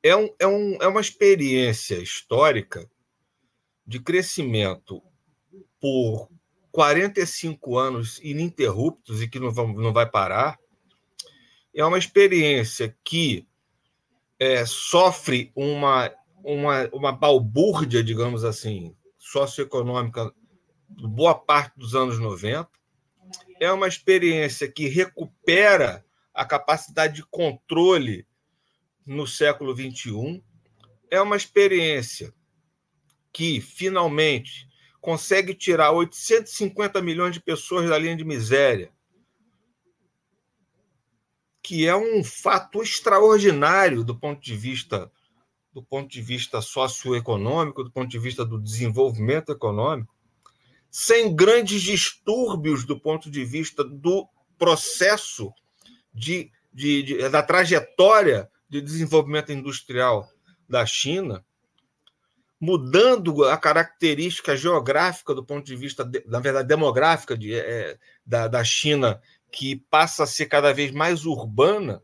é, 0.01 0.15
um, 0.15 0.29
é, 0.39 0.47
um, 0.47 0.77
é 0.81 0.87
uma 0.87 1.01
experiência 1.01 1.95
histórica 1.95 2.89
de 3.85 3.99
crescimento 3.99 5.01
por 5.79 6.29
45 6.71 7.77
anos 7.77 8.19
ininterruptos 8.21 9.21
e 9.21 9.27
que 9.27 9.39
não, 9.39 9.51
vão, 9.51 9.73
não 9.73 9.93
vai 9.93 10.09
parar. 10.09 10.59
É 11.73 11.83
uma 11.83 11.97
experiência 11.97 12.95
que 13.03 13.47
é, 14.39 14.65
sofre 14.65 15.51
uma, 15.55 16.11
uma, 16.43 16.89
uma 16.93 17.11
balbúrdia, 17.11 18.03
digamos 18.03 18.43
assim, 18.43 18.95
socioeconômica 19.17 20.33
boa 20.87 21.33
parte 21.33 21.77
dos 21.77 21.95
anos 21.95 22.19
90. 22.19 22.69
É 23.59 23.71
uma 23.71 23.87
experiência 23.87 24.71
que 24.71 24.87
recupera 24.87 26.05
a 26.33 26.45
capacidade 26.45 27.15
de 27.15 27.25
controle 27.25 28.27
no 29.05 29.25
século 29.25 29.73
XXI. 29.75 30.43
É 31.09 31.21
uma 31.21 31.37
experiência 31.37 32.33
que, 33.31 33.61
finalmente, 33.61 34.67
consegue 34.99 35.53
tirar 35.53 35.91
850 35.91 37.01
milhões 37.01 37.33
de 37.33 37.41
pessoas 37.41 37.89
da 37.89 37.97
linha 37.97 38.15
de 38.15 38.25
miséria, 38.25 38.91
que 41.61 41.87
é 41.87 41.95
um 41.95 42.23
fato 42.23 42.81
extraordinário 42.81 44.03
do 44.03 44.17
ponto 44.17 44.41
de 44.41 44.55
vista 44.55 45.11
do 45.75 45.83
ponto 45.83 46.09
de 46.09 46.21
vista 46.21 46.61
socioeconômico, 46.61 47.83
do 47.83 47.91
ponto 47.91 48.09
de 48.09 48.17
vista 48.17 48.45
do 48.45 48.57
desenvolvimento 48.57 49.51
econômico, 49.51 50.14
sem 50.97 51.35
grandes 51.35 51.81
distúrbios 51.81 52.85
do 52.85 52.97
ponto 52.97 53.29
de 53.29 53.43
vista 53.43 53.83
do 53.83 54.29
processo 54.57 55.53
de, 56.13 56.49
de, 56.73 57.03
de 57.03 57.29
da 57.29 57.43
trajetória 57.43 58.49
de 58.69 58.79
desenvolvimento 58.79 59.51
industrial 59.51 60.25
da 60.69 60.85
China, 60.85 61.45
mudando 62.57 63.43
a 63.43 63.57
característica 63.57 64.55
geográfica 64.55 65.35
do 65.35 65.43
ponto 65.43 65.65
de 65.65 65.75
vista, 65.75 66.09
na 66.25 66.39
verdade, 66.39 66.69
demográfica 66.69 67.37
de, 67.37 67.53
é, 67.53 67.99
da, 68.25 68.47
da 68.47 68.63
China, 68.63 69.21
que 69.51 69.75
passa 69.75 70.23
a 70.23 70.27
ser 70.27 70.45
cada 70.45 70.73
vez 70.73 70.93
mais 70.93 71.25
urbana, 71.25 72.01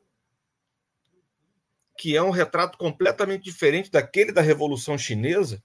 que 1.98 2.14
é 2.14 2.22
um 2.22 2.30
retrato 2.30 2.78
completamente 2.78 3.46
diferente 3.46 3.89
daquele 3.89 4.34
da 4.34 4.42
Revolução 4.42 4.98
Chinesa, 4.98 5.64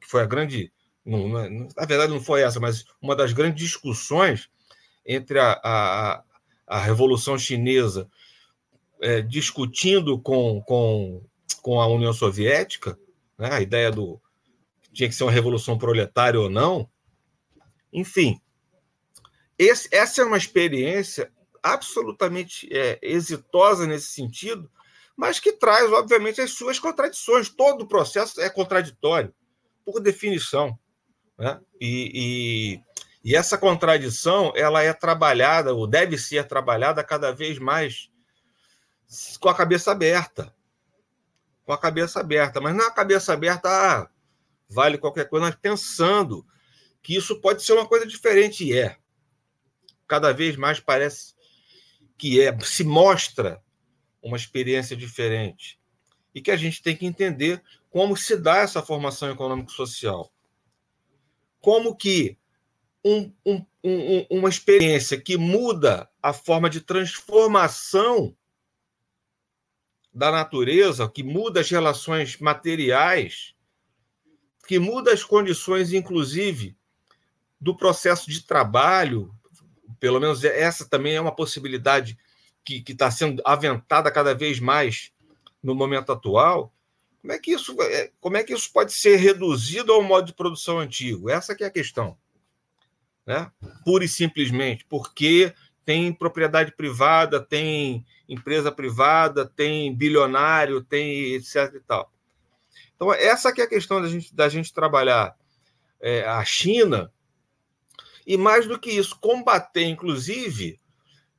que 0.00 0.08
foi 0.08 0.22
a 0.22 0.26
grande. 0.26 0.72
Não, 1.04 1.28
não, 1.28 1.68
na 1.76 1.86
verdade, 1.86 2.12
não 2.12 2.20
foi 2.20 2.42
essa, 2.42 2.60
mas 2.60 2.84
uma 3.00 3.16
das 3.16 3.32
grandes 3.32 3.64
discussões 3.64 4.50
entre 5.04 5.38
a, 5.38 5.58
a, 5.62 6.24
a 6.66 6.78
Revolução 6.80 7.38
Chinesa 7.38 8.08
é, 9.00 9.22
discutindo 9.22 10.20
com, 10.20 10.62
com, 10.62 11.22
com 11.62 11.80
a 11.80 11.86
União 11.86 12.12
Soviética, 12.12 12.98
né, 13.38 13.50
a 13.52 13.60
ideia 13.60 13.90
do 13.90 14.20
tinha 14.92 15.08
que 15.08 15.14
ser 15.14 15.24
uma 15.24 15.32
revolução 15.32 15.78
proletária 15.78 16.38
ou 16.38 16.50
não. 16.50 16.90
Enfim, 17.92 18.40
esse, 19.58 19.88
essa 19.92 20.22
é 20.22 20.24
uma 20.24 20.36
experiência 20.36 21.32
absolutamente 21.62 22.68
é, 22.72 22.98
exitosa 23.02 23.86
nesse 23.86 24.12
sentido, 24.12 24.70
mas 25.16 25.38
que 25.38 25.52
traz, 25.52 25.92
obviamente, 25.92 26.40
as 26.40 26.52
suas 26.52 26.78
contradições. 26.78 27.48
Todo 27.48 27.82
o 27.82 27.88
processo 27.88 28.40
é 28.40 28.48
contraditório, 28.48 29.34
por 29.84 30.00
definição. 30.00 30.78
Né? 31.40 31.58
E, 31.80 32.12
e, 33.24 33.30
e 33.30 33.34
essa 33.34 33.56
contradição 33.56 34.52
ela 34.54 34.82
é 34.82 34.92
trabalhada, 34.92 35.72
ou 35.72 35.86
deve 35.86 36.18
ser 36.18 36.46
trabalhada 36.46 37.02
cada 37.02 37.32
vez 37.32 37.58
mais 37.58 38.10
com 39.40 39.48
a 39.48 39.54
cabeça 39.54 39.90
aberta. 39.90 40.54
Com 41.64 41.72
a 41.72 41.78
cabeça 41.78 42.20
aberta. 42.20 42.60
Mas 42.60 42.76
não 42.76 42.86
a 42.86 42.92
cabeça 42.92 43.32
aberta, 43.32 43.70
ah, 43.70 44.10
vale 44.68 44.98
qualquer 44.98 45.30
coisa, 45.30 45.46
mas 45.46 45.54
pensando 45.54 46.46
que 47.02 47.16
isso 47.16 47.40
pode 47.40 47.62
ser 47.62 47.72
uma 47.72 47.88
coisa 47.88 48.06
diferente, 48.06 48.62
e 48.62 48.78
é. 48.78 48.98
Cada 50.06 50.32
vez 50.32 50.56
mais 50.56 50.78
parece 50.78 51.34
que 52.18 52.38
é, 52.38 52.54
se 52.60 52.84
mostra 52.84 53.62
uma 54.22 54.36
experiência 54.36 54.94
diferente. 54.94 55.80
E 56.34 56.42
que 56.42 56.50
a 56.50 56.56
gente 56.56 56.82
tem 56.82 56.94
que 56.94 57.06
entender 57.06 57.62
como 57.88 58.14
se 58.14 58.36
dá 58.36 58.58
essa 58.58 58.82
formação 58.82 59.30
econômico-social. 59.30 60.30
Como 61.60 61.94
que 61.94 62.38
um, 63.04 63.32
um, 63.44 63.66
um, 63.84 64.26
uma 64.30 64.48
experiência 64.48 65.20
que 65.20 65.36
muda 65.36 66.08
a 66.22 66.32
forma 66.32 66.68
de 66.68 66.80
transformação 66.80 68.36
da 70.12 70.30
natureza, 70.30 71.08
que 71.08 71.22
muda 71.22 71.60
as 71.60 71.70
relações 71.70 72.38
materiais, 72.38 73.54
que 74.66 74.78
muda 74.78 75.12
as 75.12 75.22
condições, 75.22 75.92
inclusive, 75.92 76.76
do 77.60 77.76
processo 77.76 78.30
de 78.30 78.42
trabalho, 78.42 79.34
pelo 79.98 80.18
menos 80.18 80.44
essa 80.44 80.88
também 80.88 81.14
é 81.14 81.20
uma 81.20 81.34
possibilidade 81.34 82.18
que 82.64 82.84
está 82.88 83.10
sendo 83.10 83.42
aventada 83.44 84.10
cada 84.10 84.34
vez 84.34 84.60
mais 84.60 85.12
no 85.62 85.74
momento 85.74 86.12
atual, 86.12 86.72
como 87.20 87.32
é 87.32 87.38
que 87.38 87.52
isso, 87.52 87.76
é, 87.82 88.10
como 88.20 88.36
é 88.36 88.42
que 88.42 88.54
isso 88.54 88.72
pode 88.72 88.92
ser 88.92 89.16
reduzido 89.16 89.92
ao 89.92 90.02
modo 90.02 90.26
de 90.26 90.34
produção 90.34 90.78
antigo? 90.78 91.28
Essa 91.28 91.54
que 91.54 91.62
é 91.62 91.66
a 91.66 91.70
questão. 91.70 92.16
Né? 93.26 93.50
Pura 93.84 94.04
e 94.04 94.08
simplesmente 94.08 94.84
porque 94.88 95.54
tem 95.84 96.12
propriedade 96.12 96.72
privada, 96.72 97.40
tem 97.40 98.04
empresa 98.28 98.72
privada, 98.72 99.44
tem 99.44 99.94
bilionário, 99.94 100.82
tem 100.82 101.34
etc 101.34 101.74
e 101.74 101.80
tal. 101.80 102.12
Então, 102.94 103.12
essa 103.12 103.52
que 103.52 103.60
é 103.60 103.64
a 103.64 103.68
questão 103.68 104.00
da 104.00 104.08
gente, 104.08 104.34
da 104.34 104.48
gente 104.48 104.72
trabalhar 104.72 105.36
é, 106.00 106.22
a 106.22 106.44
China, 106.44 107.12
e 108.26 108.36
mais 108.36 108.66
do 108.66 108.78
que 108.78 108.90
isso, 108.90 109.18
combater, 109.18 109.84
inclusive, 109.84 110.80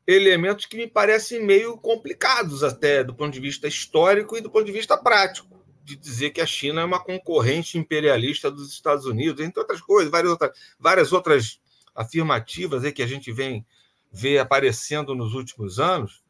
elementos 0.06 0.66
que 0.66 0.76
me 0.76 0.88
parecem 0.88 1.44
meio 1.44 1.78
complicados 1.78 2.64
até 2.64 3.04
do 3.04 3.14
ponto 3.16 3.32
de 3.32 3.40
vista 3.40 3.68
histórico 3.68 4.36
e 4.36 4.42
do 4.42 4.50
ponto 4.50 4.66
de 4.66 4.72
vista 4.72 4.98
prático, 4.98 5.61
de 5.84 5.96
dizer 5.96 6.32
que 6.32 6.42
a 6.42 6.46
China 6.46 6.82
é 6.82 6.86
uma 6.86 7.04
concorrente 7.04 7.78
imperialista 7.78 8.52
dos 8.52 8.72
Estados 8.72 9.06
Unidos, 9.06 9.44
entre 9.44 9.60
outras 9.60 9.82
coisas, 9.82 10.12
várias 10.12 10.32
outras, 10.32 10.52
várias 10.80 11.12
outras 11.12 11.60
afirmativas 11.96 12.84
aí 12.84 12.92
que 12.92 13.04
a 13.04 13.08
gente 13.08 13.32
vem 13.32 13.66
ver 14.12 14.40
aparecendo 14.40 15.16
nos 15.16 15.34
últimos 15.34 15.80
anos, 15.80 16.22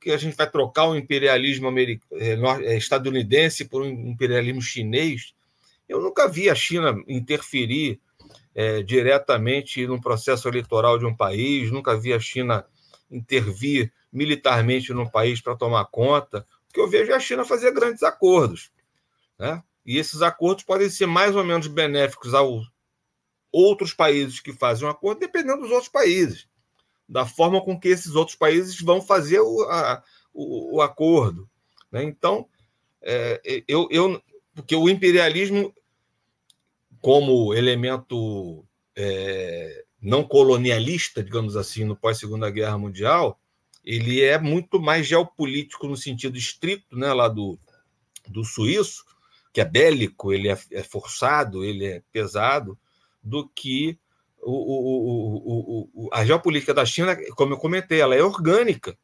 que 0.00 0.10
a 0.10 0.16
gente 0.16 0.36
vai 0.36 0.50
trocar 0.50 0.88
o 0.88 0.96
imperialismo 0.96 1.68
eh, 1.78 1.98
eh, 2.12 2.76
estadunidense 2.76 3.64
por 3.64 3.82
um 3.82 3.88
imperialismo 3.88 4.60
chinês. 4.60 5.34
Eu 5.88 6.00
nunca 6.00 6.28
vi 6.28 6.50
a 6.50 6.54
China 6.54 7.02
interferir 7.06 8.00
é, 8.54 8.82
diretamente 8.82 9.86
no 9.86 10.00
processo 10.00 10.48
eleitoral 10.48 10.98
de 10.98 11.06
um 11.06 11.14
país, 11.14 11.70
nunca 11.70 11.96
vi 11.96 12.12
a 12.12 12.20
China 12.20 12.64
intervir 13.10 13.92
militarmente 14.12 14.92
no 14.92 15.10
país 15.10 15.40
para 15.40 15.56
tomar 15.56 15.84
conta, 15.86 16.46
porque 16.66 16.80
eu 16.80 16.88
vejo 16.88 17.12
a 17.12 17.20
China 17.20 17.44
fazer 17.44 17.72
grandes 17.72 18.02
acordos. 18.02 18.70
Né? 19.42 19.60
E 19.84 19.98
esses 19.98 20.22
acordos 20.22 20.62
podem 20.62 20.88
ser 20.88 21.06
mais 21.06 21.34
ou 21.34 21.42
menos 21.42 21.66
benéficos 21.66 22.32
a 22.32 22.42
outros 23.50 23.92
países 23.92 24.38
que 24.38 24.52
fazem 24.52 24.86
um 24.86 24.90
acordo, 24.90 25.18
dependendo 25.18 25.62
dos 25.62 25.72
outros 25.72 25.88
países, 25.88 26.46
da 27.08 27.26
forma 27.26 27.60
com 27.60 27.76
que 27.78 27.88
esses 27.88 28.14
outros 28.14 28.36
países 28.36 28.80
vão 28.80 29.02
fazer 29.02 29.40
o, 29.40 29.62
a, 29.64 30.00
o, 30.32 30.76
o 30.76 30.80
acordo. 30.80 31.50
Né? 31.90 32.04
Então, 32.04 32.48
é, 33.02 33.64
eu, 33.66 33.88
eu, 33.90 34.22
porque 34.54 34.76
o 34.76 34.88
imperialismo, 34.88 35.74
como 37.00 37.52
elemento 37.52 38.64
é, 38.94 39.84
não 40.00 40.22
colonialista, 40.22 41.20
digamos 41.20 41.56
assim, 41.56 41.82
no 41.82 41.96
pós-Segunda 41.96 42.48
Guerra 42.48 42.78
Mundial, 42.78 43.40
ele 43.84 44.22
é 44.22 44.38
muito 44.38 44.80
mais 44.80 45.04
geopolítico 45.04 45.88
no 45.88 45.96
sentido 45.96 46.38
estrito, 46.38 46.96
né, 46.96 47.12
lá 47.12 47.26
do, 47.26 47.58
do 48.28 48.44
suíço, 48.44 49.04
que 49.52 49.60
é 49.60 49.64
bélico, 49.64 50.32
ele 50.32 50.48
é, 50.48 50.58
é 50.70 50.82
forçado, 50.82 51.64
ele 51.64 51.86
é 51.86 52.02
pesado, 52.10 52.78
do 53.22 53.48
que 53.48 53.98
o, 54.40 54.50
o, 54.50 55.90
o, 55.94 56.10
a 56.12 56.24
geopolítica 56.24 56.74
da 56.74 56.84
China, 56.84 57.16
como 57.36 57.52
eu 57.52 57.58
comentei, 57.58 58.00
ela 58.00 58.14
é 58.14 58.22
orgânica. 58.22 58.96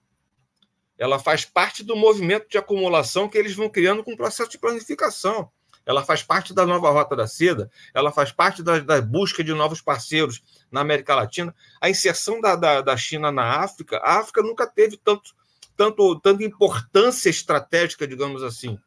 ela 0.98 1.18
faz 1.18 1.44
parte 1.44 1.84
do 1.84 1.94
movimento 1.94 2.48
de 2.48 2.58
acumulação 2.58 3.28
que 3.28 3.38
eles 3.38 3.54
vão 3.54 3.68
criando 3.68 4.02
com 4.02 4.12
o 4.12 4.16
processo 4.16 4.50
de 4.50 4.58
planificação. 4.58 5.50
Ela 5.86 6.04
faz 6.04 6.22
parte 6.22 6.52
da 6.52 6.66
nova 6.66 6.90
Rota 6.90 7.16
da 7.16 7.26
Seda, 7.26 7.70
ela 7.94 8.12
faz 8.12 8.30
parte 8.30 8.62
da, 8.62 8.78
da 8.78 9.00
busca 9.00 9.42
de 9.42 9.54
novos 9.54 9.80
parceiros 9.80 10.42
na 10.70 10.80
América 10.80 11.14
Latina. 11.14 11.54
A 11.80 11.88
inserção 11.88 12.40
da, 12.40 12.56
da, 12.56 12.80
da 12.82 12.96
China 12.96 13.32
na 13.32 13.60
África, 13.60 13.96
a 13.98 14.18
África 14.18 14.42
nunca 14.42 14.66
teve 14.66 14.98
tanto, 14.98 15.34
tanto, 15.76 16.20
tanta 16.20 16.44
importância 16.44 17.30
estratégica, 17.30 18.06
digamos 18.06 18.42
assim, 18.42 18.78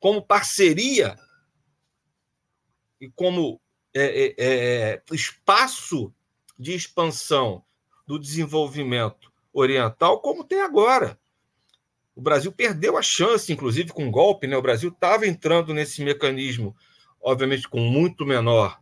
como 0.00 0.22
parceria 0.22 1.16
e 3.00 3.08
como 3.10 3.60
é, 3.94 4.02
é, 4.02 4.34
é, 4.38 5.02
espaço 5.12 6.12
de 6.58 6.74
expansão 6.74 7.64
do 8.06 8.18
desenvolvimento 8.18 9.32
oriental, 9.52 10.20
como 10.20 10.44
tem 10.44 10.60
agora. 10.60 11.18
O 12.14 12.20
Brasil 12.20 12.50
perdeu 12.50 12.96
a 12.96 13.02
chance, 13.02 13.52
inclusive 13.52 13.92
com 13.92 14.06
um 14.06 14.10
golpe, 14.10 14.46
né? 14.46 14.56
O 14.56 14.62
Brasil 14.62 14.90
estava 14.90 15.26
entrando 15.26 15.72
nesse 15.72 16.02
mecanismo, 16.02 16.76
obviamente 17.20 17.68
com 17.68 17.80
muito 17.80 18.26
menor 18.26 18.80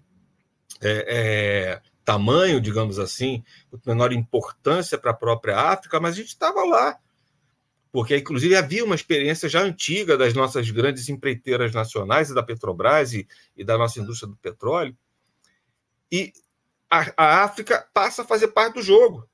é, 0.81 1.07
é, 1.09 1.83
tamanho, 2.05 2.61
digamos 2.61 2.99
assim, 2.99 3.45
muito 3.71 3.87
menor 3.87 4.12
importância 4.12 4.97
para 4.97 5.11
a 5.11 5.14
própria 5.14 5.59
África, 5.59 6.01
mas 6.01 6.14
a 6.14 6.17
gente 6.17 6.29
estava 6.29 6.64
lá. 6.64 6.99
Porque, 7.97 8.14
inclusive, 8.14 8.55
havia 8.55 8.84
uma 8.84 8.94
experiência 8.94 9.49
já 9.49 9.62
antiga 9.62 10.18
das 10.18 10.34
nossas 10.34 10.68
grandes 10.70 11.09
empreiteiras 11.09 11.72
nacionais, 11.72 12.28
e 12.28 12.34
da 12.34 12.42
Petrobras 12.42 13.14
e, 13.14 13.26
e 13.57 13.64
da 13.64 13.78
nossa 13.78 13.99
indústria 13.99 14.28
do 14.28 14.36
petróleo. 14.36 14.94
E 16.12 16.30
a, 16.90 17.14
a 17.16 17.44
África 17.44 17.88
passa 17.94 18.20
a 18.20 18.26
fazer 18.26 18.49
parte 18.49 18.74
do 18.74 18.82
jogo. 18.82 19.26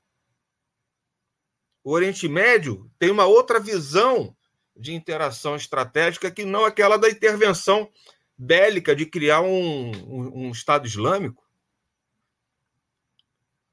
O 1.83 1.91
Oriente 1.91 2.25
Médio 2.29 2.89
tem 2.97 3.11
uma 3.11 3.25
outra 3.25 3.59
visão 3.59 4.33
de 4.77 4.93
interação 4.93 5.57
estratégica 5.57 6.31
que 6.31 6.45
não 6.45 6.63
aquela 6.63 6.95
da 6.95 7.09
intervenção 7.09 7.91
bélica 8.37 8.95
de 8.95 9.05
criar 9.05 9.41
um, 9.41 9.91
um, 9.91 10.45
um 10.45 10.51
Estado 10.51 10.87
Islâmico, 10.87 11.43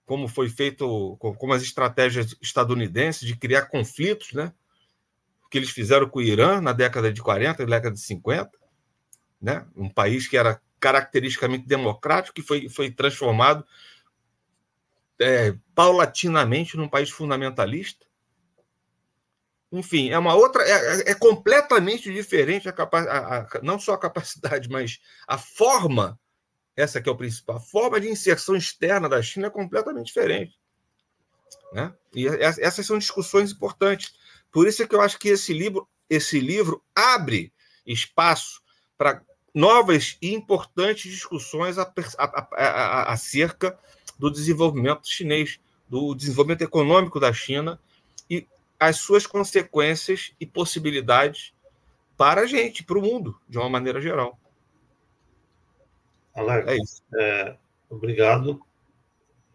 como 0.05 0.26
foi 0.26 0.49
feito, 0.49 1.16
como 1.20 1.53
as 1.53 1.62
estratégias 1.62 2.34
estadunidenses 2.43 3.24
de 3.24 3.36
criar 3.36 3.66
conflitos, 3.66 4.32
né? 4.32 4.53
Que 5.51 5.59
eles 5.59 5.70
fizeram 5.70 6.09
com 6.09 6.20
o 6.20 6.22
Irã 6.22 6.61
na 6.61 6.72
década 6.72 7.12
de 7.12 7.20
40, 7.20 7.64
na 7.64 7.76
década 7.76 7.94
de 7.94 8.01
50, 8.01 8.51
né? 9.42 9.66
um 9.76 9.88
país 9.88 10.28
que 10.28 10.36
era 10.36 10.61
caracteristicamente 10.78 11.66
democrático, 11.66 12.34
que 12.34 12.42
foi, 12.42 12.68
foi 12.68 12.90
transformado 12.90 13.66
é, 15.20 15.55
paulatinamente 15.74 16.76
num 16.76 16.88
país 16.88 17.11
fundamentalista. 17.11 18.07
Enfim, 19.72 20.11
é 20.11 20.18
uma 20.18 20.34
outra. 20.34 20.62
É, 20.64 21.11
é 21.11 21.14
completamente 21.14 22.12
diferente 22.12 22.68
a, 22.68 22.72
capa, 22.72 23.01
a, 23.01 23.38
a, 23.38 23.62
não 23.62 23.78
só 23.78 23.92
a 23.94 23.98
capacidade, 23.98 24.68
mas 24.70 25.01
a 25.26 25.36
forma, 25.36 26.18
essa 26.76 27.01
que 27.01 27.09
é 27.09 27.12
o 27.12 27.16
principal, 27.16 27.57
a 27.57 27.61
forma 27.61 28.01
de 28.01 28.09
inserção 28.09 28.57
externa 28.57 29.09
da 29.09 29.20
China 29.20 29.48
é 29.48 29.51
completamente 29.51 30.07
diferente. 30.07 30.59
Né? 31.72 31.92
E 32.14 32.26
essas 32.26 32.86
são 32.86 32.98
discussões 32.98 33.53
importantes. 33.53 34.14
Por 34.53 34.66
isso 34.66 34.82
é 34.82 34.86
que 34.86 34.94
eu 34.94 35.01
acho 35.01 35.18
que 35.18 35.28
esse 35.28 35.53
livro, 35.53 35.88
esse 36.09 36.40
livro 36.40 36.82
abre 36.94 37.53
espaço 37.86 38.62
para 38.96 39.22
novas 39.55 40.16
e 40.20 40.34
importantes 40.34 41.11
discussões 41.11 41.76
acerca 43.07 43.78
do 44.18 44.30
desenvolvimento 44.30 45.09
chinês, 45.09 45.59
do 45.88 46.14
desenvolvimento 46.14 46.62
econômico 46.62 47.18
da 47.18 47.32
China 47.32 47.80
e 48.28 48.46
as 48.78 48.98
suas 48.98 49.26
consequências 49.26 50.32
e 50.38 50.46
possibilidades 50.46 51.53
para 52.16 52.42
a 52.42 52.46
gente, 52.46 52.84
para 52.84 52.98
o 52.98 53.03
mundo, 53.03 53.40
de 53.48 53.59
uma 53.59 53.68
maneira 53.68 54.01
geral. 54.01 54.38
Alex, 56.34 56.68
é 56.68 56.76
isso. 56.76 57.03
É, 57.18 57.57
obrigado. 57.88 58.61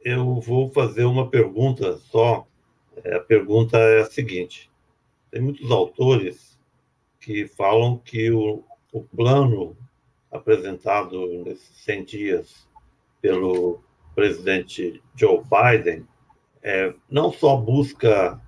Eu 0.04 0.40
vou 0.40 0.72
fazer 0.72 1.06
uma 1.06 1.30
pergunta 1.30 1.98
só. 1.98 2.48
É, 3.04 3.16
a 3.16 3.20
pergunta 3.20 3.78
é 3.78 4.02
a 4.02 4.06
seguinte: 4.06 4.70
tem 5.32 5.42
muitos 5.42 5.70
autores 5.72 6.60
que 7.20 7.48
falam 7.48 7.98
que 7.98 8.32
o, 8.32 8.64
o 8.92 9.04
plano 9.04 9.76
apresentado 10.32 11.44
nesses 11.44 11.76
100 11.78 12.06
dias 12.06 12.68
pelo 13.22 13.82
presidente 14.14 15.02
Joe 15.16 15.42
Biden 15.44 16.08
é, 16.62 16.94
não 17.10 17.32
só 17.32 17.56
busca, 17.56 18.42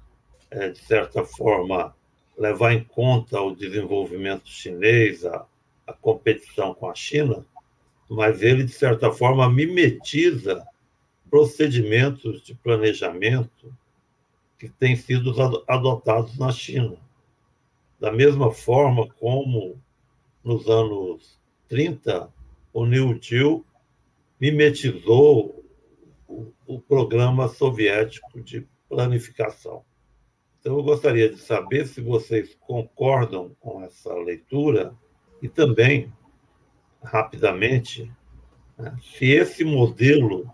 é, 0.50 0.70
de 0.70 0.80
certa 0.80 1.24
forma, 1.24 1.96
levar 2.38 2.74
em 2.74 2.84
conta 2.84 3.42
o 3.42 3.56
desenvolvimento 3.56 4.48
chinês, 4.48 5.26
a, 5.26 5.46
a 5.86 5.94
competição 5.94 6.74
com 6.74 6.90
a 6.90 6.96
China, 6.96 7.46
mas 8.10 8.42
ele, 8.42 8.64
de 8.64 8.72
certa 8.72 9.12
forma, 9.12 9.50
mimetiza 9.52 10.66
procedimentos 11.30 12.42
de 12.42 12.56
planejamento 12.56 13.74
que 14.58 14.70
têm 14.70 14.96
sido 14.96 15.34
adotados 15.68 16.38
na 16.38 16.52
China. 16.52 16.98
Da 18.00 18.12
mesma 18.12 18.52
forma 18.52 19.08
como 19.20 19.80
nos 20.44 20.68
anos 20.68 21.40
30, 21.68 22.32
o 22.74 22.86
New 22.86 23.20
Deal 23.20 23.64
mimetizou 24.40 25.64
o, 26.28 26.52
o 26.66 26.80
programa 26.80 27.48
soviético 27.48 28.42
de 28.42 28.68
planificação. 28.88 29.84
Então, 30.60 30.78
eu 30.78 30.84
gostaria 30.84 31.30
de 31.30 31.38
saber 31.38 31.88
se 31.88 32.02
vocês 32.02 32.56
concordam 32.60 33.56
com 33.60 33.84
essa 33.84 34.14
leitura 34.14 34.94
e 35.42 35.48
também, 35.48 36.12
rapidamente, 37.04 38.12
né, 38.78 38.96
se 39.02 39.26
esse 39.26 39.64
modelo 39.64 40.50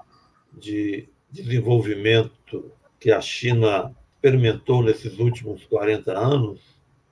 de 0.51 1.09
desenvolvimento 1.31 2.71
que 3.03 3.11
a 3.11 3.19
China 3.19 3.93
experimentou 4.15 4.81
nesses 4.81 5.19
últimos 5.19 5.65
40 5.65 6.17
anos 6.17 6.61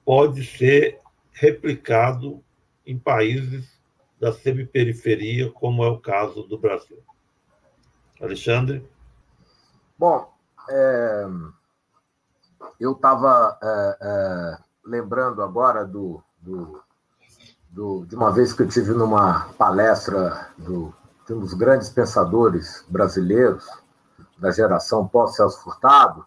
pode 0.06 0.46
ser 0.46 1.02
replicado 1.34 2.42
em 2.88 2.98
países 2.98 3.78
da 4.18 4.32
semiperiferia, 4.32 5.52
como 5.52 5.84
é 5.84 5.90
o 5.90 6.00
caso 6.00 6.44
do 6.44 6.58
Brasil. 6.58 6.98
Alexandre? 8.22 8.90
Bom, 10.00 10.34
é, 10.70 11.28
eu 12.80 12.94
estava 12.94 13.60
é, 13.62 13.98
é, 14.00 14.58
lembrando 14.86 15.44
agora 15.44 15.84
do, 15.84 16.24
do, 16.40 16.82
do, 17.70 18.06
de 18.06 18.16
uma 18.16 18.32
vez 18.32 18.54
que 18.54 18.64
eu 18.64 18.70
tive 18.70 18.94
numa 18.94 19.50
palestra 19.56 20.54
do, 20.58 20.94
de 21.28 21.34
um 21.34 21.42
dos 21.42 21.54
grandes 21.54 21.90
pensadores 21.90 22.86
brasileiros 22.88 23.81
da 24.42 24.50
geração 24.50 25.08
pós-Celso 25.08 25.62
Furtado, 25.62 26.26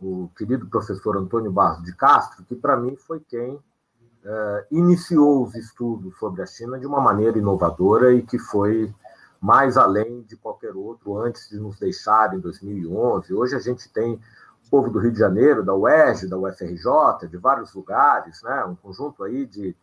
o 0.00 0.30
querido 0.36 0.68
professor 0.68 1.16
Antônio 1.16 1.50
Barros 1.50 1.82
de 1.82 1.92
Castro, 1.92 2.44
que 2.44 2.54
para 2.54 2.76
mim 2.76 2.94
foi 2.94 3.18
quem 3.18 3.54
uh, 3.54 4.64
iniciou 4.70 5.44
os 5.44 5.54
estudos 5.56 6.16
sobre 6.18 6.40
a 6.42 6.46
China 6.46 6.78
de 6.78 6.86
uma 6.86 7.00
maneira 7.00 7.36
inovadora 7.36 8.14
e 8.14 8.22
que 8.22 8.38
foi 8.38 8.94
mais 9.40 9.76
além 9.76 10.22
de 10.22 10.36
qualquer 10.36 10.76
outro 10.76 11.18
antes 11.18 11.48
de 11.48 11.58
nos 11.58 11.80
deixar 11.80 12.32
em 12.32 12.38
2011. 12.38 13.34
Hoje 13.34 13.56
a 13.56 13.58
gente 13.58 13.92
tem 13.92 14.14
o 14.14 14.70
povo 14.70 14.88
do 14.88 15.00
Rio 15.00 15.10
de 15.10 15.18
Janeiro, 15.18 15.64
da 15.64 15.74
UERJ, 15.74 16.28
da 16.28 16.38
UFRJ, 16.38 17.26
de 17.28 17.36
vários 17.38 17.74
lugares, 17.74 18.40
né? 18.42 18.64
um 18.64 18.76
conjunto 18.76 19.24
aí 19.24 19.44
de, 19.46 19.74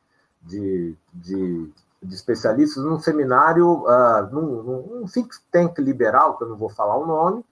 de, 0.41 0.95
de, 1.13 1.69
de 2.01 2.15
especialistas 2.15 2.83
num 2.83 2.99
seminário, 2.99 3.83
uh, 3.83 4.29
num, 4.31 4.63
num 4.63 5.05
think 5.07 5.35
tank 5.51 5.79
liberal, 5.79 6.37
que 6.37 6.43
eu 6.43 6.49
não 6.49 6.57
vou 6.57 6.69
falar 6.69 6.97
o 6.97 7.05
nome, 7.05 7.45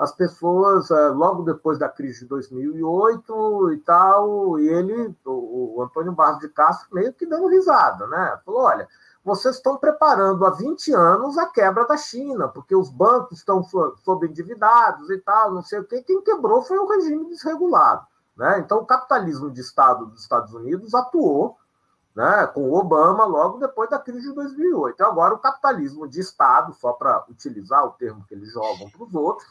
as 0.00 0.12
pessoas, 0.12 0.90
eh, 0.90 1.08
logo 1.08 1.42
depois 1.42 1.78
da 1.78 1.86
crise 1.86 2.20
de 2.20 2.26
2008 2.26 3.72
e 3.74 3.76
tal, 3.80 4.58
e 4.58 4.66
ele, 4.66 5.14
o, 5.26 5.76
o 5.76 5.82
Antônio 5.82 6.12
Barros 6.12 6.40
de 6.40 6.48
Castro, 6.48 6.88
meio 6.90 7.12
que 7.12 7.26
dando 7.26 7.48
risada, 7.48 8.06
né? 8.06 8.38
Falou: 8.46 8.62
olha, 8.62 8.88
vocês 9.22 9.56
estão 9.56 9.76
preparando 9.76 10.46
há 10.46 10.50
20 10.50 10.94
anos 10.94 11.36
a 11.36 11.46
quebra 11.50 11.86
da 11.86 11.98
China, 11.98 12.48
porque 12.48 12.74
os 12.74 12.88
bancos 12.88 13.36
estão 13.38 13.62
sob 13.62 14.26
endividados 14.26 15.10
e 15.10 15.18
tal, 15.18 15.52
não 15.52 15.62
sei 15.62 15.80
o 15.80 15.84
quê. 15.84 16.02
Quem 16.02 16.22
quebrou 16.22 16.62
foi 16.62 16.78
o 16.78 16.86
regime 16.86 17.28
desregulado. 17.28 18.06
Né? 18.34 18.58
Então, 18.60 18.78
o 18.78 18.86
capitalismo 18.86 19.50
de 19.50 19.60
Estado 19.60 20.06
dos 20.06 20.22
Estados 20.22 20.54
Unidos 20.54 20.94
atuou 20.94 21.58
né, 22.14 22.46
com 22.48 22.62
o 22.62 22.74
Obama 22.74 23.24
logo 23.24 23.58
depois 23.58 23.88
da 23.88 23.98
crise 23.98 24.28
de 24.28 24.34
2008. 24.34 24.94
Então, 24.94 25.10
agora, 25.10 25.34
o 25.34 25.38
capitalismo 25.38 26.08
de 26.08 26.20
Estado, 26.20 26.74
só 26.74 26.92
para 26.92 27.24
utilizar 27.28 27.84
o 27.84 27.92
termo 27.92 28.24
que 28.28 28.34
eles 28.34 28.52
jogam 28.52 28.90
para 28.90 29.04
os 29.04 29.14
outros, 29.14 29.48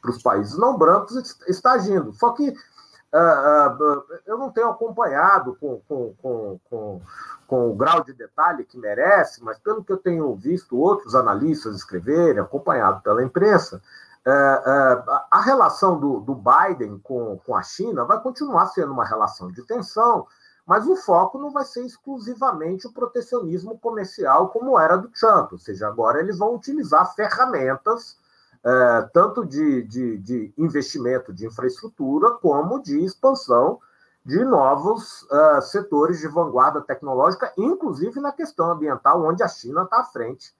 para 0.00 0.10
os 0.10 0.22
países 0.22 0.58
não 0.58 0.76
brancos 0.76 1.38
está 1.46 1.72
agindo. 1.72 2.12
Só 2.12 2.32
que 2.32 2.50
uh, 2.50 2.52
uh, 2.52 4.04
eu 4.26 4.36
não 4.36 4.50
tenho 4.50 4.68
acompanhado 4.68 5.56
com, 5.60 5.80
com, 5.88 6.14
com, 6.20 6.60
com, 6.68 7.00
com 7.46 7.70
o 7.70 7.74
grau 7.74 8.02
de 8.02 8.12
detalhe 8.12 8.64
que 8.64 8.76
merece, 8.76 9.42
mas 9.42 9.58
pelo 9.58 9.84
que 9.84 9.92
eu 9.92 9.98
tenho 9.98 10.34
visto 10.34 10.76
outros 10.76 11.14
analistas 11.14 11.76
escreverem, 11.76 12.42
acompanhado 12.42 13.00
pela 13.00 13.22
imprensa, 13.22 13.80
uh, 14.26 15.10
a 15.30 15.40
relação 15.40 15.98
do, 15.98 16.20
do 16.20 16.34
Biden 16.34 16.98
com, 16.98 17.38
com 17.46 17.54
a 17.54 17.62
China 17.62 18.04
vai 18.04 18.20
continuar 18.20 18.66
sendo 18.66 18.92
uma 18.92 19.04
relação 19.04 19.50
de 19.52 19.62
tensão, 19.64 20.26
mas 20.66 20.86
o 20.86 20.96
foco 20.96 21.38
não 21.38 21.50
vai 21.50 21.64
ser 21.64 21.84
exclusivamente 21.84 22.86
o 22.86 22.92
protecionismo 22.92 23.78
comercial 23.78 24.48
como 24.48 24.78
era 24.78 24.96
do 24.96 25.08
Trump, 25.08 25.52
ou 25.52 25.58
seja, 25.58 25.88
agora 25.88 26.20
eles 26.20 26.38
vão 26.38 26.54
utilizar 26.54 27.14
ferramentas 27.14 28.16
é, 28.64 29.02
tanto 29.12 29.44
de, 29.44 29.82
de, 29.82 30.18
de, 30.18 30.54
investimento 30.56 31.32
de 31.32 31.46
infraestrutura 31.46 32.30
como 32.30 32.80
de 32.80 33.04
expansão 33.04 33.80
de 34.24 34.44
novos 34.44 35.22
uh, 35.24 35.60
setores 35.60 36.20
de 36.20 36.28
vanguarda 36.28 36.80
tecnológica, 36.80 37.52
inclusive 37.58 38.20
na 38.20 38.30
questão 38.30 38.70
ambiental, 38.70 39.20
onde 39.24 39.42
a 39.42 39.48
China 39.48 39.82
está 39.82 39.98
à 39.98 40.04
frente 40.04 40.54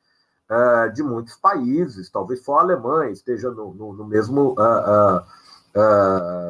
uh, 0.51 0.93
de 0.93 1.01
muitos 1.01 1.37
países, 1.37 2.11
talvez 2.11 2.43
só 2.43 2.59
a 2.59 2.63
Alemanha 2.63 3.13
esteja 3.13 3.53
no, 3.53 3.73
no, 3.73 3.93
no 3.93 4.05
mesmo 4.05 4.55
uh, 4.55 5.23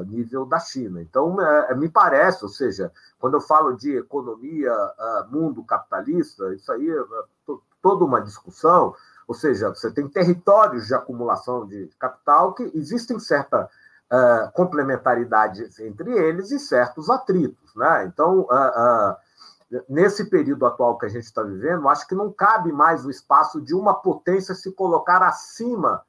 nível 0.07 0.45
da 0.45 0.59
China. 0.59 1.01
Então, 1.01 1.37
me 1.77 1.89
parece, 1.89 2.45
ou 2.45 2.49
seja, 2.49 2.91
quando 3.19 3.35
eu 3.35 3.41
falo 3.41 3.77
de 3.77 3.97
economia, 3.97 4.73
mundo 5.31 5.63
capitalista, 5.65 6.53
isso 6.55 6.73
aí 6.73 6.91
é 6.91 7.05
toda 7.83 8.05
uma 8.05 8.21
discussão, 8.21 8.95
ou 9.27 9.35
seja, 9.35 9.69
você 9.69 9.91
tem 9.91 10.09
territórios 10.09 10.87
de 10.87 10.95
acumulação 10.95 11.67
de 11.67 11.91
capital 11.99 12.55
que 12.55 12.71
existem 12.75 13.19
certa 13.19 13.69
uh, 14.13 14.53
complementaridade 14.53 15.69
entre 15.81 16.13
eles 16.13 16.51
e 16.51 16.59
certos 16.59 17.09
atritos. 17.09 17.75
Né? 17.75 18.05
Então, 18.07 18.41
uh, 18.41 18.45
uh, 18.45 19.17
nesse 19.89 20.29
período 20.29 20.67
atual 20.67 20.99
que 20.99 21.07
a 21.07 21.09
gente 21.09 21.25
está 21.25 21.43
vivendo, 21.43 21.89
acho 21.89 22.07
que 22.07 22.15
não 22.15 22.31
cabe 22.31 22.71
mais 22.73 23.05
o 23.05 23.11
espaço 23.11 23.61
de 23.61 23.75
uma 23.75 23.95
potência 23.95 24.55
se 24.55 24.71
colocar 24.73 25.23
acima 25.23 26.03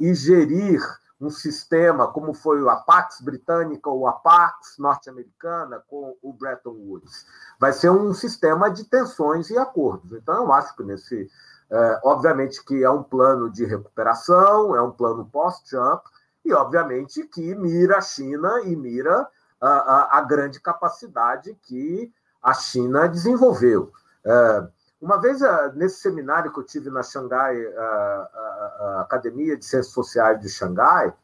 e 0.00 0.14
gerir 0.14 0.80
um 1.20 1.30
sistema 1.30 2.06
como 2.08 2.32
foi 2.32 2.66
a 2.68 2.76
Pax 2.76 3.20
britânica 3.20 3.90
ou 3.90 4.06
a 4.06 4.12
Pax 4.12 4.76
norte-americana 4.78 5.82
com 5.88 6.16
o 6.22 6.32
Bretton 6.32 6.70
Woods. 6.70 7.26
Vai 7.58 7.72
ser 7.72 7.90
um 7.90 8.14
sistema 8.14 8.70
de 8.70 8.84
tensões 8.84 9.50
e 9.50 9.58
acordos. 9.58 10.12
Então, 10.12 10.44
eu 10.44 10.52
acho 10.52 10.76
que 10.76 10.84
nesse 10.84 11.28
é, 11.70 12.00
obviamente 12.02 12.64
que 12.64 12.82
é 12.82 12.90
um 12.90 13.02
plano 13.02 13.50
de 13.50 13.64
recuperação, 13.64 14.74
é 14.74 14.80
um 14.80 14.90
plano 14.90 15.26
pós-Trump, 15.26 16.02
e 16.44 16.52
obviamente 16.52 17.24
que 17.24 17.54
mira 17.54 17.98
a 17.98 18.00
China 18.00 18.62
e 18.64 18.74
mira 18.74 19.28
a, 19.60 19.68
a, 19.68 20.18
a 20.18 20.20
grande 20.22 20.60
capacidade 20.60 21.54
que 21.62 22.10
a 22.42 22.54
China 22.54 23.06
desenvolveu. 23.06 23.92
É, 24.24 24.68
uma 25.00 25.20
vez, 25.20 25.42
é, 25.42 25.72
nesse 25.74 26.00
seminário 26.00 26.52
que 26.52 26.58
eu 26.58 26.64
tive 26.64 26.90
na 26.90 27.02
Xangai, 27.02 27.56
a, 27.66 29.00
Academia 29.00 29.56
de 29.56 29.64
Ciências 29.64 29.92
Sociais 29.92 30.40
de 30.40 30.48
Xangai, 30.48 31.14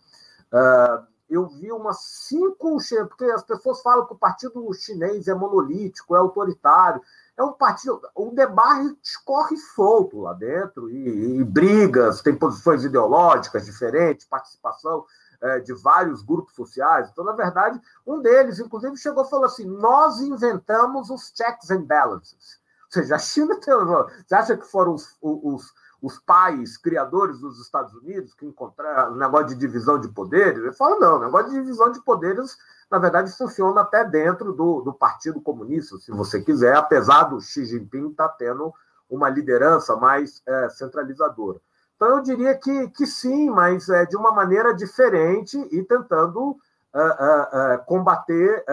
é, 0.53 1.01
eu 1.29 1.49
vi 1.49 1.73
umas 1.73 1.99
cinco, 2.29 2.79
porque 3.09 3.25
as 3.25 3.43
pessoas 3.43 3.83
falam 3.83 4.07
que 4.07 4.13
o 4.13 4.19
partido 4.19 4.73
chinês 4.75 5.27
é 5.27 5.35
monolítico, 5.35 6.15
é 6.15 6.19
autoritário 6.19 7.01
é 7.37 7.43
um 7.43 7.53
partido. 7.53 8.01
O 8.15 8.31
debate 8.31 8.97
corre 9.25 9.57
solto 9.57 10.21
lá 10.21 10.33
dentro, 10.35 10.89
e, 10.91 11.39
e 11.39 11.45
brigas, 11.45 12.23
tem 12.23 12.35
posições 12.35 12.85
ideológicas 12.85 13.65
diferentes, 13.67 14.27
participação 14.27 15.05
é, 15.41 15.61
de 15.61 15.73
vários 15.75 16.23
grupos 16.23 16.55
sociais. 16.55 17.09
Então, 17.11 17.25
na 17.25 17.33
verdade, 17.33 17.81
um 18.07 18.21
deles, 18.21 18.61
inclusive, 18.61 18.97
chegou 18.97 19.25
e 19.25 19.31
falou 19.31 19.47
assim: 19.47 19.67
nós 19.67 20.21
inventamos 20.21 21.11
os 21.11 21.33
checks 21.35 21.71
and 21.71 21.83
balances. 21.83 22.63
Seja, 22.95 23.17
a 23.17 23.19
China 23.19 23.59
tem. 23.61 23.75
Você 23.75 24.35
acha 24.35 24.57
que 24.57 24.67
foram 24.67 24.95
os, 24.95 25.17
os, 25.21 25.73
os 26.01 26.19
pais 26.21 26.77
criadores 26.77 27.41
dos 27.41 27.61
Estados 27.61 27.93
Unidos 27.95 28.35
que 28.35 28.47
encontraram 28.47 29.13
o 29.13 29.17
negócio 29.17 29.49
de 29.49 29.57
divisão 29.57 30.01
de 30.01 30.09
poderes? 30.09 30.59
Ele 30.59 30.73
fala: 30.73 30.99
não, 30.99 31.17
o 31.17 31.21
negócio 31.21 31.51
de 31.51 31.57
divisão 31.57 31.91
de 31.91 32.01
poderes 32.03 32.57
na 32.95 32.99
verdade, 33.01 33.37
funciona 33.37 33.81
até 33.81 34.05
dentro 34.05 34.53
do, 34.53 34.81
do 34.81 34.93
Partido 34.93 35.41
Comunista, 35.41 35.97
se 35.99 36.13
você 36.13 36.41
quiser, 36.41 36.77
apesar 36.77 37.25
do 37.25 37.41
Xi 37.41 37.65
Jinping 37.65 38.11
estar 38.11 38.29
tá 38.29 38.35
tendo 38.39 38.73
uma 39.11 39.29
liderança 39.29 39.97
mais 39.97 40.41
é, 40.47 40.69
centralizadora. 40.69 41.61
Então, 41.97 42.09
eu 42.11 42.23
diria 42.23 42.55
que, 42.55 42.89
que 42.91 43.05
sim, 43.05 43.51
mas 43.51 43.89
é, 43.89 44.07
de 44.07 44.17
uma 44.17 44.31
maneira 44.31 44.73
diferente 44.73 45.59
e 45.73 45.83
tentando 45.83 46.57
é, 46.95 47.01
é, 47.01 47.75
é 47.75 47.79
combater, 47.79 48.65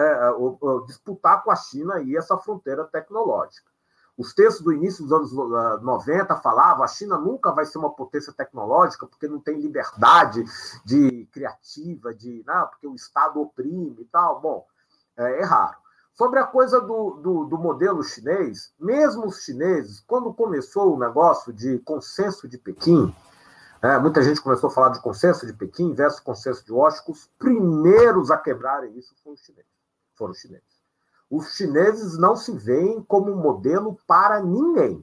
disputar 0.86 1.42
com 1.42 1.50
a 1.50 1.56
China 1.56 1.94
aí 1.94 2.16
essa 2.16 2.38
fronteira 2.38 2.84
tecnológica. 2.84 3.71
Os 4.22 4.32
textos 4.32 4.62
do 4.62 4.72
início 4.72 5.02
dos 5.02 5.12
anos 5.12 5.32
90 5.82 6.32
ah, 6.32 6.36
falavam 6.36 6.84
a 6.84 6.86
China 6.86 7.18
nunca 7.18 7.50
vai 7.50 7.66
ser 7.66 7.78
uma 7.78 7.90
potência 7.90 8.32
tecnológica 8.32 9.04
porque 9.04 9.26
não 9.26 9.40
tem 9.40 9.58
liberdade 9.58 10.44
de 10.84 11.26
criativa, 11.32 12.14
de 12.14 12.44
não, 12.46 12.68
porque 12.68 12.86
o 12.86 12.94
Estado 12.94 13.40
oprime 13.40 13.96
e 13.98 14.04
tal. 14.04 14.40
Bom, 14.40 14.64
é, 15.16 15.40
é 15.40 15.44
raro. 15.44 15.76
Sobre 16.14 16.38
a 16.38 16.46
coisa 16.46 16.80
do, 16.80 17.18
do, 17.20 17.44
do, 17.46 17.58
modelo 17.58 18.00
chinês, 18.04 18.72
mesmo 18.78 19.26
os 19.26 19.42
chineses, 19.42 19.98
quando 20.06 20.32
começou 20.32 20.94
o 20.94 20.98
negócio 20.98 21.52
de 21.52 21.80
consenso 21.80 22.46
de 22.46 22.58
Pequim, 22.58 23.12
é, 23.82 23.98
muita 23.98 24.22
gente 24.22 24.40
começou 24.40 24.70
a 24.70 24.72
falar 24.72 24.90
de 24.90 25.02
consenso 25.02 25.44
de 25.44 25.52
Pequim 25.52 25.94
versus 25.94 26.20
consenso 26.20 26.64
de 26.64 26.72
Washington, 26.72 27.10
os 27.10 27.26
primeiros 27.40 28.30
a 28.30 28.38
quebrarem 28.38 28.96
isso 28.96 29.16
foram 29.24 29.34
os 29.34 29.40
chineses. 29.40 29.72
Foram 30.14 30.30
os 30.30 30.38
chineses 30.38 30.71
os 31.32 31.54
chineses 31.54 32.18
não 32.18 32.36
se 32.36 32.52
veem 32.52 33.02
como 33.02 33.34
modelo 33.34 33.96
para 34.06 34.42
ninguém. 34.42 35.02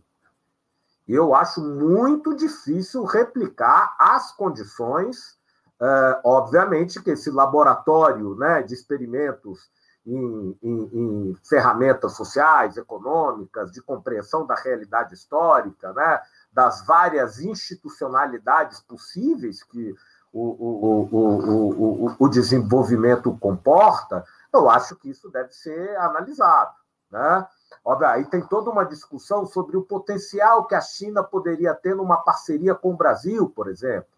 Eu 1.07 1.33
acho 1.33 1.59
muito 1.59 2.35
difícil 2.35 3.03
replicar 3.03 3.95
as 3.97 4.31
condições, 4.33 5.39
é, 5.81 6.21
obviamente 6.23 7.01
que 7.01 7.09
esse 7.09 7.31
laboratório 7.31 8.35
né, 8.35 8.61
de 8.61 8.75
experimentos 8.75 9.71
em, 10.05 10.55
em, 10.61 10.89
em, 10.93 11.37
ferramentas 11.49 12.15
sociais, 12.15 12.77
econômicas, 12.77 13.71
de 13.71 13.81
compreensão 13.81 14.45
da 14.45 14.53
realidade 14.53 15.15
histórica, 15.15 15.91
né, 15.93 16.21
das 16.53 16.85
várias 16.85 17.39
institucionalidades 17.39 18.79
possíveis 18.81 19.63
que 19.63 19.95
o, 20.31 20.41
o, 20.41 21.09
o, 21.11 22.05
o, 22.05 22.15
o 22.19 22.29
desenvolvimento 22.29 23.35
comporta, 23.39 24.23
eu 24.53 24.69
acho 24.69 24.95
que 24.95 25.09
isso 25.09 25.29
deve 25.29 25.51
ser 25.53 25.95
analisado. 25.97 26.73
Né? 27.11 27.47
Óbvio, 27.83 28.07
aí 28.07 28.25
tem 28.25 28.41
toda 28.41 28.69
uma 28.69 28.83
discussão 28.83 29.45
sobre 29.45 29.77
o 29.77 29.83
potencial 29.83 30.65
que 30.65 30.75
a 30.75 30.81
China 30.81 31.23
poderia 31.23 31.73
ter 31.73 31.95
numa 31.95 32.17
parceria 32.17 32.75
com 32.75 32.91
o 32.93 32.97
Brasil, 32.97 33.49
por 33.49 33.67
exemplo. 33.67 34.09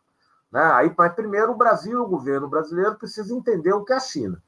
Né? 0.51 0.61
Aí, 0.73 0.93
mas 0.97 1.13
primeiro 1.13 1.51
o 1.53 1.57
Brasil, 1.57 2.01
o 2.01 2.07
governo 2.07 2.47
brasileiro, 2.47 2.95
precisa 2.95 3.34
entender 3.34 3.73
o 3.73 3.86
que 3.86 3.93
é 3.93 3.95
a 3.95 4.01
China. 4.01 4.41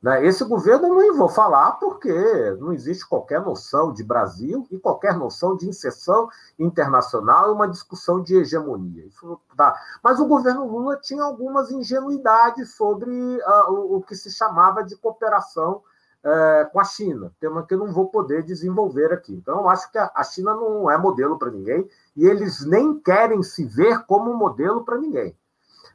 Né? 0.00 0.24
Esse 0.24 0.44
governo 0.44 0.86
eu 0.86 0.94
não 0.94 1.16
vou 1.16 1.28
falar 1.28 1.72
porque 1.72 2.12
não 2.60 2.72
existe 2.72 3.06
qualquer 3.06 3.40
noção 3.40 3.92
de 3.92 4.04
Brasil 4.04 4.66
e 4.70 4.78
qualquer 4.78 5.16
noção 5.16 5.56
de 5.56 5.68
inserção 5.68 6.28
internacional 6.58 7.48
e 7.48 7.52
uma 7.52 7.68
discussão 7.68 8.22
de 8.22 8.36
hegemonia. 8.36 9.06
Isso 9.06 9.40
dá. 9.56 9.74
Mas 10.02 10.20
o 10.20 10.26
governo 10.26 10.66
Lula 10.66 10.96
tinha 10.96 11.24
algumas 11.24 11.70
ingenuidades 11.72 12.74
sobre 12.74 13.10
uh, 13.10 13.72
o, 13.72 13.96
o, 13.96 14.02
que 14.02 14.14
se 14.14 14.30
chamava 14.30 14.84
de 14.84 14.94
cooperação 14.96 15.82
uh, 16.22 16.70
com 16.70 16.78
a 16.78 16.84
China, 16.84 17.32
tema 17.40 17.66
que 17.66 17.74
eu 17.74 17.78
não 17.78 17.92
vou 17.92 18.06
poder 18.06 18.44
desenvolver 18.44 19.12
aqui. 19.12 19.34
Então, 19.34 19.58
eu 19.58 19.68
acho 19.68 19.90
que 19.90 19.98
a, 19.98 20.12
a 20.14 20.22
China 20.22 20.54
não 20.54 20.88
é 20.88 20.96
modelo 20.96 21.36
para 21.36 21.50
ninguém 21.50 21.88
e 22.16 22.24
eles 22.24 22.64
nem 22.64 23.00
querem 23.00 23.42
se 23.42 23.64
ver 23.64 24.06
como 24.06 24.32
modelo 24.32 24.84
para 24.84 24.96
ninguém. 24.96 25.36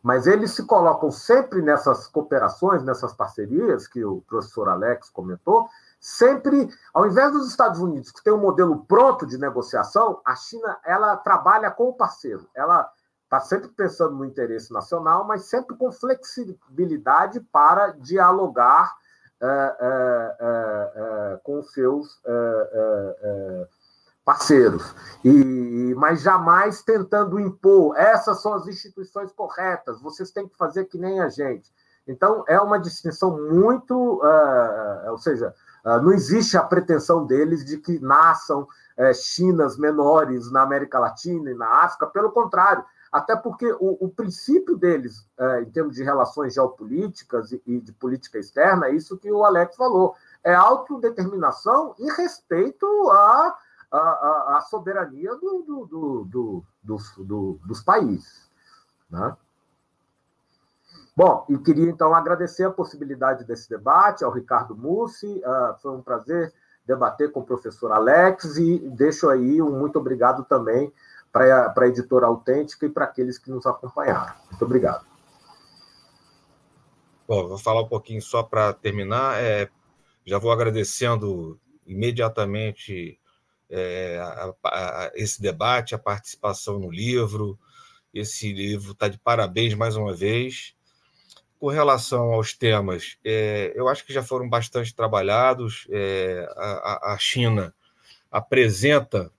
Mas 0.03 0.27
eles 0.27 0.51
se 0.51 0.65
colocam 0.65 1.09
sempre 1.09 1.61
nessas 1.61 2.07
cooperações, 2.07 2.83
nessas 2.83 3.13
parcerias 3.13 3.87
que 3.87 4.03
o 4.03 4.21
professor 4.27 4.67
Alex 4.67 5.09
comentou, 5.09 5.69
sempre, 5.97 6.69
ao 6.93 7.07
invés 7.07 7.31
dos 7.31 7.47
Estados 7.47 7.79
Unidos, 7.79 8.11
que 8.11 8.21
tem 8.21 8.33
um 8.33 8.37
modelo 8.37 8.83
pronto 8.85 9.25
de 9.25 9.37
negociação, 9.37 10.19
a 10.25 10.35
China 10.35 10.77
ela 10.83 11.15
trabalha 11.15 11.71
com 11.71 11.87
o 11.87 11.93
parceiro. 11.93 12.49
Ela 12.53 12.91
está 13.23 13.39
sempre 13.39 13.69
pensando 13.69 14.15
no 14.15 14.25
interesse 14.25 14.73
nacional, 14.73 15.23
mas 15.23 15.45
sempre 15.45 15.77
com 15.77 15.89
flexibilidade 15.89 17.39
para 17.39 17.91
dialogar 17.91 18.93
é, 19.41 19.75
é, 19.79 20.37
é, 20.41 21.39
com 21.43 21.59
os 21.59 21.71
seus 21.71 22.21
parceiros, 24.26 24.95
e, 25.24 25.93
mas 25.97 26.21
jamais 26.21 26.82
tentando 26.82 27.39
impor 27.39 27.95
essas 27.97 28.41
são 28.41 28.53
as 28.53 28.67
instituições 28.67 29.32
corretas, 29.32 30.01
vocês 30.01 30.32
têm 30.32 30.47
que 30.47 30.57
fazer 30.57 30.86
que 30.86 30.97
nem 30.97 31.19
a 31.19 31.30
gente. 31.30 31.71
Então, 32.07 32.43
é 32.47 32.59
uma 32.59 32.80
distinção 32.80 33.38
muito. 33.49 33.95
Uh, 33.95 35.11
ou 35.11 35.17
seja, 35.17 35.53
uh, 35.86 36.01
não 36.01 36.11
existe 36.11 36.57
a 36.57 36.63
pretensão 36.63 37.26
deles 37.26 37.63
de 37.63 37.78
que 37.78 37.99
nasçam 37.99 38.63
uh, 38.63 39.13
Chinas 39.13 39.78
menores 39.78 40.51
na 40.51 40.61
América 40.61 40.99
Latina 40.99 41.51
e 41.51 41.55
na 41.55 41.84
África, 41.84 42.07
pelo 42.07 42.32
contrário, 42.32 42.84
até 43.11 43.36
porque 43.36 43.71
o, 43.74 44.05
o 44.05 44.09
princípio 44.09 44.76
deles, 44.76 45.28
em 45.61 45.69
termos 45.69 45.95
de 45.95 46.03
relações 46.03 46.55
geopolíticas 46.55 47.51
e, 47.51 47.61
e 47.65 47.80
de 47.80 47.93
política 47.93 48.39
externa, 48.39 48.88
é 48.88 48.95
isso 48.95 49.17
que 49.17 49.32
o 49.32 49.45
Alex 49.45 49.76
falou: 49.76 50.15
é 50.43 50.53
autodeterminação 50.53 51.93
e 51.99 52.11
respeito 52.13 52.86
a 53.11 53.55
a, 53.93 53.97
a, 53.97 54.57
a 54.57 54.61
soberania 54.61 55.35
do, 55.35 55.63
do, 55.63 55.85
do, 55.85 56.23
do 56.25 56.63
dos, 56.83 57.13
dos 57.65 57.81
países. 57.81 58.51
Né? 59.09 59.37
Bom, 61.15 61.45
e 61.47 61.57
queria 61.59 61.89
então 61.89 62.13
agradecer 62.13 62.63
a 62.63 62.71
possibilidade 62.71 63.45
desse 63.45 63.69
debate 63.69 64.23
ao 64.23 64.31
Ricardo 64.31 64.75
Mussi. 64.75 65.41
Uh, 65.45 65.79
foi 65.79 65.91
um 65.91 66.01
prazer 66.01 66.51
debater 66.85 67.31
com 67.31 67.41
o 67.41 67.45
professor 67.45 67.91
Alex 67.91 68.57
e 68.57 68.79
deixo 68.89 69.29
aí 69.29 69.61
um 69.61 69.79
muito 69.79 69.99
obrigado 69.99 70.43
também 70.43 70.91
para 71.31 71.73
a 71.75 71.87
editora 71.87 72.25
autêntica 72.25 72.85
e 72.85 72.89
para 72.89 73.05
aqueles 73.05 73.37
que 73.37 73.49
nos 73.49 73.65
acompanharam. 73.65 74.33
Muito 74.49 74.65
obrigado. 74.65 75.05
Bom, 77.27 77.47
vou 77.47 77.57
falar 77.57 77.81
um 77.81 77.87
pouquinho 77.87 78.21
só 78.21 78.43
para 78.43 78.73
terminar. 78.73 79.41
É, 79.41 79.69
já 80.25 80.37
vou 80.37 80.51
agradecendo 80.51 81.59
imediatamente 81.85 83.19
é, 83.76 84.19
a, 84.19 84.53
a, 84.63 85.11
esse 85.15 85.41
debate, 85.41 85.95
a 85.95 85.99
participação 85.99 86.80
no 86.80 86.91
livro. 86.91 87.57
Esse 88.13 88.53
livro 88.53 88.91
está 88.91 89.07
de 89.07 89.17
parabéns 89.17 89.74
mais 89.74 89.95
uma 89.95 90.13
vez. 90.13 90.76
Com 91.59 91.67
relação 91.69 92.34
aos 92.34 92.53
temas, 92.53 93.17
é, 93.26 93.74
eu 93.76 93.88
acho 93.88 94.05
que 94.05 94.13
já 94.13 94.21
foram 94.21 94.47
bastante 94.47 94.93
trabalhados. 94.93 95.88
É, 95.89 96.47
a, 96.55 97.13
a, 97.13 97.17
China 97.17 97.74
apresenta 98.30 99.32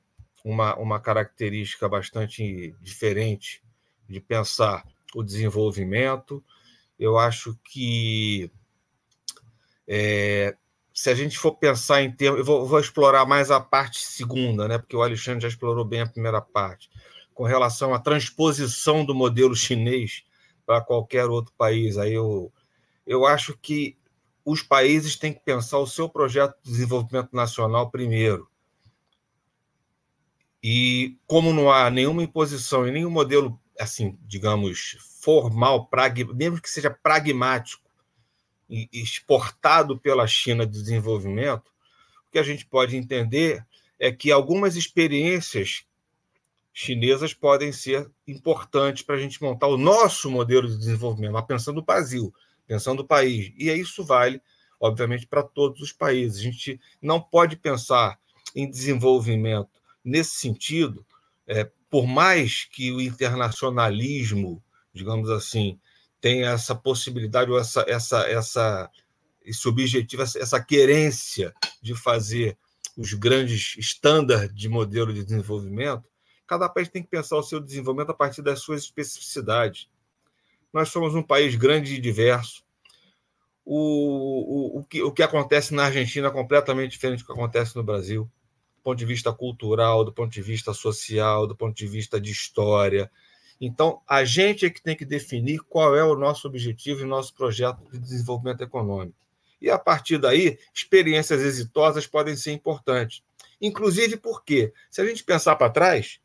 uma, 0.44 0.74
uma 0.76 0.98
característica 0.98 1.88
bastante 1.88 2.74
diferente 2.80 3.62
de 4.08 4.20
pensar 4.20 4.84
o 5.14 5.22
desenvolvimento. 5.22 6.42
Eu 6.98 7.18
acho 7.18 7.56
que 7.62 8.50
é, 9.86 10.56
se 10.94 11.10
a 11.10 11.14
gente 11.14 11.36
for 11.36 11.56
pensar 11.56 12.02
em 12.02 12.12
termos. 12.12 12.38
Eu 12.38 12.44
vou, 12.44 12.64
vou, 12.64 12.78
explorar 12.78 13.26
mais 13.26 13.50
a 13.50 13.60
parte 13.60 13.98
segunda, 13.98 14.68
né? 14.68 14.78
porque 14.78 14.94
o 14.96 15.02
Alexandre 15.02 15.42
já 15.42 15.48
explorou 15.48 15.84
bem 15.84 16.02
a 16.02 16.06
primeira 16.06 16.40
parte, 16.40 16.88
com 17.34 17.42
relação 17.42 17.92
à 17.92 17.98
transposição 17.98 19.04
do 19.04 19.12
modelo 19.12 19.56
chinês 19.56 20.22
para 20.64 20.80
qualquer 20.80 21.26
outro 21.26 21.52
país. 21.58 21.98
Aí 21.98 22.14
eu, 22.14 22.52
eu 23.04 23.26
acho 23.26 23.58
que 23.58 23.98
os 24.44 24.62
países 24.62 25.16
têm 25.16 25.32
que 25.32 25.40
pensar 25.40 25.78
o 25.78 25.86
seu 25.86 26.08
projeto 26.08 26.54
de 26.62 26.70
desenvolvimento 26.70 27.30
nacional 27.32 27.90
primeiro. 27.90 28.48
E 30.62 31.18
como 31.26 31.52
não 31.52 31.72
há 31.72 31.90
nenhuma 31.90 32.22
imposição 32.22 32.86
e 32.86 32.92
nenhum 32.92 33.10
modelo, 33.10 33.60
assim, 33.78 34.16
digamos, 34.22 34.96
formal, 35.20 35.86
prag... 35.88 36.24
mesmo 36.24 36.60
que 36.60 36.70
seja 36.70 36.90
pragmático, 36.90 37.83
exportado 38.68 39.98
pela 39.98 40.26
China 40.26 40.66
de 40.66 40.72
desenvolvimento, 40.72 41.68
o 42.28 42.32
que 42.32 42.38
a 42.38 42.42
gente 42.42 42.66
pode 42.66 42.96
entender 42.96 43.64
é 43.98 44.10
que 44.10 44.32
algumas 44.32 44.76
experiências 44.76 45.84
chinesas 46.72 47.32
podem 47.32 47.70
ser 47.70 48.10
importantes 48.26 49.04
para 49.04 49.14
a 49.14 49.18
gente 49.18 49.40
montar 49.40 49.68
o 49.68 49.78
nosso 49.78 50.28
modelo 50.28 50.68
de 50.68 50.76
desenvolvimento, 50.76 51.40
pensando 51.46 51.76
no 51.76 51.84
Brasil, 51.84 52.34
pensando 52.66 52.98
no 52.98 53.06
país. 53.06 53.52
E 53.56 53.70
isso 53.70 54.02
vale, 54.04 54.42
obviamente, 54.80 55.26
para 55.26 55.42
todos 55.42 55.80
os 55.80 55.92
países. 55.92 56.40
A 56.40 56.42
gente 56.42 56.80
não 57.00 57.20
pode 57.20 57.56
pensar 57.56 58.18
em 58.56 58.68
desenvolvimento 58.68 59.70
nesse 60.04 60.36
sentido, 60.36 61.06
é, 61.46 61.70
por 61.88 62.06
mais 62.06 62.64
que 62.64 62.90
o 62.90 63.00
internacionalismo, 63.00 64.62
digamos 64.92 65.30
assim, 65.30 65.78
tenha 66.24 66.52
essa 66.52 66.74
possibilidade 66.74 67.50
ou 67.50 67.58
essa, 67.58 67.84
essa, 67.86 68.26
essa, 68.26 68.90
esse 69.44 69.68
objetivo, 69.68 70.22
essa 70.22 70.58
querência 70.64 71.52
de 71.82 71.94
fazer 71.94 72.56
os 72.96 73.12
grandes 73.12 73.76
estándares 73.76 74.54
de 74.54 74.68
modelo 74.68 75.12
de 75.12 75.22
desenvolvimento, 75.22 76.08
Cada 76.46 76.68
país 76.68 76.88
tem 76.88 77.02
que 77.02 77.08
pensar 77.08 77.36
o 77.36 77.42
seu 77.42 77.58
desenvolvimento 77.58 78.10
a 78.10 78.14
partir 78.14 78.42
das 78.42 78.60
suas 78.60 78.82
especificidades. 78.82 79.88
Nós 80.72 80.88
somos 80.90 81.14
um 81.14 81.22
país 81.22 81.54
grande 81.54 81.94
e 81.94 82.00
diverso. 82.00 82.62
O, 83.64 84.76
o, 84.76 84.80
o, 84.80 84.84
que, 84.84 85.02
o 85.02 85.10
que 85.10 85.22
acontece 85.22 85.72
na 85.72 85.84
Argentina 85.84 86.28
é 86.28 86.30
completamente 86.30 86.92
diferente 86.92 87.20
do 87.20 87.26
que 87.26 87.32
acontece 87.32 87.74
no 87.74 87.82
Brasil, 87.82 88.30
do 88.76 88.82
ponto 88.82 88.98
de 88.98 89.06
vista 89.06 89.32
cultural, 89.32 90.04
do 90.04 90.12
ponto 90.12 90.30
de 90.30 90.42
vista 90.42 90.74
social, 90.74 91.46
do 91.46 91.56
ponto 91.56 91.74
de 91.74 91.86
vista 91.86 92.20
de 92.20 92.30
história. 92.30 93.10
Então, 93.66 94.02
a 94.06 94.24
gente 94.24 94.66
é 94.66 94.70
que 94.70 94.82
tem 94.82 94.94
que 94.94 95.04
definir 95.04 95.60
qual 95.60 95.96
é 95.96 96.04
o 96.04 96.14
nosso 96.14 96.46
objetivo 96.46 97.00
e 97.00 97.06
nosso 97.06 97.34
projeto 97.34 97.78
de 97.90 97.98
desenvolvimento 97.98 98.62
econômico. 98.62 99.16
E 99.60 99.70
a 99.70 99.78
partir 99.78 100.18
daí, 100.18 100.58
experiências 100.74 101.40
exitosas 101.40 102.06
podem 102.06 102.36
ser 102.36 102.52
importantes. 102.52 103.22
Inclusive 103.60 104.18
porque, 104.18 104.72
se 104.90 105.00
a 105.00 105.06
gente 105.06 105.24
pensar 105.24 105.56
para 105.56 105.72
trás, 105.72 106.20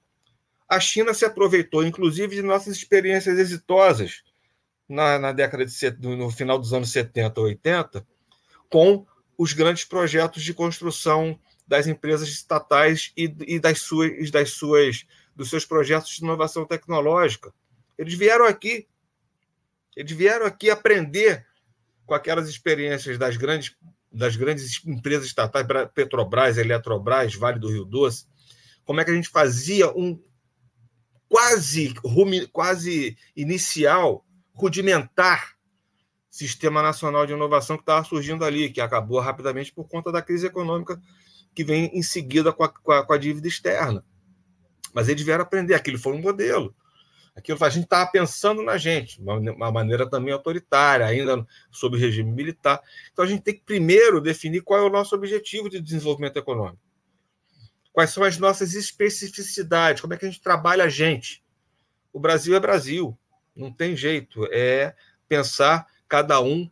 a 0.67 0.79
China 0.81 1.13
se 1.13 1.23
aproveitou, 1.23 1.85
inclusive, 1.85 2.35
de 2.35 2.41
nossas 2.41 2.75
experiências 2.75 3.39
exitosas 3.39 4.21
na, 4.87 5.17
na 5.17 5.31
década 5.31 5.65
de 5.65 5.97
no 6.01 6.29
final 6.29 6.59
dos 6.59 6.73
anos 6.73 6.91
70, 6.91 7.39
80, 7.39 8.05
com 8.69 9.05
os 9.37 9.53
grandes 9.53 9.85
projetos 9.85 10.43
de 10.43 10.53
construção 10.53 11.39
das 11.65 11.87
empresas 11.87 12.27
estatais 12.27 13.13
e, 13.15 13.33
e 13.47 13.59
das 13.59 13.79
suas, 13.79 14.29
das 14.29 14.49
suas, 14.49 15.05
dos 15.39 15.49
seus 15.49 15.63
projetos 15.63 16.09
de 16.09 16.21
inovação 16.21 16.65
tecnológica. 16.65 17.53
Eles 17.97 18.13
vieram 18.13 18.43
aqui, 18.43 18.85
eles 19.95 20.11
vieram 20.11 20.45
aqui 20.45 20.69
aprender 20.69 21.47
com 22.05 22.13
aquelas 22.13 22.49
experiências 22.49 23.17
das 23.17 23.37
grandes, 23.37 23.73
das 24.11 24.35
grandes 24.35 24.85
empresas 24.85 25.27
estatais, 25.27 25.65
Petrobras, 25.95 26.57
Eletrobras, 26.57 27.35
Vale 27.35 27.57
do 27.57 27.69
Rio 27.69 27.85
Doce, 27.85 28.27
como 28.83 28.99
é 28.99 29.05
que 29.05 29.11
a 29.11 29.13
gente 29.13 29.29
fazia 29.29 29.89
um, 29.97 30.21
quase, 31.29 31.93
quase 32.51 33.17
inicial, 33.33 34.25
rudimentar 34.53 35.57
sistema 36.29 36.83
nacional 36.83 37.25
de 37.25 37.31
inovação 37.31 37.77
que 37.77 37.83
estava 37.83 38.03
surgindo 38.03 38.43
ali, 38.43 38.69
que 38.69 38.81
acabou 38.81 39.21
rapidamente 39.21 39.71
por 39.71 39.87
conta 39.87 40.11
da 40.11 40.21
crise 40.21 40.47
econômica 40.47 41.01
que 41.55 41.63
vem 41.63 41.85
em 41.93 42.01
seguida 42.01 42.51
com 42.51 42.65
a, 42.65 42.67
com 42.67 42.91
a, 42.91 43.05
com 43.05 43.13
a 43.13 43.17
dívida 43.17 43.47
externa. 43.47 44.03
Mas 44.93 45.09
eles 45.09 45.23
vieram 45.23 45.43
aprender, 45.43 45.73
aquilo 45.73 45.97
foi 45.97 46.13
um 46.13 46.21
modelo. 46.21 46.75
Aquilo 47.35 47.57
a 47.63 47.69
gente 47.69 47.85
estava 47.85 48.09
pensando 48.11 48.61
na 48.61 48.77
gente, 48.77 49.21
uma, 49.21 49.71
maneira 49.71 50.09
também 50.09 50.33
autoritária, 50.33 51.05
ainda 51.05 51.45
sob 51.71 51.97
regime 51.97 52.31
militar. 52.31 52.81
Então 53.11 53.23
a 53.23 53.27
gente 53.27 53.41
tem 53.41 53.53
que 53.53 53.61
primeiro 53.61 54.19
definir 54.19 54.61
qual 54.61 54.79
é 54.79 54.83
o 54.83 54.89
nosso 54.89 55.15
objetivo 55.15 55.69
de 55.69 55.79
desenvolvimento 55.79 56.37
econômico. 56.37 56.79
Quais 57.93 58.11
são 58.11 58.23
as 58.23 58.37
nossas 58.37 58.73
especificidades? 58.73 60.01
Como 60.01 60.13
é 60.13 60.17
que 60.17 60.25
a 60.25 60.29
gente 60.29 60.41
trabalha 60.41 60.83
a 60.85 60.89
gente? 60.89 61.43
O 62.11 62.19
Brasil 62.19 62.55
é 62.55 62.59
Brasil, 62.59 63.17
não 63.55 63.71
tem 63.71 63.95
jeito. 63.95 64.45
É 64.51 64.93
pensar 65.27 65.87
cada 66.07 66.41
um 66.41 66.69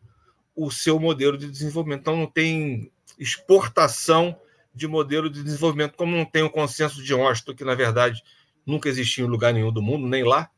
o 0.55 0.71
seu 0.71 0.99
modelo 0.99 1.37
de 1.37 1.49
desenvolvimento. 1.49 2.01
Então, 2.01 2.17
não 2.17 2.27
tem 2.27 2.91
exportação 3.17 4.37
de 4.77 4.87
modelo 4.87 5.29
de 5.29 5.43
desenvolvimento, 5.43 5.95
como 5.95 6.15
não 6.15 6.25
tem 6.25 6.43
o 6.43 6.49
consenso 6.49 7.03
de 7.03 7.13
Washington, 7.13 7.55
que, 7.55 7.65
na 7.65 7.75
verdade, 7.75 8.23
nunca 8.65 8.87
existiu 8.87 9.25
em 9.25 9.29
lugar 9.29 9.53
nenhum 9.53 9.71
do 9.71 9.81
mundo, 9.81 10.07
nem 10.07 10.23
lá. 10.23 10.49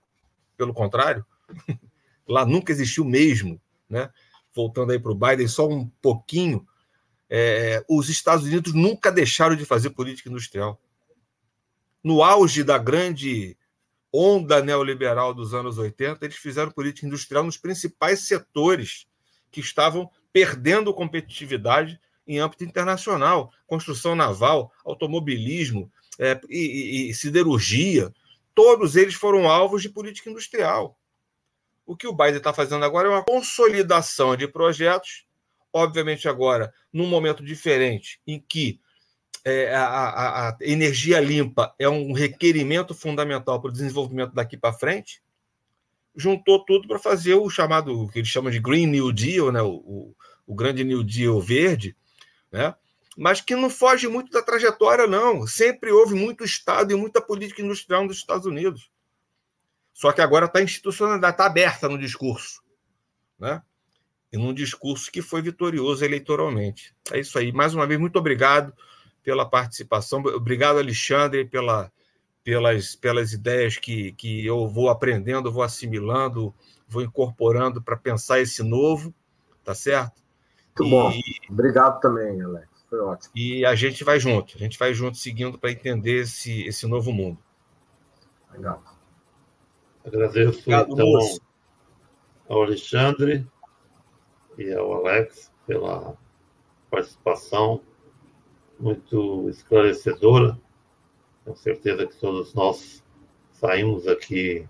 Pelo 0.57 0.73
contrário, 0.73 1.25
lá 2.27 2.45
nunca 2.45 2.71
existiu 2.71 3.05
mesmo. 3.05 3.59
Né? 3.89 4.09
Voltando 4.53 4.91
aí 4.91 4.99
para 4.99 5.11
o 5.11 5.15
Biden, 5.15 5.47
só 5.47 5.67
um 5.67 5.87
pouquinho 6.01 6.67
é, 7.29 7.83
os 7.87 8.09
Estados 8.09 8.45
Unidos 8.45 8.73
nunca 8.73 9.11
deixaram 9.11 9.55
de 9.55 9.63
fazer 9.63 9.91
política 9.91 10.29
industrial. 10.29 10.81
No 12.03 12.23
auge 12.23 12.63
da 12.63 12.77
grande 12.77 13.55
onda 14.11 14.63
neoliberal 14.63 15.33
dos 15.33 15.53
anos 15.53 15.77
80, 15.77 16.25
eles 16.25 16.37
fizeram 16.37 16.71
política 16.71 17.05
industrial 17.05 17.43
nos 17.43 17.57
principais 17.57 18.21
setores 18.21 19.07
que 19.51 19.59
estavam 19.59 20.09
perdendo 20.33 20.93
competitividade 20.93 21.99
em 22.29 22.39
âmbito 22.39 22.63
internacional: 22.63 23.51
construção 23.67 24.15
naval, 24.15 24.71
automobilismo 24.85 25.91
é, 26.17 26.39
e, 26.49 27.09
e, 27.09 27.13
siderurgia. 27.13 28.13
Todos 28.55 28.95
eles 28.95 29.15
foram 29.15 29.49
alvos 29.49 29.81
de 29.81 29.89
política 29.89 30.29
industrial. 30.29 30.97
O 31.85 31.95
que 31.95 32.07
o 32.07 32.13
Biden 32.13 32.37
está 32.37 32.53
fazendo 32.53 32.85
agora 32.85 33.07
é 33.07 33.11
uma 33.11 33.23
consolidação 33.23 34.37
de 34.37 34.47
projetos 34.47 35.25
obviamente 35.73 36.27
agora 36.27 36.73
num 36.91 37.07
momento 37.07 37.43
diferente, 37.43 38.19
em 38.25 38.39
que 38.39 38.79
é, 39.45 39.73
a, 39.73 39.85
a, 39.85 40.49
a, 40.49 40.57
energia 40.61 41.19
limpa 41.19 41.73
é 41.79 41.87
um 41.87 42.11
requerimento 42.11 42.93
fundamental 42.93 43.61
para 43.61 43.69
o 43.69 43.73
desenvolvimento 43.73 44.33
daqui 44.33 44.57
para 44.57 44.73
frente, 44.73 45.21
juntou 46.15 46.65
tudo 46.65 46.87
para 46.87 46.99
fazer 46.99 47.35
o 47.35 47.49
chamado, 47.49 48.01
o 48.01 48.09
que 48.09 48.19
eles 48.19 48.29
chamam 48.29 48.51
de 48.51 48.59
Green 48.59 48.87
New 48.87 49.11
Deal, 49.11 49.51
né? 49.51 49.61
o, 49.61 49.75
o, 49.75 50.15
o 50.45 50.55
grande 50.55 50.83
New 50.83 51.03
Deal 51.03 51.39
verde, 51.39 51.95
né? 52.51 52.75
mas 53.17 53.41
que 53.41 53.55
não 53.55 53.69
foge 53.69 54.07
muito 54.07 54.31
da 54.31 54.41
trajetória, 54.41 55.05
não. 55.05 55.45
Sempre 55.45 55.91
houve 55.91 56.15
muito 56.15 56.43
Estado 56.43 56.93
e 56.93 56.95
muita 56.95 57.21
política 57.21 57.61
industrial 57.61 58.05
nos 58.05 58.17
Estados 58.17 58.45
Unidos. 58.45 58.89
Só 59.93 60.11
que 60.13 60.21
agora 60.21 60.45
está 60.45 60.61
institucionalizada, 60.61 61.29
está 61.29 61.45
aberta 61.45 61.89
no 61.89 61.97
discurso. 61.97 62.61
Né? 63.37 63.61
e 64.31 64.37
num 64.37 64.53
discurso 64.53 65.11
que 65.11 65.21
foi 65.21 65.41
vitorioso 65.41 66.05
eleitoralmente. 66.05 66.93
É 67.11 67.19
isso 67.19 67.37
aí. 67.37 67.51
Mais 67.51 67.73
uma 67.73 67.87
vez, 67.87 67.99
muito 67.99 68.17
obrigado 68.17 68.73
pela 69.23 69.45
participação. 69.45 70.19
Obrigado, 70.19 70.77
Alexandre, 70.77 71.45
pela, 71.45 71.91
pelas, 72.43 72.95
pelas 72.95 73.33
ideias 73.33 73.77
que, 73.77 74.11
que 74.13 74.45
eu 74.45 74.67
vou 74.67 74.89
aprendendo, 74.89 75.51
vou 75.51 75.63
assimilando, 75.63 76.53
vou 76.87 77.01
incorporando 77.01 77.81
para 77.81 77.97
pensar 77.97 78.39
esse 78.39 78.61
novo, 78.61 79.13
tá 79.63 79.73
certo? 79.73 80.21
Muito 80.79 80.85
e, 80.85 80.89
bom. 80.89 81.53
Obrigado 81.53 81.99
também, 81.99 82.41
Alex. 82.41 82.67
Foi 82.89 82.99
ótimo. 82.99 83.31
E 83.35 83.65
a 83.65 83.75
gente 83.75 84.03
vai 84.03 84.19
junto, 84.19 84.55
a 84.55 84.57
gente 84.57 84.77
vai 84.77 84.93
junto 84.93 85.17
seguindo 85.17 85.59
para 85.59 85.71
entender 85.71 86.21
esse, 86.21 86.63
esse 86.63 86.87
novo 86.87 87.11
mundo. 87.11 87.37
Legal. 88.51 88.83
Agradeço 90.05 90.59
Obrigado, 90.61 90.93
então 90.93 91.05
moço. 91.05 91.41
ao 92.47 92.63
Alexandre 92.63 93.45
e 94.57 94.73
ao 94.73 94.93
Alex 94.93 95.51
pela 95.67 96.17
participação 96.89 97.81
muito 98.79 99.47
esclarecedora. 99.49 100.59
Tenho 101.45 101.57
certeza 101.57 102.07
que 102.07 102.15
todos 102.15 102.53
nós 102.55 103.03
saímos 103.51 104.07
aqui 104.07 104.67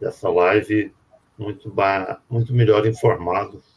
dessa 0.00 0.30
live 0.30 0.94
muito, 1.36 1.70
muito 2.30 2.54
melhor 2.54 2.86
informados 2.86 3.75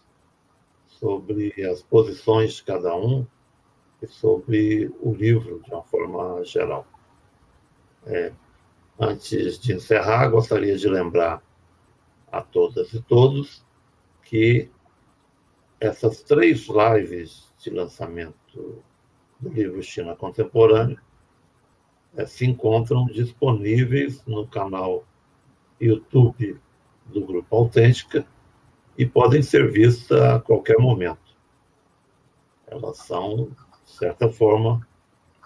sobre 1.00 1.54
as 1.66 1.82
posições 1.82 2.56
de 2.56 2.64
cada 2.64 2.96
um 2.96 3.26
e 4.02 4.08
sobre 4.08 4.92
o 5.00 5.14
livro 5.14 5.62
de 5.62 5.72
uma 5.72 5.84
forma 5.84 6.44
geral. 6.44 6.86
É, 8.06 8.34
antes 9.00 9.58
de 9.60 9.74
encerrar, 9.74 10.28
gostaria 10.28 10.78
de 10.78 10.88
lembrar 10.88 11.42
a 12.32 12.42
todas 12.42 12.94
e 12.94 13.02
todos 13.02 13.66
que 14.24 14.70
essas 15.80 16.22
três 16.22 16.68
lives 16.68 17.48
de 17.58 17.70
lançamento 17.70 18.84
do 19.40 19.50
livro 19.50 19.82
China 19.82 20.16
Contemporânea 20.16 21.02
é, 22.16 22.26
se 22.26 22.46
encontram 22.46 23.06
disponíveis 23.06 24.24
no 24.26 24.46
canal 24.48 25.06
YouTube 25.80 26.60
do 27.06 27.26
Grupo 27.26 27.56
Autêntica 27.56 28.28
e 29.00 29.06
podem 29.06 29.42
ser 29.42 29.72
vistas 29.72 30.22
a 30.22 30.42
qualquer 30.42 30.78
momento. 30.78 31.34
Elas 32.68 32.98
são, 32.98 33.50
de 33.86 33.92
certa 33.92 34.30
forma, 34.30 34.86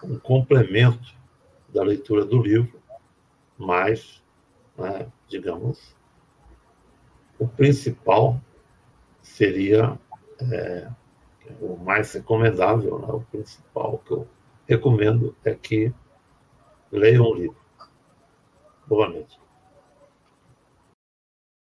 um 0.02 0.18
complemento 0.18 1.14
da 1.68 1.84
leitura 1.84 2.24
do 2.24 2.42
livro, 2.42 2.82
mas, 3.56 4.20
né, 4.76 5.06
digamos, 5.28 5.94
o 7.38 7.46
principal 7.46 8.40
seria 9.22 9.96
é, 10.40 10.90
o 11.60 11.76
mais 11.76 12.12
recomendável, 12.12 12.98
né, 12.98 13.06
o 13.06 13.20
principal 13.20 13.98
que 13.98 14.10
eu 14.14 14.28
recomendo 14.66 15.32
é 15.44 15.54
que 15.54 15.94
leiam 16.90 17.24
o 17.24 17.34
livro. 17.34 17.56
Boa 18.84 19.08
noite. 19.08 19.43